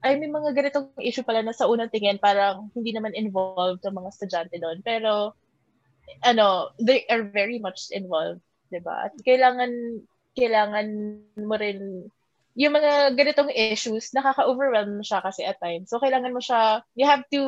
ay 0.00 0.16
may 0.16 0.32
mga 0.32 0.56
ganitong 0.56 0.88
issue 1.04 1.24
pala 1.24 1.44
na 1.44 1.52
sa 1.52 1.68
unang 1.68 1.92
tingin 1.92 2.16
parang 2.16 2.72
hindi 2.72 2.96
naman 2.96 3.12
involved 3.12 3.84
ang 3.84 4.00
mga 4.00 4.10
estudyante 4.16 4.56
doon. 4.56 4.80
Pero 4.80 5.36
ano, 6.24 6.72
they 6.80 7.04
are 7.12 7.28
very 7.28 7.60
much 7.60 7.92
involved, 7.92 8.40
'di 8.72 8.80
ba? 8.80 9.10
At 9.10 9.14
kailangan 9.20 9.72
kailangan 10.34 10.88
mo 11.36 11.54
rin 11.58 12.08
yung 12.58 12.74
mga 12.74 13.14
ganitong 13.14 13.50
issues, 13.54 14.10
nakaka-overwhelm 14.10 15.00
siya 15.06 15.22
kasi 15.22 15.46
at 15.46 15.62
times. 15.62 15.88
So, 15.88 16.02
kailangan 16.02 16.34
mo 16.34 16.42
siya, 16.42 16.82
you 16.98 17.06
have 17.06 17.22
to 17.30 17.40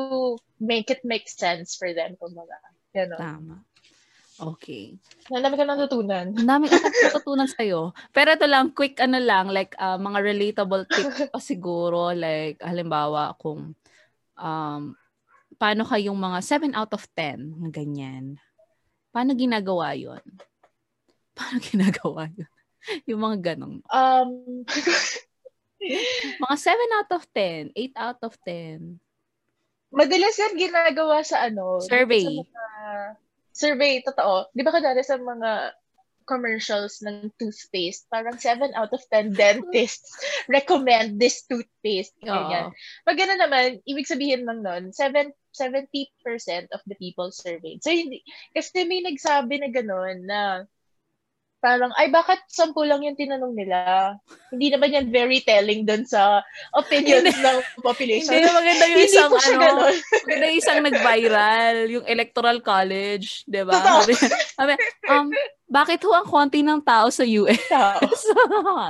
make 0.62 0.88
it 0.94 1.02
make 1.02 1.26
sense 1.26 1.74
for 1.74 1.90
them, 1.90 2.14
kumbaga. 2.16 2.54
Ganon. 2.92 3.18
Tama. 3.18 3.56
Okay. 4.42 4.96
Nandami 5.28 5.54
ka 5.54 5.64
natutunan. 5.68 6.26
Nandami 6.32 6.66
ka 6.66 6.76
natutunan 6.80 7.46
sa'yo. 7.46 7.92
Pero 8.10 8.32
ito 8.32 8.46
lang, 8.48 8.72
quick 8.72 8.98
ano 8.98 9.20
lang, 9.20 9.52
like 9.52 9.76
uh, 9.76 10.00
mga 10.00 10.18
relatable 10.24 10.84
tips 10.88 11.28
pa 11.32 11.40
siguro, 11.40 12.10
like 12.16 12.58
halimbawa 12.64 13.36
kung 13.36 13.76
um, 14.40 14.82
paano 15.60 15.82
kayong 15.86 16.16
mga 16.16 16.38
7 16.42 16.74
out 16.74 16.92
of 16.96 17.04
10 17.14 17.60
na 17.62 17.68
ganyan. 17.70 18.40
Paano 19.12 19.36
ginagawa 19.36 19.92
yon? 19.94 20.24
Paano 21.36 21.60
ginagawa 21.60 22.28
yun? 22.32 22.50
yung 23.08 23.20
mga 23.22 23.54
ganong. 23.54 23.78
Um, 23.88 24.64
mga 26.40 26.56
7 26.56 26.96
out 26.98 27.10
of 27.14 27.22
10, 27.30 27.72
8 27.76 27.94
out 27.94 28.20
of 28.26 28.34
10. 28.42 28.98
Madalas 29.92 30.34
yan 30.40 30.54
ginagawa 30.56 31.20
sa 31.22 31.46
ano? 31.46 31.78
Survey. 31.84 32.24
Sa 32.24 32.48
mga, 32.48 32.64
survey, 33.52 33.92
totoo. 34.00 34.48
Di 34.56 34.64
ba 34.64 34.72
kadali 34.72 35.04
sa 35.04 35.20
mga 35.20 35.76
commercials 36.24 37.02
ng 37.04 37.28
toothpaste, 37.36 38.06
parang 38.08 38.38
7 38.38 38.72
out 38.78 38.94
of 38.94 39.02
10 39.10 39.36
dentists 39.36 40.16
recommend 40.48 41.18
this 41.20 41.44
toothpaste. 41.44 42.14
Ganyan. 42.22 42.72
Pag 43.04 43.18
gano'n 43.18 43.42
naman, 43.42 43.68
ibig 43.84 44.08
sabihin 44.08 44.46
lang 44.48 44.64
nun, 44.64 44.94
7 44.94 45.34
70% 45.52 46.72
of 46.72 46.80
the 46.88 46.96
people 46.96 47.28
surveyed. 47.28 47.84
So, 47.84 47.92
hindi, 47.92 48.24
kasi 48.56 48.88
may 48.88 49.04
nagsabi 49.04 49.60
na 49.60 49.68
gano'n 49.68 50.18
na 50.24 50.40
parang, 51.62 51.94
ay, 51.94 52.10
bakit 52.10 52.42
sampu 52.50 52.82
lang 52.82 53.06
yung 53.06 53.14
tinanong 53.14 53.54
nila? 53.54 53.78
Hindi 54.50 54.74
naman 54.74 54.90
yan 54.90 55.06
very 55.14 55.38
telling 55.46 55.86
dun 55.86 56.02
sa 56.02 56.42
opinions 56.74 57.30
ng 57.30 57.58
population. 57.86 58.34
Hindi 58.34 58.50
maganda 58.50 58.84
yung 58.90 59.04
isang, 59.06 59.30
ano, 59.30 59.94
maganda 60.26 60.44
yung 60.50 60.58
isang 60.58 60.80
nag-viral, 60.82 61.76
yung 61.86 62.06
electoral 62.10 62.58
college, 62.58 63.46
di 63.46 63.62
ba? 63.62 63.78
Sabi, 63.78 64.12
sabi, 64.58 64.72
um, 65.06 65.30
bakit 65.72 66.04
ho 66.04 66.12
ang 66.12 66.28
konti 66.28 66.60
ng 66.60 66.82
tao 66.82 67.08
sa 67.08 67.22
US? 67.24 67.62
so, 68.26 68.34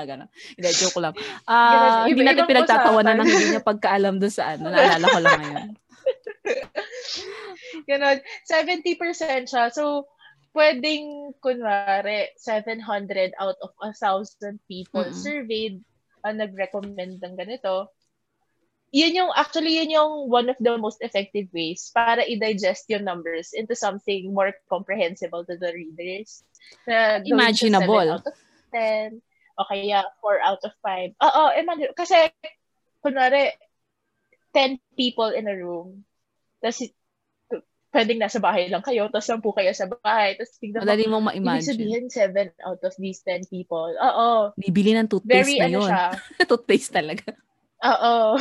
ganun. 0.02 0.26
Hindi, 0.56 0.68
joke 0.74 0.98
lang. 0.98 1.14
Uh, 1.46 2.08
hindi 2.08 2.24
natin 2.24 2.48
pinagtatawanan 2.48 3.22
ng 3.22 3.28
hindi 3.28 3.46
niya 3.54 3.62
pagkaalam 3.62 4.18
doon 4.18 4.34
sa 4.34 4.56
ano. 4.56 4.72
Naalala 4.72 5.06
ko 5.06 5.20
lang 5.22 5.38
ngayon. 5.44 5.68
Ganon. 7.88 8.18
70% 8.50 9.46
siya. 9.46 9.70
So, 9.70 10.10
pwedeng, 10.52 11.32
kunwari, 11.40 12.32
700 12.36 13.32
out 13.40 13.56
of 13.64 13.72
1,000 13.80 14.60
people 14.68 15.04
mm-hmm. 15.04 15.16
surveyed 15.16 15.80
ang 16.22 16.38
uh, 16.38 16.46
nag-recommend 16.46 17.18
ng 17.18 17.34
ganito. 17.34 17.90
Yun 18.92 19.16
yung, 19.16 19.32
actually, 19.32 19.80
yun 19.80 19.90
yung 19.90 20.28
one 20.28 20.52
of 20.52 20.60
the 20.60 20.76
most 20.76 21.00
effective 21.00 21.48
ways 21.50 21.88
para 21.96 22.22
i-digest 22.28 22.84
yung 22.92 23.08
numbers 23.08 23.56
into 23.56 23.72
something 23.72 24.30
more 24.30 24.52
comprehensible 24.68 25.42
to 25.48 25.56
the 25.56 25.72
readers. 25.72 26.44
Na 26.84 27.24
Imaginable. 27.24 28.20
7 28.20 28.20
out 28.20 28.28
of 28.28 28.36
10, 28.70 29.18
o 29.58 29.66
kaya 29.66 30.04
4 30.20 30.44
out 30.44 30.62
of 30.62 30.72
5. 30.84 31.16
Oo, 31.16 31.44
imagine, 31.56 31.90
kasi, 31.96 32.16
kunwari, 33.00 33.56
10 34.52 34.76
people 34.94 35.32
in 35.32 35.48
a 35.48 35.56
room, 35.56 36.04
tapos 36.60 36.92
pwedeng 37.92 38.18
nasa 38.18 38.40
bahay 38.40 38.72
lang 38.72 38.80
kayo, 38.80 39.12
tapos 39.12 39.28
sampu 39.28 39.52
kayo 39.52 39.70
sa 39.76 39.84
bahay, 39.84 40.34
tapos 40.40 40.56
tignan 40.56 40.82
mo, 40.82 40.88
Madali 40.88 41.04
mong 41.06 41.26
ma-imagine. 41.28 41.76
Ibig 41.76 41.76
sabihin, 41.76 42.04
seven 42.08 42.48
out 42.64 42.80
of 42.80 42.96
these 42.96 43.20
10 43.24 43.52
people. 43.52 43.92
Oo. 43.92 44.56
Bibili 44.56 44.96
ng 44.96 45.12
toothpaste 45.12 45.52
Very, 45.52 45.60
na 45.60 45.68
ano 45.68 45.78
yun. 45.78 45.88
Siya, 45.92 46.04
toothpaste 46.50 46.90
talaga. 46.90 47.28
Oo. 47.84 48.40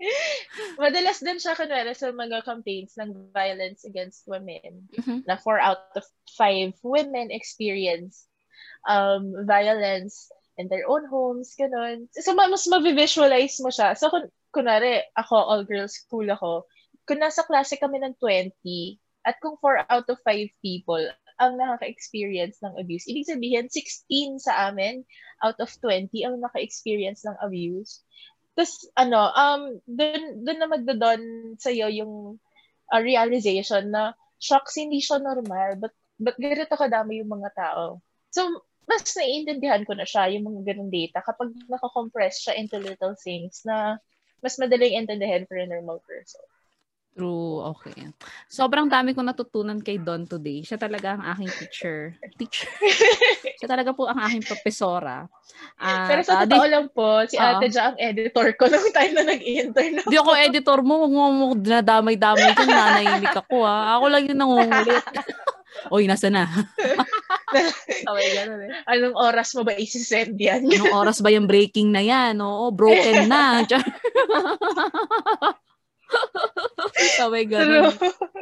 Madalas 0.82 1.18
din 1.18 1.42
siya 1.42 1.58
kunwari 1.58 1.90
sa 1.98 2.14
mga 2.14 2.46
campaigns 2.46 2.94
ng 2.94 3.34
violence 3.34 3.82
against 3.82 4.22
women 4.30 4.86
mm-hmm. 4.94 5.26
na 5.26 5.34
four 5.34 5.58
out 5.58 5.90
of 5.98 6.06
five 6.38 6.70
women 6.86 7.34
experience 7.34 8.30
um, 8.86 9.34
violence 9.42 10.30
in 10.58 10.70
their 10.70 10.86
own 10.86 11.06
homes, 11.06 11.54
ganun. 11.58 12.06
So, 12.14 12.34
mas 12.34 12.66
ma-visualize 12.66 13.58
mo 13.62 13.70
siya. 13.70 13.98
So, 13.98 14.10
kun- 14.10 14.30
kunwari, 14.54 15.02
ako, 15.14 15.34
all-girls 15.34 15.94
school 15.94 16.26
ako, 16.30 16.66
kung 17.08 17.24
nasa 17.24 17.40
klase 17.48 17.80
kami 17.80 18.04
ng 18.04 18.14
20, 18.20 18.52
at 19.24 19.40
kung 19.40 19.56
4 19.56 19.88
out 19.88 20.06
of 20.12 20.20
5 20.22 20.52
people 20.60 21.00
ang 21.38 21.56
nakaka-experience 21.56 22.60
ng 22.60 22.76
abuse, 22.76 23.08
ibig 23.08 23.24
sabihin 23.24 23.66
16 23.70 24.42
sa 24.44 24.68
amin 24.68 25.06
out 25.40 25.56
of 25.62 25.70
20 25.80 26.12
ang 26.26 26.36
naka-experience 26.42 27.24
ng 27.24 27.36
abuse. 27.40 28.04
Tapos, 28.58 28.90
ano, 28.98 29.30
um, 29.38 29.62
dun, 29.86 30.42
dun 30.42 30.58
na 30.58 30.66
magdodon 30.66 31.22
sa'yo 31.56 31.86
yung 31.94 32.42
uh, 32.90 33.00
realization 33.00 33.94
na, 33.94 34.12
shocks, 34.42 34.78
hindi 34.78 34.98
siya 34.98 35.22
normal. 35.22 35.78
But, 35.78 35.94
but 36.18 36.34
ganito 36.38 36.74
kadami 36.74 37.22
yung 37.22 37.30
mga 37.30 37.54
tao. 37.54 38.02
So, 38.34 38.66
mas 38.88 39.06
naiintindihan 39.14 39.86
ko 39.86 39.94
na 39.94 40.02
siya, 40.02 40.26
yung 40.34 40.50
mga 40.50 40.74
ganung 40.74 40.90
data, 40.90 41.22
kapag 41.22 41.54
nakakompress 41.70 42.42
siya 42.42 42.58
into 42.58 42.82
little 42.82 43.14
things 43.14 43.62
na 43.62 44.02
mas 44.42 44.58
madaling 44.58 44.96
intindihan 44.98 45.46
for 45.46 45.58
a 45.60 45.66
normal 45.68 46.02
person. 46.02 46.42
True, 47.18 47.66
okay. 47.74 48.14
Sobrang 48.46 48.86
dami 48.86 49.10
kong 49.10 49.26
natutunan 49.26 49.82
kay 49.82 49.98
Don 49.98 50.22
today. 50.22 50.62
Siya 50.62 50.78
talaga 50.78 51.18
ang 51.18 51.26
aking 51.34 51.50
teacher. 51.50 52.14
Teacher. 52.38 52.70
Siya 53.58 53.66
talaga 53.66 53.90
po 53.90 54.06
ang 54.06 54.22
aking 54.22 54.46
profesora. 54.46 55.26
Uh, 55.82 56.06
Pero 56.06 56.22
sa 56.22 56.38
uh, 56.38 56.46
totoo 56.46 56.62
di- 56.62 56.70
lang 56.70 56.86
po, 56.94 57.26
si 57.26 57.34
uh, 57.34 57.58
Ate 57.58 57.74
Ja 57.74 57.90
ang 57.90 57.98
editor 57.98 58.54
ko 58.54 58.70
nung 58.70 58.94
time 58.94 59.18
na 59.18 59.26
nag-intern 59.34 59.98
Hindi 59.98 60.14
ako 60.14 60.32
editor 60.38 60.78
mo. 60.86 61.10
Huwag 61.10 61.34
mo 61.34 61.44
dinadamay-damay 61.58 62.54
dyan. 62.54 62.70
Nanahimik 62.70 63.34
ako 63.34 63.66
ha. 63.66 63.98
Ako 63.98 64.04
lang 64.06 64.22
yung 64.30 64.38
nangungulit. 64.38 65.02
Oy, 65.94 66.06
nasa 66.06 66.30
na? 66.30 66.46
okay, 68.10 68.28
ganun 68.34 68.62
eh. 68.62 68.70
Anong 68.86 69.14
oras 69.18 69.54
mo 69.58 69.66
ba 69.66 69.74
isi-send 69.74 70.38
yan? 70.38 70.66
Anong 70.70 70.94
oras 70.94 71.18
ba 71.18 71.34
yung 71.34 71.50
breaking 71.50 71.90
na 71.90 72.02
yan? 72.02 72.38
Oo, 72.38 72.70
broken 72.70 73.26
na. 73.26 73.66
Sabay 77.18 77.44
ganun. 77.46 77.92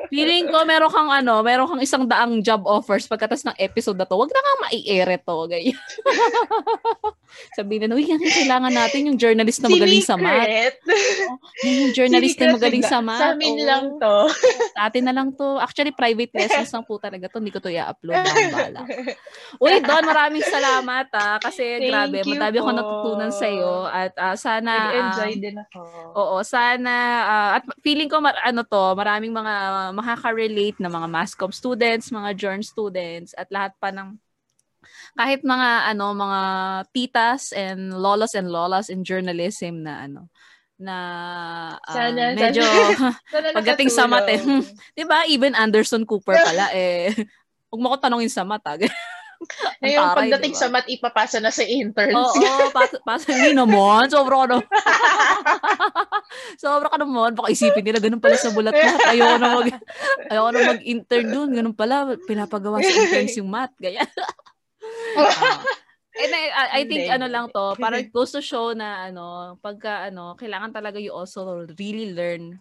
Feeling 0.08 0.48
ko 0.48 0.62
meron 0.62 0.90
kang 0.92 1.10
ano, 1.10 1.42
meron 1.42 1.66
kang 1.66 1.82
isang 1.82 2.04
daang 2.06 2.40
job 2.40 2.62
offers 2.64 3.10
pagkatas 3.10 3.42
ng 3.42 3.56
episode 3.58 3.98
na 3.98 4.06
to. 4.06 4.14
Wag 4.14 4.30
na 4.30 4.40
nga 4.40 4.54
mai-air 4.68 5.08
to, 5.18 5.36
ganyan. 5.50 5.76
Sabihin 7.58 7.90
na, 7.90 7.98
uy, 7.98 8.06
yan 8.06 8.22
kailangan 8.22 8.72
natin 8.72 9.10
yung 9.10 9.18
journalist 9.18 9.60
na 9.60 9.68
magaling 9.68 10.04
sa 10.04 10.14
math. 10.14 10.46
Oh, 10.46 11.66
yung 11.66 11.92
journalist 11.92 12.38
na 12.38 12.54
magaling 12.54 12.84
sa 12.86 12.98
math. 13.02 13.20
Sa 13.20 13.34
amin 13.34 13.56
oh. 13.58 13.66
lang 13.66 13.84
to. 13.98 14.16
Sa 14.72 14.80
atin 14.86 15.04
na 15.10 15.12
lang 15.14 15.28
to. 15.34 15.58
Actually, 15.58 15.92
private 15.92 16.32
lessons 16.32 16.70
lang 16.70 16.84
po 16.86 17.02
talaga 17.02 17.26
to. 17.28 17.42
Hindi 17.42 17.52
ko 17.52 17.60
to 17.60 17.72
i-upload. 17.72 18.22
Bala. 18.54 18.80
Uy, 19.58 19.82
Don, 19.82 20.04
maraming 20.06 20.46
salamat 20.46 21.10
ah. 21.12 21.36
Kasi 21.42 21.82
Thank 21.82 21.90
grabe, 21.90 22.18
madami 22.24 22.56
ako 22.62 22.70
natutunan 22.72 23.30
sa 23.34 23.46
iyo 23.50 23.84
At 23.84 24.14
uh, 24.16 24.36
sana... 24.38 24.70
Nag-enjoy 24.92 25.32
uh, 25.34 25.40
din 25.42 25.56
ako. 25.58 25.80
Oo, 26.14 26.36
sana... 26.46 26.92
Uh, 27.26 27.48
at 27.56 27.64
feeling 27.80 28.12
ko, 28.12 28.20
mar- 28.20 28.44
ano 28.44 28.60
to, 28.62 28.84
maraming 28.92 29.32
mga 29.32 29.54
makaka-relate 29.96 30.78
na 30.78 30.92
mga 30.92 31.08
mass 31.08 31.32
students, 31.32 32.12
mga 32.12 32.36
journal 32.36 32.66
students, 32.66 33.32
at 33.34 33.48
lahat 33.48 33.72
pa 33.80 33.88
ng 33.88 34.20
kahit 35.16 35.42
mga 35.42 35.96
ano 35.96 36.14
mga 36.14 36.40
titas 36.94 37.50
and 37.50 37.90
lolas 37.90 38.36
and 38.38 38.46
lolas 38.46 38.86
in 38.86 39.02
journalism 39.02 39.82
na 39.82 40.06
ano 40.06 40.30
na 40.76 40.96
uh, 41.80 41.90
sana, 41.90 42.36
medyo 42.36 42.62
sana, 43.32 43.50
pagdating 43.56 43.88
sa 43.90 44.04
mate. 44.04 44.36
Eh. 44.36 44.40
'Di 44.92 45.04
ba? 45.08 45.24
Even 45.26 45.56
Anderson 45.56 46.04
Cooper 46.04 46.36
pala 46.36 46.70
eh 46.76 47.10
Huwag 47.66 47.82
mo 47.82 47.90
ko 47.92 47.96
tanongin 47.98 48.30
sa 48.30 48.46
mata. 48.46 48.78
Ngayon, 49.82 50.06
pagdating 50.16 50.54
diba? 50.54 50.62
sa 50.62 50.68
mat, 50.72 50.86
ipapasa 50.88 51.38
na 51.38 51.52
sa 51.52 51.62
interns. 51.62 52.16
Oo, 52.16 52.40
oh, 52.40 52.68
pasa, 52.72 52.96
pasa 53.02 53.26
hindi 53.32 53.52
naman. 53.52 54.08
Sobra 54.08 54.44
ka 54.44 54.46
naman. 54.50 54.66
Sobra 56.62 56.88
ka 56.92 56.98
naman. 57.00 57.30
Baka 57.36 57.48
isipin 57.52 57.84
nila, 57.84 58.00
ganun 58.00 58.22
pala 58.22 58.36
sa 58.40 58.52
bulat 58.52 58.74
lahat. 58.74 59.00
Ayoko 59.12 59.36
na 59.38 59.48
mag, 59.52 59.68
ayoko 60.30 60.50
na 60.50 60.60
mag-intern 60.76 61.26
dun. 61.28 61.48
Ganun 61.52 61.76
pala, 61.76 62.16
pinapagawa 62.24 62.80
sa 62.80 62.92
interns 62.92 63.36
yung 63.38 63.50
mat. 63.50 63.70
Gaya. 63.78 64.04
uh, 65.16 65.60
And 66.16 66.32
I, 66.32 66.44
I, 66.48 66.64
I 66.80 66.82
think 66.88 67.12
ano 67.12 67.28
lang 67.28 67.52
to, 67.52 67.76
parang 67.76 68.08
goes 68.08 68.32
to 68.32 68.40
show 68.40 68.72
na 68.72 69.12
ano, 69.12 69.56
pagka 69.60 70.08
ano, 70.08 70.32
kailangan 70.32 70.72
talaga 70.72 70.96
you 70.96 71.12
also 71.12 71.68
really 71.76 72.16
learn 72.16 72.56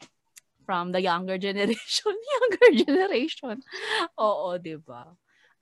from 0.68 0.92
the 0.92 1.00
younger 1.00 1.40
generation. 1.40 2.12
younger 2.36 2.70
generation. 2.84 3.64
Oo, 4.20 4.60
'di 4.60 4.76
ba? 4.84 5.16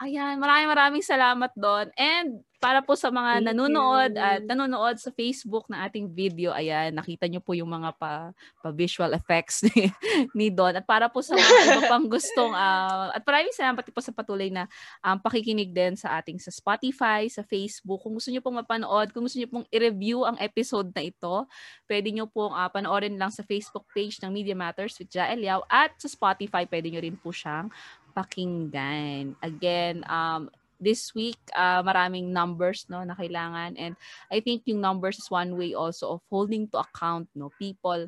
Ayan, 0.04 0.36
maraming 0.36 0.68
maraming 0.68 1.06
salamat 1.06 1.52
doon. 1.56 1.88
And 1.96 2.44
para 2.64 2.80
po 2.80 2.96
sa 2.96 3.12
mga 3.12 3.44
Thank 3.44 3.48
nanonood 3.52 4.16
you. 4.16 4.24
at 4.24 4.40
nanonood 4.48 4.96
sa 4.96 5.12
Facebook 5.12 5.68
na 5.68 5.84
ating 5.84 6.08
video, 6.12 6.56
ayan, 6.56 6.96
nakita 6.96 7.28
nyo 7.28 7.44
po 7.44 7.52
yung 7.52 7.68
mga 7.68 7.92
pa, 8.00 8.32
pa 8.32 8.70
visual 8.72 9.12
effects 9.16 9.68
ni, 9.68 9.92
ni 10.38 10.48
Don. 10.48 10.72
At 10.72 10.88
para 10.88 11.12
po 11.12 11.20
sa 11.20 11.36
mga 11.36 11.60
iba 11.72 11.82
pang 11.92 12.08
gustong, 12.08 12.56
uh, 12.56 13.12
at 13.12 13.20
maraming 13.28 13.52
salamat 13.52 13.84
po 13.84 14.00
sa 14.00 14.16
patuloy 14.16 14.48
na 14.48 14.68
um, 15.04 15.20
pakikinig 15.20 15.76
din 15.76 16.00
sa 16.00 16.20
ating 16.24 16.40
sa 16.40 16.56
Spotify, 16.56 17.28
sa 17.28 17.44
Facebook. 17.44 18.00
Kung 18.00 18.16
gusto 18.16 18.32
nyo 18.32 18.40
pong 18.40 18.64
mapanood, 18.64 19.12
kung 19.12 19.28
gusto 19.28 19.40
nyo 19.40 19.52
pong 19.52 19.68
i-review 19.68 20.24
ang 20.24 20.40
episode 20.40 20.88
na 20.96 21.04
ito, 21.04 21.44
pwede 21.88 22.16
nyo 22.16 22.32
pong 22.32 22.56
uh, 22.56 22.72
panoorin 22.72 23.20
lang 23.20 23.32
sa 23.32 23.44
Facebook 23.44 23.88
page 23.92 24.24
ng 24.24 24.32
Media 24.32 24.56
Matters 24.56 24.96
with 25.00 25.12
Jael 25.12 25.44
Yao 25.44 25.68
at 25.68 25.96
sa 26.00 26.08
Spotify, 26.08 26.64
pwede 26.64 26.92
nyo 26.92 27.04
rin 27.04 27.20
po 27.20 27.36
siyang 27.36 27.68
pakinggan. 28.14 29.36
Again, 29.42 30.06
um, 30.08 30.54
this 30.80 31.16
week, 31.16 31.40
uh, 31.56 31.82
maraming 31.82 32.30
numbers 32.30 32.86
no, 32.92 33.04
na 33.04 33.16
kailangan. 33.16 33.80
And 33.80 33.98
I 34.30 34.40
think 34.44 34.64
yung 34.66 34.82
numbers 34.82 35.18
is 35.18 35.32
one 35.32 35.58
way 35.58 35.74
also 35.74 36.20
of 36.20 36.22
holding 36.30 36.68
to 36.76 36.84
account 36.84 37.32
no, 37.34 37.50
people 37.56 38.08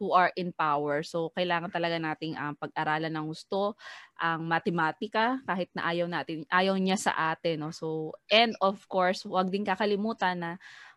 who 0.00 0.16
are 0.16 0.32
in 0.32 0.48
power. 0.56 1.04
So, 1.04 1.28
kailangan 1.36 1.68
talaga 1.68 2.00
nating 2.00 2.32
um, 2.40 2.56
pag-aralan 2.56 3.12
ng 3.12 3.26
gusto 3.28 3.76
ang 4.16 4.48
matematika 4.48 5.36
kahit 5.44 5.68
na 5.76 5.92
ayaw 5.92 6.08
natin, 6.08 6.48
ayaw 6.48 6.80
niya 6.80 6.96
sa 6.96 7.12
atin. 7.36 7.68
No? 7.68 7.70
So, 7.70 8.16
and 8.32 8.56
of 8.64 8.80
course, 8.88 9.28
wag 9.28 9.52
din 9.52 9.68
kakalimutan 9.68 10.40
na 10.40 10.50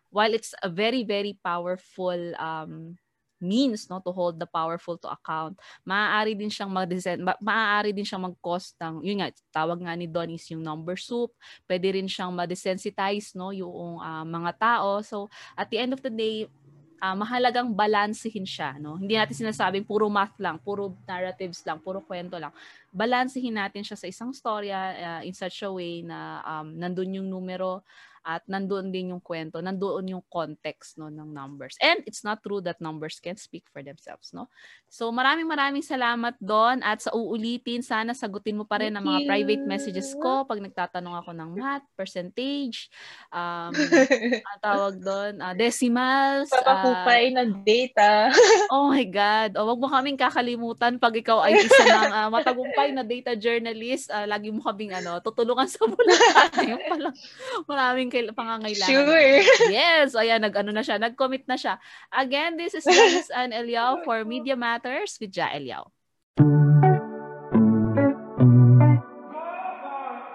while 0.08 0.32
it's 0.32 0.56
a 0.64 0.72
very, 0.72 1.04
very 1.04 1.36
powerful 1.36 2.16
um, 2.40 2.96
means 3.42 3.86
no 3.90 4.00
to 4.00 4.10
hold 4.10 4.38
the 4.38 4.48
powerful 4.48 4.98
to 4.98 5.08
account. 5.10 5.58
Maaari 5.86 6.34
din 6.34 6.50
siyang 6.50 6.70
mag 6.70 6.90
ma- 7.20 7.40
maaari 7.40 7.90
din 7.90 8.06
siyang 8.06 8.30
mag-cause 8.30 8.74
ng 8.78 9.04
yun 9.04 9.22
nga 9.22 9.30
tawag 9.50 9.80
nga 9.82 9.94
ni 9.94 10.06
Donis 10.06 10.48
yung 10.50 10.62
number 10.62 10.98
soup. 10.98 11.34
Pwede 11.66 11.94
rin 11.94 12.06
siyang 12.06 12.34
ma-desensitize 12.34 13.34
no 13.34 13.50
yung 13.50 13.98
uh, 14.00 14.24
mga 14.24 14.52
tao. 14.58 15.02
So 15.02 15.26
at 15.58 15.68
the 15.68 15.78
end 15.78 15.92
of 15.92 16.00
the 16.00 16.12
day 16.12 16.46
uh, 17.04 17.16
mahalagang 17.16 17.76
balansehin 17.76 18.48
siya 18.48 18.80
no. 18.80 18.96
Hindi 18.96 19.20
natin 19.20 19.36
sinasabing 19.36 19.84
puro 19.84 20.08
math 20.08 20.36
lang, 20.40 20.56
puro 20.62 20.96
narratives 21.04 21.60
lang, 21.68 21.76
puro 21.84 22.00
kwento 22.00 22.40
lang. 22.40 22.54
Balansehin 22.88 23.60
natin 23.60 23.84
siya 23.84 23.98
sa 24.00 24.06
isang 24.08 24.30
storya 24.32 24.78
uh, 24.96 25.22
in 25.26 25.36
such 25.36 25.60
a 25.60 25.70
way 25.70 26.00
na 26.00 26.40
um, 26.46 26.72
nandun 26.80 27.20
yung 27.20 27.28
numero 27.28 27.84
at 28.24 28.40
nandoon 28.48 28.88
din 28.88 29.12
yung 29.12 29.20
kwento, 29.20 29.60
nandoon 29.60 30.16
yung 30.16 30.24
context 30.32 30.96
no 30.96 31.12
ng 31.12 31.28
numbers. 31.30 31.76
And 31.78 32.00
it's 32.08 32.24
not 32.24 32.40
true 32.40 32.64
that 32.64 32.80
numbers 32.80 33.20
can 33.20 33.36
speak 33.36 33.68
for 33.68 33.84
themselves, 33.84 34.32
no? 34.32 34.48
So 34.88 35.12
maraming 35.12 35.44
maraming 35.44 35.84
salamat 35.84 36.40
doon 36.40 36.80
at 36.80 37.04
sa 37.04 37.12
uulitin, 37.12 37.84
sana 37.84 38.16
sagutin 38.16 38.56
mo 38.56 38.64
pa 38.64 38.80
rin 38.80 38.96
ang 38.96 39.04
mga 39.04 39.28
private 39.28 39.64
messages 39.68 40.16
ko 40.16 40.48
pag 40.48 40.64
nagtatanong 40.64 41.20
ako 41.20 41.30
ng 41.36 41.50
math, 41.52 41.84
percentage, 41.92 42.88
um, 43.28 43.76
ang 44.48 44.60
tawag 44.64 44.94
doon, 45.04 45.32
uh, 45.44 45.52
decimals, 45.52 46.48
papakupay 46.48 47.36
uh, 47.36 47.44
ng 47.44 47.50
data. 47.60 48.32
oh 48.74 48.88
my 48.88 49.04
God. 49.04 49.60
O, 49.60 49.68
wag 49.68 49.80
mo 49.82 49.88
kaming 49.92 50.16
kakalimutan 50.16 50.96
pag 50.96 51.12
ikaw 51.12 51.44
ay 51.44 51.60
isa 51.60 51.84
ng 51.84 52.12
uh, 52.14 52.28
matagumpay 52.32 52.88
na 52.96 53.04
data 53.04 53.36
journalist, 53.36 54.08
uh, 54.08 54.24
lagi 54.24 54.48
mo 54.48 54.64
kaming 54.64 54.96
ano, 54.96 55.20
tutulungan 55.20 55.68
sa 55.68 55.84
pala, 56.88 57.10
maraming 57.68 58.13
kail- 58.14 58.30
pangangailangan. 58.30 58.86
Sure. 58.86 59.42
Yes. 59.74 60.14
O 60.14 60.22
yan, 60.22 60.46
nag-ano 60.46 60.70
na 60.70 60.86
siya. 60.86 61.02
Nag-commit 61.02 61.50
na 61.50 61.58
siya. 61.58 61.82
Again, 62.14 62.54
this 62.54 62.78
is 62.78 62.86
Janice 62.86 63.34
and 63.34 63.50
Eliao 63.50 63.98
for 64.06 64.22
Media 64.22 64.54
Matters 64.54 65.18
with 65.18 65.34
Ja 65.34 65.50
Eliao. 65.50 65.90